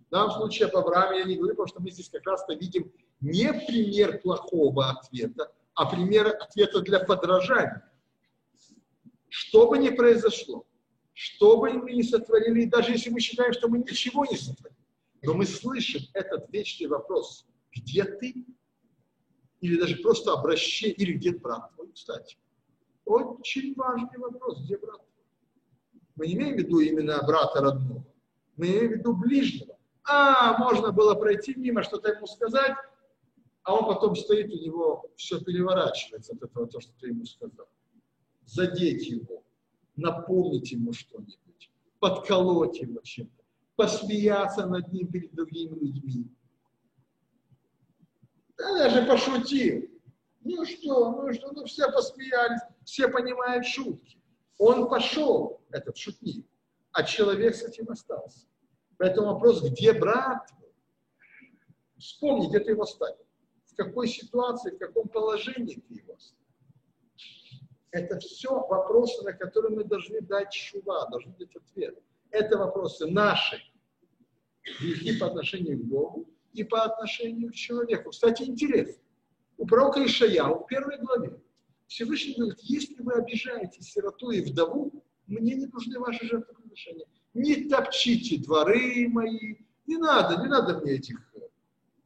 В 0.07 0.11
данном 0.11 0.32
случае 0.32 0.67
об 0.67 0.76
Аврааме 0.76 1.20
я 1.20 1.26
не 1.26 1.38
говорю, 1.38 1.53
потому 1.53 1.67
что 1.67 1.82
мы 1.82 1.89
здесь 1.91 2.09
как 2.09 2.26
раз-то 2.26 2.53
видим 2.55 2.91
не 3.22 3.53
пример 3.53 4.20
плохого 4.22 4.89
ответа, 4.89 5.53
а 5.76 5.86
пример 5.86 6.28
ответа 6.28 6.82
для 6.82 6.99
подражания. 6.99 7.89
Что 9.30 9.70
бы 9.70 9.78
ни 9.78 9.89
произошло, 9.89 10.65
что 11.20 11.57
бы 11.57 11.74
мы 11.74 11.91
ни 11.91 12.01
сотворили, 12.01 12.63
даже 12.63 12.93
если 12.93 13.09
мы 13.09 13.20
считаем, 13.20 13.51
что 13.51 13.67
мы 13.67 13.80
ничего 13.80 14.26
не 14.26 14.38
сотворили, 14.38 14.80
но 15.22 15.34
мы 15.34 15.45
слышим 15.45 16.01
этот 16.13 16.49
вечный 16.49 16.88
вопрос, 16.88 17.45
где 17.76 18.05
ты? 18.05 18.45
Или 19.59 19.78
даже 19.78 19.97
просто 19.97 20.32
обращение, 20.32 20.95
или 20.95 21.11
где 21.17 21.34
брат 21.34 21.76
твой, 21.76 21.91
кстати. 21.91 22.38
Очень 23.03 23.74
важный 23.76 24.17
вопрос, 24.17 24.63
где 24.63 24.78
брат 24.78 24.95
твой? 24.95 26.01
Мы 26.15 26.28
не 26.28 26.34
имеем 26.36 26.55
в 26.55 26.59
виду 26.59 26.80
именно 26.80 27.22
брата 27.28 27.59
родного, 27.59 28.05
мы 28.55 28.67
имеем 28.67 28.88
в 28.88 28.91
виду 28.93 29.13
ближнего. 29.13 29.78
А, 30.05 30.57
можно 30.57 30.93
было 30.93 31.15
пройти 31.15 31.53
мимо, 31.53 31.84
что-то 31.84 32.13
ему 32.13 32.28
сказать, 32.28 32.78
а 33.63 33.76
он 33.76 33.93
потом 33.93 34.15
стоит, 34.15 34.53
у 34.53 34.57
него 34.57 35.11
все 35.17 35.41
переворачивается 35.41 36.32
от 36.34 36.43
этого, 36.43 36.65
то, 36.65 36.80
что 36.80 36.93
ты 36.97 37.07
ему 37.07 37.26
сказал. 37.26 37.67
Задеть 38.45 39.05
его, 39.05 39.43
напомнить 39.99 40.71
ему 40.71 40.93
что-нибудь, 40.93 41.71
подколоть 41.99 42.79
его 42.79 43.01
чем-то, 43.01 43.43
посмеяться 43.75 44.65
над 44.65 44.91
ним 44.91 45.07
перед 45.11 45.33
другими 45.33 45.75
людьми. 45.75 46.27
Да, 48.57 48.85
я 48.85 48.89
же 48.89 49.05
пошутил. 49.05 49.89
Ну 50.41 50.65
что, 50.65 51.11
ну 51.11 51.33
что, 51.33 51.51
ну 51.51 51.65
все 51.65 51.91
посмеялись, 51.91 52.61
все 52.83 53.07
понимают 53.07 53.65
шутки. 53.65 54.17
Он 54.57 54.89
пошел, 54.89 55.61
этот 55.71 55.97
шутник, 55.97 56.45
а 56.91 57.03
человек 57.03 57.55
с 57.55 57.63
этим 57.63 57.89
остался. 57.89 58.45
Поэтому 58.97 59.33
вопрос, 59.33 59.61
где 59.61 59.93
брат? 59.93 60.49
Вспомни, 61.97 62.47
где 62.47 62.59
ты 62.59 62.71
его 62.71 62.85
ставил 62.85 63.25
какой 63.79 64.09
ситуации, 64.09 64.71
в 64.71 64.77
каком 64.77 65.07
положении 65.07 65.81
ты 65.87 65.93
его 65.93 66.13
оставил. 66.13 66.38
Это 67.91 68.19
все 68.19 68.49
вопросы, 68.67 69.23
на 69.23 69.33
которые 69.33 69.75
мы 69.75 69.83
должны 69.83 70.21
дать 70.21 70.53
шува, 70.53 71.07
должны 71.09 71.33
дать 71.39 71.55
ответ. 71.55 71.97
Это 72.29 72.57
вопросы 72.57 73.07
наши, 73.07 73.61
грехи 74.79 75.17
по 75.17 75.27
отношению 75.27 75.79
к 75.79 75.83
Богу 75.85 76.29
и 76.53 76.63
по 76.63 76.83
отношению 76.83 77.51
к 77.51 77.55
человеку. 77.55 78.11
Кстати, 78.11 78.43
интересно. 78.43 79.01
У 79.57 79.65
пророка 79.65 80.05
Ишаяу 80.05 80.63
в 80.63 80.67
первой 80.67 80.99
главе 80.99 81.41
Всевышний 81.87 82.35
говорит, 82.35 82.59
если 82.61 83.01
вы 83.01 83.13
обижаете 83.13 83.81
сироту 83.81 84.29
и 84.29 84.41
вдову, 84.41 85.03
мне 85.25 85.55
не 85.55 85.65
нужны 85.65 85.99
ваши 85.99 86.25
жертвоприношения. 86.25 87.07
Не 87.33 87.67
топчите 87.67 88.37
дворы 88.37 89.07
мои, 89.09 89.55
не 89.85 89.97
надо, 89.97 90.41
не 90.41 90.47
надо 90.47 90.79
мне 90.79 90.93
этих 90.93 91.17
э, 91.35 91.39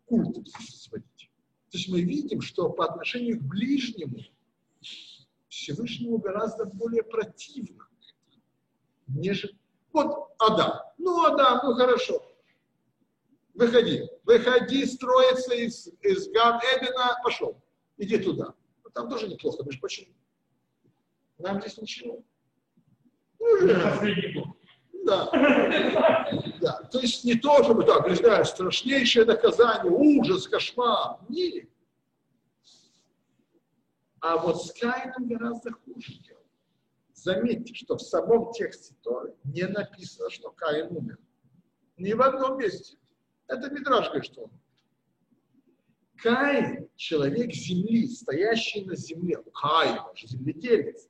культов 0.06 0.46
сводить. 0.48 1.32
То 1.70 1.78
есть 1.78 1.90
мы 1.90 2.02
видим, 2.02 2.42
что 2.42 2.70
по 2.70 2.86
отношению 2.86 3.40
к 3.40 3.44
ближнему 3.44 4.20
Всевышнему 5.54 6.18
гораздо 6.18 6.66
более 6.66 7.04
противно, 7.04 7.88
нежели... 9.08 9.56
Вот 9.92 10.32
Адам. 10.40 10.82
Ну, 10.98 11.26
Адам, 11.26 11.60
ну 11.64 11.76
хорошо. 11.76 12.26
Выходи. 13.54 14.10
Выходи 14.24 14.84
строиться 14.88 15.54
из, 15.54 15.90
из 16.02 16.28
Ган 16.30 16.60
Эдена. 16.60 17.20
Пошел. 17.24 17.62
Иди 17.98 18.18
туда. 18.18 18.56
Ну, 18.84 18.90
там 18.90 19.08
тоже 19.08 19.28
неплохо, 19.28 19.64
между 19.64 19.80
почему? 19.82 20.12
Нам 21.38 21.62
здесь 21.62 21.78
ничего. 21.78 22.24
Ну, 23.40 23.46
уже. 23.46 24.44
Да. 25.06 25.30
да. 26.62 26.82
То 26.92 27.00
есть 27.00 27.24
не 27.26 27.36
то, 27.36 27.64
чтобы 27.64 27.84
так, 27.84 28.10
не 28.10 28.16
знаю, 28.16 28.44
страшнейшее 28.46 29.26
наказание, 29.26 29.92
ужас, 29.92 30.48
кошмар. 30.48 31.20
Нет. 31.30 31.70
А 34.24 34.38
вот 34.38 34.66
с 34.66 34.72
Каином 34.72 35.28
гораздо 35.28 35.74
хуже 35.74 36.14
дело. 36.20 36.40
Заметьте, 37.14 37.74
что 37.74 37.98
в 37.98 38.02
самом 38.02 38.54
тексте 38.54 38.96
Торы 39.04 39.36
не 39.44 39.68
написано, 39.68 40.30
что 40.30 40.50
Каин 40.50 40.96
умер. 40.96 41.20
Ни 41.98 42.14
в 42.14 42.22
одном 42.22 42.58
месте. 42.58 42.98
Это 43.48 43.70
Мидраж 43.70 44.06
что 44.26 44.44
он 44.44 44.52
Каин– 46.16 46.88
человек 46.96 47.52
земли, 47.54 48.08
стоящий 48.08 48.86
на 48.86 48.96
земле. 48.96 49.44
Каин, 49.54 50.00
земледелец. 50.16 51.10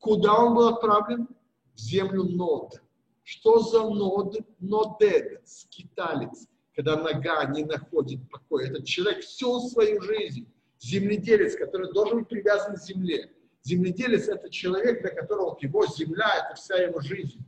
Куда 0.00 0.34
он 0.34 0.56
был 0.56 0.66
отправлен? 0.74 1.28
В 1.74 1.78
землю 1.78 2.24
Нод. 2.24 2.82
Что 3.22 3.60
за 3.60 3.88
нод? 3.88 4.36
Нодедец, 4.58 5.60
скиталец, 5.60 6.48
когда 6.74 6.96
нога 6.96 7.44
не 7.44 7.64
находит 7.64 8.28
покоя. 8.28 8.70
Этот 8.70 8.86
человек 8.86 9.22
всю 9.22 9.60
свою 9.68 10.02
жизнь, 10.02 10.52
земледелец, 10.84 11.56
который 11.56 11.92
должен 11.92 12.20
быть 12.20 12.28
привязан 12.28 12.76
к 12.76 12.80
земле. 12.80 13.30
Земледелец– 13.62 14.28
это 14.28 14.50
человек, 14.50 15.00
для 15.00 15.10
которого 15.10 15.56
его 15.60 15.86
земля– 15.86 16.30
это 16.44 16.54
вся 16.54 16.76
его 16.76 17.00
жизнь. 17.00 17.40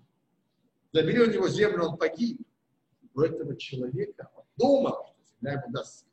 Забери 0.93 1.21
у 1.21 1.31
него 1.31 1.49
землю, 1.49 1.85
он 1.85 1.99
погиб. 1.99 2.41
У 3.15 3.21
этого 3.21 3.57
человека 3.57 4.31
он 4.35 4.45
думал, 4.57 5.07
что 5.07 5.23
земля 5.39 5.53
ему 5.53 5.73
даст 5.73 6.07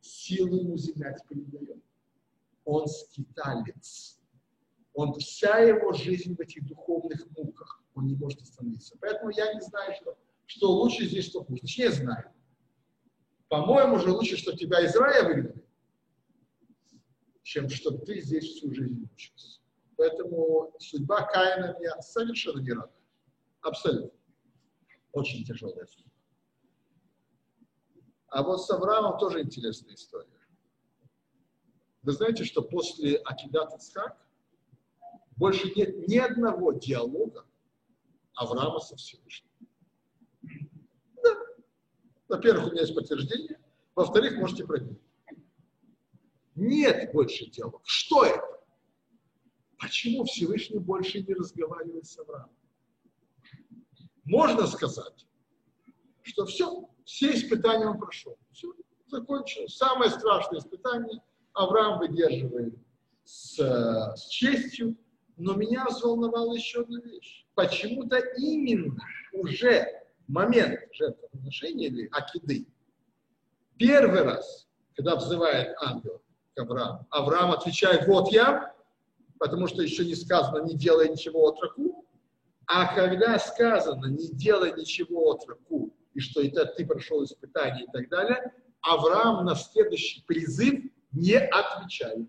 силу 0.00 0.56
ему 0.56 0.76
земля 0.76 1.12
теперь 1.12 1.38
не 1.38 1.46
дает. 1.46 1.82
Он 2.64 2.86
скиталец. 2.86 4.18
Он 4.94 5.14
вся 5.14 5.58
его 5.58 5.92
жизнь 5.92 6.34
в 6.34 6.40
этих 6.40 6.66
духовных 6.66 7.26
муках 7.36 7.82
он 7.94 8.06
не 8.06 8.14
может 8.14 8.40
остановиться. 8.42 8.96
Поэтому 9.00 9.30
я 9.30 9.52
не 9.54 9.60
знаю, 9.60 9.94
что, 10.00 10.16
что 10.46 10.70
лучше 10.70 11.06
здесь, 11.06 11.26
что 11.26 11.44
хуже. 11.44 11.60
Точнее, 11.60 11.90
знаю. 11.90 12.30
По-моему, 13.48 13.98
же 13.98 14.10
лучше, 14.10 14.36
что 14.36 14.56
тебя 14.56 14.80
из 14.80 14.94
рая 14.96 15.24
выгнали, 15.24 15.64
чем 17.42 17.68
чтобы 17.68 18.04
ты 18.04 18.20
здесь 18.20 18.44
всю 18.44 18.72
жизнь 18.72 19.00
мучился. 19.00 19.60
Поэтому 19.96 20.74
судьба 20.78 21.22
Каина 21.26 21.76
меня 21.78 22.00
совершенно 22.00 22.60
не 22.60 22.72
радует. 22.72 22.96
Абсолютно. 23.60 24.18
Очень 25.12 25.44
тяжелая 25.44 25.86
судьба. 25.86 26.10
А 28.28 28.42
вот 28.42 28.64
с 28.64 28.70
Авраамом 28.70 29.18
тоже 29.18 29.42
интересная 29.42 29.94
история. 29.94 30.28
Вы 32.02 32.12
знаете, 32.12 32.44
что 32.44 32.62
после 32.62 33.16
Акидат 33.18 33.74
Ицхак 33.74 34.16
больше 35.36 35.70
нет 35.76 36.08
ни 36.08 36.16
одного 36.16 36.72
диалога 36.72 37.44
Авраама 38.34 38.80
со 38.80 38.96
Всевышним. 38.96 39.50
Да. 41.22 41.30
Во-первых, 42.28 42.68
у 42.68 42.70
меня 42.70 42.80
есть 42.80 42.94
подтверждение. 42.94 43.60
Во-вторых, 43.94 44.38
можете 44.38 44.64
проверить. 44.64 44.98
Нет 46.54 47.12
больше 47.12 47.46
диалога. 47.46 47.80
Что 47.84 48.24
это? 48.24 48.60
Почему 49.78 50.24
Всевышний 50.24 50.78
больше 50.78 51.22
не 51.22 51.34
разговаривает 51.34 52.06
с 52.06 52.18
Авраамом? 52.18 52.54
Можно 54.24 54.66
сказать, 54.66 55.26
что 56.22 56.46
все, 56.46 56.88
все 57.04 57.34
испытания 57.34 57.86
он 57.86 57.98
прошел. 57.98 58.38
Все, 58.52 58.72
закончилось. 59.06 59.76
Самое 59.76 60.10
страшное 60.10 60.60
испытание 60.60 61.20
Авраам 61.52 61.98
выдерживает 61.98 62.78
с, 63.24 63.56
с 63.58 64.28
честью, 64.28 64.96
но 65.36 65.54
меня 65.54 65.86
взволновала 65.86 66.54
еще 66.54 66.82
одна 66.82 67.00
вещь. 67.00 67.44
Почему-то 67.54 68.18
именно 68.36 69.02
уже 69.32 69.84
момент 70.28 70.78
жертвоприношения 70.92 71.88
или 71.88 72.08
акиды, 72.12 72.66
первый 73.76 74.22
раз, 74.22 74.68
когда 74.94 75.16
взывает 75.16 75.74
ангел 75.80 76.22
к 76.54 76.60
Аврааму, 76.60 77.06
Авраам 77.10 77.52
отвечает, 77.52 78.06
вот 78.06 78.30
я, 78.30 78.74
потому 79.38 79.66
что 79.66 79.82
еще 79.82 80.04
не 80.04 80.14
сказано, 80.14 80.64
не 80.64 80.74
делай 80.74 81.08
ничего 81.08 81.48
отроку, 81.48 82.06
а 82.66 82.94
когда 82.94 83.38
сказано, 83.38 84.06
не 84.06 84.28
делай 84.28 84.72
ничего 84.76 85.30
отроку, 85.30 85.92
и 86.14 86.20
что 86.20 86.42
это 86.42 86.66
ты 86.66 86.86
прошел 86.86 87.24
испытание 87.24 87.84
и 87.84 87.90
так 87.90 88.08
далее, 88.08 88.54
Авраам 88.82 89.44
на 89.44 89.54
следующий 89.54 90.22
призыв 90.26 90.84
не 91.12 91.38
отвечает. 91.38 92.28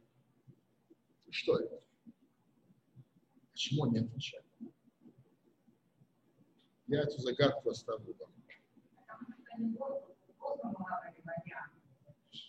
Что 1.30 1.58
это? 1.58 1.80
Почему 3.52 3.86
не 3.88 4.00
отвечает? 4.00 4.46
Я 6.88 7.02
эту 7.02 7.20
загадку 7.20 7.70
оставлю 7.72 8.16
вам. 8.20 8.30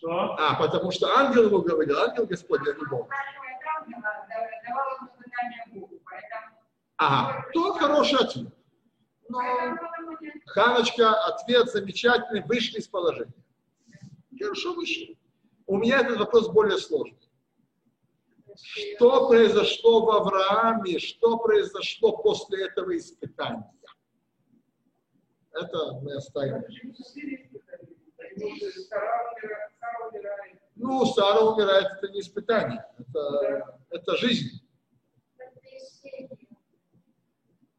А, 0.07 0.55
потому 0.55 0.91
что 0.91 1.07
ангел 1.17 1.47
ему 1.47 1.61
говорил, 1.61 1.97
ангел 1.97 2.25
Господь, 2.25 2.61
а 2.61 2.73
не 2.73 2.85
Бог. 2.85 3.09
Ага, 6.97 7.45
то 7.53 7.73
хороший 7.73 8.19
ответ. 8.19 8.53
Но, 9.27 9.39
Ханочка, 10.45 11.13
ответ 11.25 11.71
замечательный, 11.71 12.43
вышли 12.43 12.77
из 12.77 12.87
положения. 12.87 13.33
Хорошо 14.39 14.73
вышли. 14.73 15.17
У 15.65 15.77
меня 15.77 16.01
этот 16.01 16.19
вопрос 16.19 16.47
более 16.49 16.77
сложный. 16.77 17.17
Что 18.55 19.27
произошло 19.27 20.05
в 20.05 20.11
Аврааме, 20.11 20.99
что 20.99 21.37
произошло 21.37 22.15
после 22.17 22.65
этого 22.65 22.95
испытания? 22.95 23.69
это 25.55 25.93
мы 26.01 26.15
оставим. 26.15 26.63
Ну, 30.75 31.05
Сара 31.05 31.41
умирает, 31.41 31.87
это 31.97 32.11
не 32.11 32.19
испытание, 32.19 32.85
это, 32.97 33.79
это 33.89 34.17
жизнь. 34.17 34.61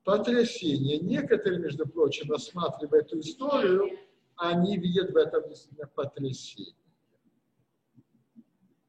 Потрясение. 0.02 0.98
Некоторые, 0.98 1.60
между 1.60 1.86
прочим, 1.86 2.30
рассматривая 2.30 3.00
эту 3.00 3.20
историю, 3.20 3.98
они 4.36 4.78
видят 4.78 5.10
в 5.10 5.16
этом 5.16 5.48
действительно 5.48 5.88
потрясение. 5.88 6.74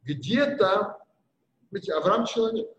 Где-то, 0.03 0.99
ведь 1.71 1.89
Авраам 1.89 2.25
человек. 2.25 2.69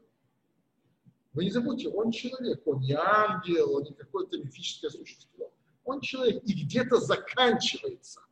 Вы 1.34 1.44
не 1.44 1.50
забудьте, 1.50 1.88
он 1.88 2.10
человек, 2.10 2.66
он 2.66 2.80
не 2.80 2.94
ангел, 2.94 3.74
он 3.74 3.82
не 3.82 3.92
какое-то 3.92 4.38
мифическое 4.38 4.90
существо. 4.90 5.52
Он 5.84 6.00
человек, 6.00 6.42
и 6.44 6.64
где-то 6.64 6.96
заканчивается 6.96 8.27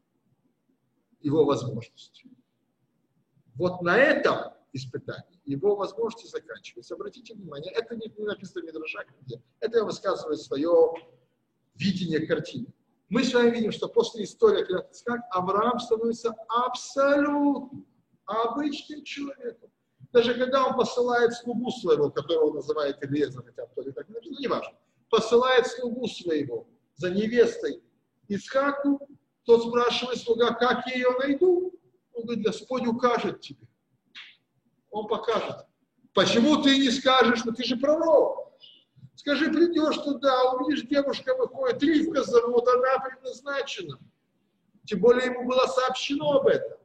его 1.27 1.45
возможности. 1.45 2.25
Вот 3.57 3.83
на 3.83 3.97
этом 3.97 4.53
испытании 4.73 5.41
его 5.45 5.77
возможности 5.77 6.31
заканчиваются. 6.31 6.95
Обратите 6.95 7.35
внимание, 7.35 7.73
это 7.73 7.97
не, 7.97 8.13
написано 8.19 8.63
в 8.63 8.67
Мидрашах 8.67 9.07
где. 9.23 9.43
Это 9.61 9.79
я 9.79 9.85
высказываю 9.85 10.37
свое 10.37 10.93
видение 11.75 12.27
картины. 12.27 12.67
Мы 13.09 13.25
с 13.25 13.35
вами 13.35 13.51
видим, 13.51 13.73
что 13.73 13.89
после 13.89 14.25
истории 14.25 14.65
как 14.65 15.21
Авраам 15.31 15.79
становится 15.79 16.35
абсолютно 16.49 17.85
обычным 18.25 19.05
человеком. 19.05 19.71
Даже 20.13 20.35
когда 20.35 20.67
он 20.67 20.77
посылает 20.77 21.33
слугу 21.35 21.71
своего, 21.71 22.11
которого 22.11 22.55
называет 22.55 23.03
Элиезом, 23.05 23.45
хотя 23.45 23.67
кто 23.67 23.83
ли 23.83 23.93
так 23.93 24.09
не 24.09 24.49
важно, 24.49 24.75
посылает 25.11 25.67
слугу 25.67 26.07
своего 26.09 26.67
за 26.97 27.11
невестой 27.11 27.83
Исхаку, 28.29 29.09
тот 29.47 29.69
спрашивает 29.69 30.19
слуга, 30.19 30.53
как 30.53 30.87
я 30.89 30.95
ее 30.95 31.11
найду? 31.19 31.73
Он 32.13 32.25
говорит, 32.25 32.45
Господь 32.45 32.87
укажет 32.87 33.41
тебе. 33.41 33.67
Он 34.91 35.07
покажет. 35.07 35.67
Почему 36.13 36.63
ты 36.63 36.77
не 36.79 36.91
скажешь, 36.91 37.45
но 37.45 37.53
ты 37.53 37.63
же 37.63 37.77
пророк? 37.77 38.53
Скажи, 39.15 39.51
придешь 39.51 39.97
туда, 39.99 40.53
увидишь, 40.53 40.87
девушка 40.89 41.37
выходит, 41.37 41.83
Ривка 41.83 42.23
зовут, 42.25 42.67
она 42.69 42.99
предназначена. 42.99 43.99
Тем 44.85 45.01
более 45.01 45.27
ему 45.27 45.47
было 45.47 45.67
сообщено 45.67 46.39
об 46.39 46.49
этом. 46.49 46.79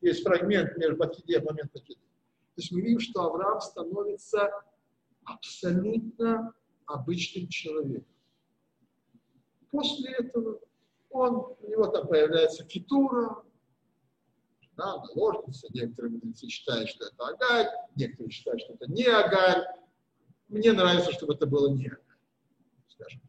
Есть 0.00 0.22
фрагмент 0.24 0.76
между 0.76 0.96
Бакиде, 0.96 1.40
момент 1.40 1.72
Бакиде. 1.72 2.00
То 2.00 2.60
есть 2.60 2.70
мы 2.72 2.82
видим, 2.82 3.00
что 3.00 3.22
Авраам 3.22 3.60
становится 3.60 4.50
абсолютно 5.24 6.52
обычным 6.86 7.48
человеком. 7.48 8.14
После 9.70 10.12
этого 10.12 10.60
он, 11.14 11.56
у 11.60 11.70
него 11.70 11.86
там 11.86 12.08
появляется 12.08 12.64
фитура, 12.64 13.44
да, 14.76 14.96
наложница, 14.96 15.68
некоторые 15.72 16.12
мудрецы 16.12 16.48
считают, 16.48 16.90
что 16.90 17.06
это 17.06 17.28
Агарь, 17.28 17.68
некоторые 17.94 18.32
считают, 18.32 18.60
что 18.60 18.74
это 18.74 18.90
не 18.90 19.04
Агарь. 19.04 19.64
Мне 20.48 20.72
нравится, 20.72 21.12
чтобы 21.12 21.34
это 21.34 21.46
было 21.46 21.68
не 21.68 21.86
Агарь, 21.86 22.18
скажем 22.88 23.22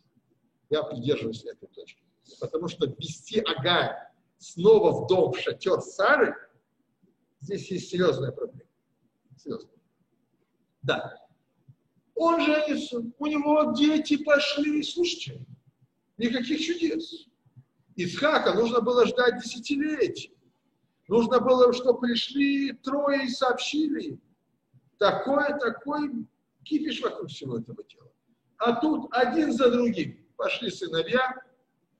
Я 0.72 0.82
придерживаюсь 0.82 1.46
этой 1.46 1.68
точки. 1.68 2.02
Потому 2.40 2.68
что 2.68 2.88
ввести 2.88 3.40
Агарь 3.42 3.96
снова 4.40 5.04
в 5.04 5.08
дом, 5.08 5.34
в 5.34 5.40
шатер 5.40 5.80
Сары, 5.82 6.36
здесь 7.40 7.70
есть 7.70 7.90
серьезная 7.90 8.32
проблема. 8.32 8.68
Серьезная. 9.38 9.78
Да. 10.82 11.28
Он 12.16 12.42
женится, 12.42 13.04
у 13.20 13.26
него 13.28 13.74
дети 13.74 14.18
пошли, 14.24 14.82
слушайте, 14.82 15.46
никаких 16.18 16.60
чудес. 16.60 17.28
Исхака 17.96 18.54
нужно 18.54 18.82
было 18.82 19.06
ждать 19.06 19.41
десятилетий. 19.41 20.36
Нужно 21.08 21.39
было, 21.39 21.72
чтобы 21.74 22.08
пришли 22.08 22.74
трое 22.74 23.26
и 23.26 23.30
сообщили. 23.30 24.20
Такой, 24.98 25.48
такой 25.60 26.12
кипиш 26.64 27.02
вокруг 27.02 27.30
всего 27.30 27.58
этого 27.58 27.84
дела. 27.84 28.12
А 28.58 28.80
тут 28.80 29.08
один 29.12 29.52
за 29.52 29.72
другим 29.72 30.26
пошли 30.36 30.70
сыновья, 30.70 31.36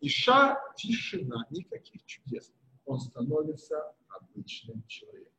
и 0.02 0.10
ша, 0.10 0.60
тишина, 0.76 1.46
никаких 1.50 2.04
чудес. 2.06 2.52
Он 2.86 3.00
становится 3.00 3.94
обычным 4.10 4.84
человеком. 4.88 5.32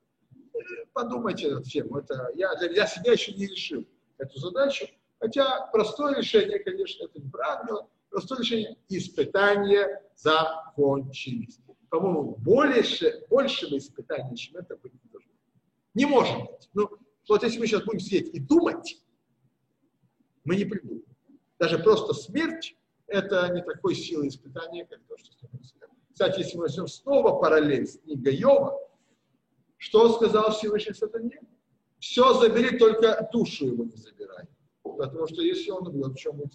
Подумайте 0.92 1.50
над 1.50 1.64
тему. 1.64 1.98
Это 1.98 2.30
я 2.34 2.54
для 2.54 2.86
себя 2.86 3.12
еще 3.12 3.32
не 3.32 3.46
решил 3.46 3.86
эту 4.18 4.38
задачу. 4.38 4.86
Хотя 5.18 5.66
простое 5.72 6.16
решение, 6.16 6.58
конечно, 6.58 7.04
это 7.04 7.20
не 7.20 7.28
правило. 7.28 7.88
Решение– 8.38 8.76
испытания 8.88 10.02
закончились 10.16 11.58
по-моему, 11.88 12.36
больше, 12.38 13.24
большего 13.28 13.76
испытания, 13.78 14.36
чем 14.36 14.56
это 14.56 14.76
быть 14.76 14.92
не 14.92 15.10
должно. 15.10 15.32
Не 15.94 16.06
может 16.06 16.36
быть. 16.36 16.70
Ну, 16.74 16.90
вот 17.28 17.42
если 17.42 17.58
мы 17.58 17.66
сейчас 17.66 17.84
будем 17.84 18.00
сидеть 18.00 18.34
и 18.34 18.40
думать, 18.40 19.02
мы 20.44 20.56
не 20.56 20.64
придумаем. 20.64 21.04
Даже 21.58 21.78
просто 21.78 22.12
смерть– 22.12 22.76
это 23.06 23.48
не 23.48 23.62
такой 23.62 23.94
силы 23.94 24.28
испытания, 24.28 24.84
как 24.84 25.00
то, 25.08 25.16
что 25.16 25.32
сказано. 25.32 25.60
Кстати, 26.12 26.40
если 26.40 26.56
мы 26.56 26.62
возьмем 26.62 26.88
снова 26.88 27.38
параллель 27.38 27.86
с 27.86 27.98
книгой 27.98 28.36
Йова, 28.36 28.78
что 29.76 30.12
сказал 30.12 30.52
Всевышний 30.52 30.94
Сатане? 30.94 31.40
Все 31.98 32.34
забери, 32.34 32.78
только 32.78 33.28
душу 33.32 33.66
его 33.66 33.84
не 33.84 33.96
забирай. 33.96 34.44
Потому 34.82 35.26
что 35.26 35.42
если 35.42 35.70
он 35.70 35.86
убьет, 35.86 36.12
в 36.12 36.16
чем 36.16 36.36
будет? 36.36 36.54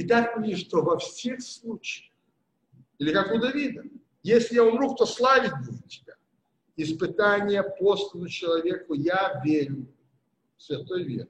И 0.00 0.06
так 0.06 0.38
видим, 0.38 0.56
что 0.56 0.80
во 0.80 0.96
всех 0.96 1.42
случаях 1.42 2.10
или 2.96 3.12
как 3.12 3.34
у 3.34 3.38
Давида. 3.38 3.82
Если 4.22 4.54
я 4.54 4.64
умру, 4.64 4.94
кто 4.94 5.04
славить 5.04 5.52
будет 5.62 5.86
тебя? 5.88 6.14
Испытание 6.76 7.62
послано 7.62 8.26
человеку, 8.26 8.94
я 8.94 9.42
верю, 9.44 9.86
святой 10.56 11.04
веры. 11.04 11.28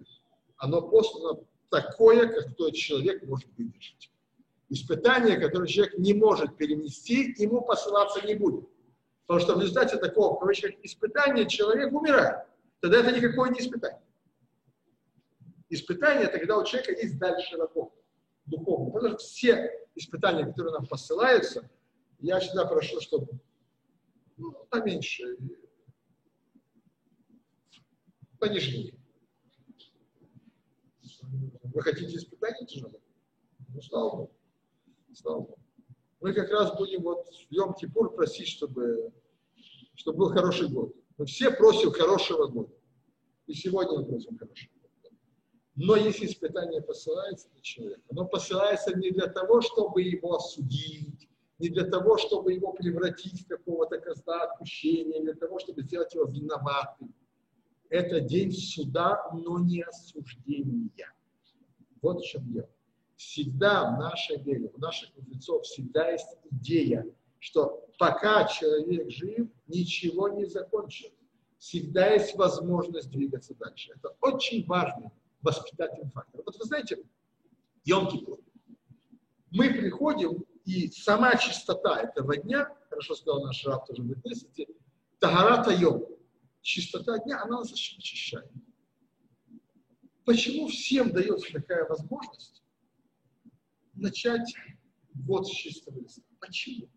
Оно 0.56 0.82
послано 0.82 1.40
такое, 1.68 2.28
как 2.28 2.54
тот 2.54 2.74
человек 2.74 3.24
может 3.24 3.48
выдержать. 3.58 4.12
Испытание, 4.68 5.36
которое 5.36 5.66
человек 5.66 5.98
не 5.98 6.14
может 6.14 6.56
перенести, 6.56 7.34
ему 7.38 7.62
посылаться 7.62 8.24
не 8.24 8.36
будет. 8.36 8.68
Потому 9.26 9.40
что 9.40 9.56
в 9.56 9.60
результате 9.60 9.96
такого 9.96 10.38
короче, 10.38 10.78
испытания 10.84 11.48
человек 11.48 11.92
умирает. 11.92 12.46
Тогда 12.78 13.00
это 13.00 13.10
никакое 13.10 13.50
не 13.50 13.58
испытание. 13.58 14.06
Испытание– 15.70 16.26
это 16.28 16.38
когда 16.38 16.56
у 16.56 16.64
человека 16.64 16.92
есть 16.92 17.18
дальше 17.18 17.56
работа 17.56 17.99
духовно. 18.46 18.90
Потому 18.90 19.18
что 19.18 19.18
все 19.18 19.70
испытания, 19.94 20.46
которые 20.46 20.72
нам 20.72 20.86
посылаются, 20.86 21.68
я 22.18 22.38
всегда 22.40 22.66
прошу, 22.66 23.00
чтобы 23.00 23.28
ну, 24.36 24.52
поменьше, 24.70 25.36
понежнее. 28.38 28.94
Вы 31.62 31.82
хотите 31.82 32.16
испытаний 32.16 32.66
тяжелых? 32.66 33.00
Ну, 33.68 33.80
слава 33.82 34.10
Богу. 34.10 34.32
Слава 35.14 35.40
Богу. 35.40 35.58
Мы 36.20 36.34
как 36.34 36.50
раз 36.50 36.76
будем 36.76 37.02
вот 37.02 37.26
в 37.28 37.52
Йом 37.52 37.74
Кипур 37.74 38.14
просить, 38.14 38.48
чтобы, 38.48 39.12
чтобы 39.94 40.18
был 40.18 40.28
хороший 40.30 40.68
год. 40.68 40.94
Мы 41.16 41.26
все 41.26 41.50
просим 41.50 41.92
хорошего 41.92 42.46
года. 42.46 42.72
И 43.46 43.54
сегодня 43.54 43.98
мы 43.98 44.06
просим 44.06 44.36
хорошего. 44.36 44.79
Но 45.76 45.96
если 45.96 46.26
испытание 46.26 46.82
посылается 46.82 47.48
на 47.54 47.60
человека, 47.62 48.02
оно 48.10 48.26
посылается 48.26 48.96
не 48.96 49.10
для 49.10 49.28
того, 49.28 49.60
чтобы 49.60 50.02
его 50.02 50.36
осудить, 50.36 51.28
не 51.58 51.68
для 51.68 51.84
того, 51.84 52.16
чтобы 52.16 52.52
его 52.52 52.72
превратить 52.72 53.44
в 53.44 53.48
какого-то 53.48 53.98
козла 53.98 54.44
отпущения, 54.44 55.18
не 55.18 55.24
для 55.24 55.34
того, 55.34 55.58
чтобы 55.58 55.82
сделать 55.82 56.14
его 56.14 56.24
виноватым. 56.24 57.14
Это 57.88 58.20
день 58.20 58.52
суда, 58.52 59.30
но 59.32 59.58
не 59.58 59.82
осуждения. 59.82 61.12
Вот 62.02 62.20
в 62.20 62.26
чем 62.26 62.50
дело. 62.52 62.68
Всегда 63.16 63.94
в 63.94 63.98
нашей 63.98 64.38
вере, 64.38 64.70
у 64.74 64.80
наших 64.80 65.14
мудрецов 65.16 65.64
всегда 65.64 66.10
есть 66.10 66.28
идея, 66.50 67.06
что 67.38 67.86
пока 67.98 68.46
человек 68.46 69.10
жив, 69.10 69.48
ничего 69.68 70.28
не 70.28 70.46
закончено. 70.46 71.14
Всегда 71.58 72.14
есть 72.14 72.34
возможность 72.36 73.10
двигаться 73.10 73.54
дальше. 73.54 73.92
Это 73.94 74.16
очень 74.22 74.64
важно 74.64 75.12
воспитательный 75.42 76.10
фактор. 76.10 76.42
Вот 76.44 76.56
вы 76.56 76.64
знаете, 76.64 76.98
Йом-Кипур. 77.86 78.42
Мы 79.50 79.70
приходим, 79.70 80.44
и 80.64 80.90
сама 80.90 81.36
чистота 81.36 82.00
этого 82.00 82.36
дня, 82.36 82.72
хорошо 82.88 83.14
сказал 83.14 83.44
наш 83.44 83.64
раб 83.64 83.86
тоже 83.86 84.02
в 84.02 84.12
Этнесите, 84.12 84.68
Тагарата 85.18 85.72
Йом, 85.72 86.06
чистота 86.62 87.18
дня, 87.18 87.42
она 87.42 87.58
нас 87.58 87.72
очищает. 87.72 88.50
Почему 90.24 90.68
всем 90.68 91.12
дается 91.12 91.52
такая 91.52 91.86
возможность 91.88 92.62
начать 93.94 94.54
год 95.14 95.46
с 95.46 95.50
чистого 95.50 95.98
листа? 95.98 96.22
Почему? 96.38 96.88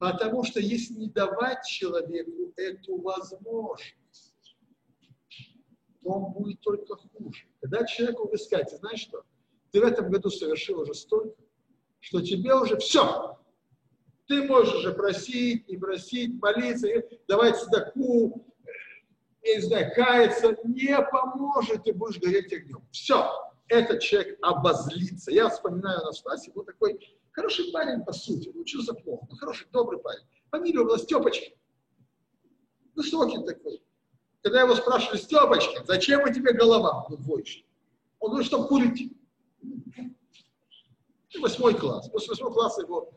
Потому 0.00 0.42
что 0.42 0.58
если 0.58 0.94
не 0.94 1.08
давать 1.08 1.64
человеку 1.64 2.52
эту 2.56 3.00
возможность, 3.00 3.94
то 6.02 6.10
он 6.10 6.32
будет 6.32 6.60
только 6.60 6.96
хуже. 6.96 7.46
Когда 7.60 7.84
человеку 7.84 8.28
вы 8.28 8.38
скажете, 8.38 8.76
знаешь 8.76 9.00
что, 9.00 9.22
ты 9.70 9.80
в 9.80 9.84
этом 9.84 10.10
году 10.10 10.30
совершил 10.30 10.80
уже 10.80 10.94
столько, 10.94 11.34
что 12.00 12.20
тебе 12.20 12.54
уже 12.54 12.76
все. 12.78 13.38
Ты 14.26 14.44
можешь 14.44 14.74
уже 14.74 14.92
просить, 14.92 15.68
не 15.68 15.76
просить, 15.76 16.40
молиться, 16.40 16.88
давать 17.28 17.56
садаку, 17.56 18.46
я 19.42 19.56
не 19.56 19.60
знаю, 19.62 19.92
каяться, 19.94 20.56
не 20.64 20.96
поможет, 21.10 21.84
ты 21.84 21.92
будешь 21.92 22.20
гореть 22.20 22.52
огнем. 22.52 22.86
Все, 22.92 23.28
этот 23.68 24.00
человек 24.00 24.38
обозлится. 24.42 25.32
Я 25.32 25.48
вспоминаю 25.48 26.04
на 26.04 26.12
классе, 26.12 26.52
был 26.52 26.64
такой 26.64 26.98
хороший 27.32 27.72
парень, 27.72 28.04
по 28.04 28.12
сути, 28.12 28.52
ну 28.54 28.64
что 28.66 28.82
за 28.82 28.94
плохо, 28.94 29.26
ну, 29.30 29.36
хороший, 29.36 29.66
добрый 29.72 29.98
парень. 29.98 30.24
Фамилия 30.50 30.80
у 30.80 30.84
была 30.84 30.98
Степочкин. 30.98 31.54
Высокий 32.94 33.44
такой. 33.44 33.82
Когда 34.42 34.62
его 34.62 34.74
спрашивали, 34.74 35.18
Степочкин, 35.18 35.86
зачем 35.86 36.22
у 36.22 36.32
тебя 36.32 36.52
голова? 36.52 37.06
Ну, 37.08 37.16
двоечник. 37.16 37.64
Он 38.18 38.30
говорит, 38.30 38.46
что 38.46 38.64
курить. 38.64 39.12
Восьмой 41.40 41.74
класс. 41.74 42.08
После 42.10 42.30
восьмого 42.30 42.52
класса 42.52 42.82
его 42.82 43.10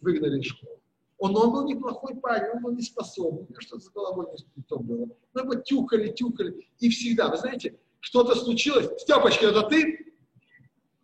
выгнали 0.00 0.40
из 0.40 0.46
школы. 0.46 0.78
Он, 1.18 1.36
он 1.36 1.52
был 1.52 1.66
неплохой 1.66 2.16
парень, 2.16 2.50
он 2.54 2.62
был 2.62 2.72
неспособный, 2.72 3.46
что-то 3.58 3.84
с 3.84 3.90
головой 3.90 4.26
не 4.56 4.62
то 4.62 4.78
было. 4.78 5.06
Но 5.34 5.42
его 5.42 5.54
тюкали, 5.54 6.10
тюкали. 6.10 6.66
И 6.78 6.88
всегда, 6.88 7.28
вы 7.28 7.36
знаете, 7.36 7.78
что-то 8.00 8.34
случилось. 8.34 8.88
Степочка, 9.02 9.46
это 9.46 9.62
ты? 9.62 10.14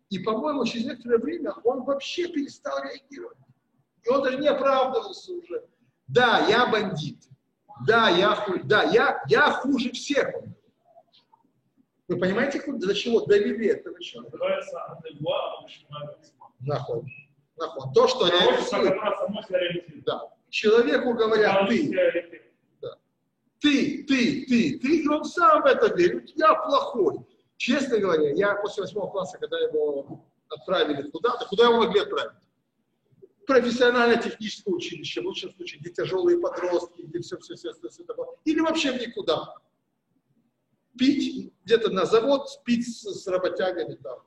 И, 0.09 0.19
по-моему, 0.21 0.65
через 0.65 0.87
некоторое 0.87 1.19
время 1.19 1.53
он 1.65 1.85
вообще 1.85 2.29
перестал 2.29 2.83
реагировать. 2.83 3.37
И 4.05 4.09
он 4.09 4.23
даже 4.23 4.39
не 4.39 4.49
оправдывался 4.49 5.33
уже. 5.33 5.67
Да, 6.09 6.47
я 6.49 6.67
бандит. 6.67 7.29
Да, 7.85 8.09
я, 8.09 8.35
хуже, 8.35 8.63
да, 8.65 8.85
я, 8.85 9.23
я 9.29 9.51
хуже 9.51 9.93
всех. 9.93 10.35
Вы 12.09 12.19
понимаете, 12.19 12.63
до 12.67 12.95
чего 12.95 13.21
довели 13.27 13.69
человека? 14.01 14.37
Называется 14.37 14.85
Андегуа, 14.87 15.67
Нахуй. 16.61 17.03
Нахуй. 17.57 17.93
То, 17.95 18.07
что 18.07 18.29
реализует. 18.29 18.95
Да. 20.05 20.33
Человеку 20.49 21.15
говорят, 21.15 21.69
ты, 21.69 21.93
да. 22.81 22.97
ты, 23.61 24.05
ты, 24.05 24.47
ты, 24.47 24.79
ты, 24.79 25.03
и 25.03 25.09
он 25.09 25.25
сам 25.25 25.63
в 25.63 25.67
это 25.67 25.93
верит, 25.95 26.31
я 26.37 26.55
плохой. 26.55 27.27
Честно 27.57 27.99
говоря, 27.99 28.31
я 28.33 28.55
после 28.55 28.85
восьмого 28.85 29.11
класса, 29.11 29.39
когда 29.39 29.59
его 29.59 30.25
отправили 30.49 31.11
куда-то, 31.11 31.47
куда 31.47 31.65
его 31.65 31.79
могли 31.79 32.01
отправить? 32.01 32.33
Профессиональное 33.47 34.21
техническое 34.21 34.73
училище, 34.73 35.21
в 35.21 35.27
лучшем 35.27 35.53
случае, 35.55 35.81
где 35.81 35.91
тяжелые 35.91 36.39
подростки, 36.39 37.03
где 37.03 37.21
все, 37.21 37.39
все, 37.39 37.55
все, 37.55 37.73
все, 37.73 37.89
все 37.89 38.05
такое. 38.05 38.29
Или 38.45 38.61
вообще 38.61 38.93
в 38.93 39.01
никуда. 39.01 39.55
Пить 40.99 41.53
где-то 41.65 41.91
на 41.91 42.07
завод, 42.07 42.49
пить 42.65 42.87
с, 42.87 43.03
с 43.03 43.27
работягами 43.27 43.95
там. 43.97 44.21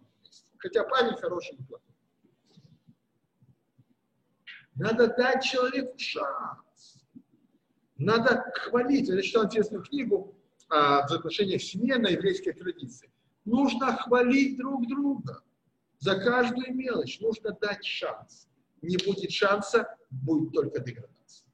Хотя 0.58 0.84
парень 0.84 1.16
хороший, 1.16 1.58
неплохой. 1.58 1.86
Надо 4.76 5.08
дать 5.08 5.44
человеку 5.44 5.98
шанс. 5.98 7.06
Надо 7.98 8.52
хвалить. 8.56 9.10
Я 9.10 9.22
читал 9.22 9.46
интересную 9.46 9.84
книгу 9.84 10.36
а, 10.70 11.08
в 11.08 11.12
отношениях 11.12 11.62
семьи 11.62 11.94
на 11.94 12.08
еврейской 12.08 12.54
традиции. 12.54 13.12
Нужно 13.46 13.98
хвалить 13.98 14.58
друг 14.58 14.88
друга 14.88 15.44
за 15.98 16.20
каждую 16.20 16.74
мелочь. 16.76 17.20
Нужно 17.20 17.52
дать 17.52 17.84
шанс. 17.84 18.49
Не 18.82 18.98
будет 18.98 19.32
шанса, 19.32 19.96
будет 20.10 20.54
только 20.54 20.80
деградация. 20.80 21.48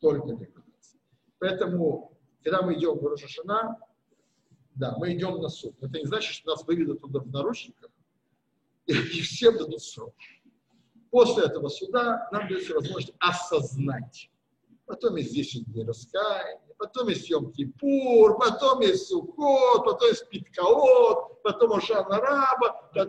Только 0.00 0.28
деградация. 0.28 1.00
Поэтому, 1.38 2.18
когда 2.42 2.62
мы 2.62 2.74
идем 2.74 2.98
в 2.98 3.06
Рожашана, 3.06 3.78
да, 4.74 4.96
мы 4.98 5.14
идем 5.14 5.40
на 5.40 5.48
суд. 5.48 5.76
Это 5.82 5.98
не 5.98 6.06
значит, 6.06 6.32
что 6.32 6.50
нас 6.50 6.66
выведут 6.66 7.00
туда 7.02 7.20
в 7.20 7.28
наручниках 7.28 7.90
и, 8.86 8.92
и 9.18 9.20
всем 9.20 9.56
дадут 9.58 9.82
срок. 9.82 10.14
После 11.10 11.44
этого 11.44 11.68
суда 11.68 12.28
нам 12.32 12.48
дается 12.48 12.74
возможность 12.74 13.14
осознать. 13.18 14.30
Потом 14.86 15.16
есть 15.16 15.34
10 15.34 15.72
дней 15.72 15.84
раскаяния, 15.84 16.74
потом 16.76 17.08
есть 17.08 17.28
Йом 17.28 17.52
Кипур, 17.52 18.38
потом 18.38 18.80
есть 18.80 19.06
Сухот, 19.06 19.84
потом 19.84 20.08
есть 20.08 20.28
Питкаот, 20.28 21.42
потом 21.42 21.74
Ошана 21.74 22.18
Раба. 22.18 22.90
Да. 22.94 23.06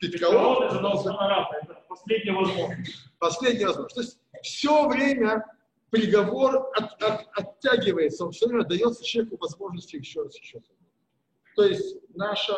Питкаот 0.00 0.64
это 0.64 0.76
это 0.76 1.84
последняя 1.88 2.32
возможность. 2.32 3.04
Последняя 3.18 3.66
возможность. 3.66 3.94
То 3.94 4.00
есть 4.00 4.18
все 4.42 4.88
время 4.88 5.44
приговор 5.90 6.70
от, 6.74 7.02
от, 7.02 7.28
оттягивается, 7.34 8.24
он 8.24 8.32
все 8.32 8.46
время 8.46 8.64
дается 8.64 9.04
человеку 9.04 9.36
возможности 9.38 9.96
еще 9.96 10.22
раз, 10.22 10.34
еще 10.38 10.58
раз. 10.58 10.66
То 11.54 11.64
есть 11.64 11.96
наша 12.14 12.56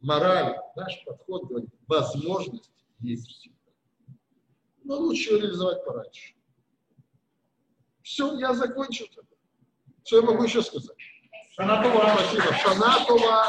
мораль, 0.00 0.56
наш 0.74 1.04
подход 1.04 1.44
говорит, 1.44 1.70
возможность 1.86 2.70
есть 3.00 3.28
всегда. 3.28 3.56
Но 4.84 4.96
лучше 4.96 5.32
ее 5.32 5.40
реализовать 5.40 5.84
пораньше. 5.84 6.34
Все, 8.02 8.38
я 8.38 8.54
закончил. 8.54 9.06
Что 10.04 10.16
я 10.16 10.22
могу 10.22 10.44
еще 10.44 10.62
сказать? 10.62 10.96
Шанатова. 11.50 12.16
Спасибо. 12.16 12.54
Шанатова. 12.54 13.46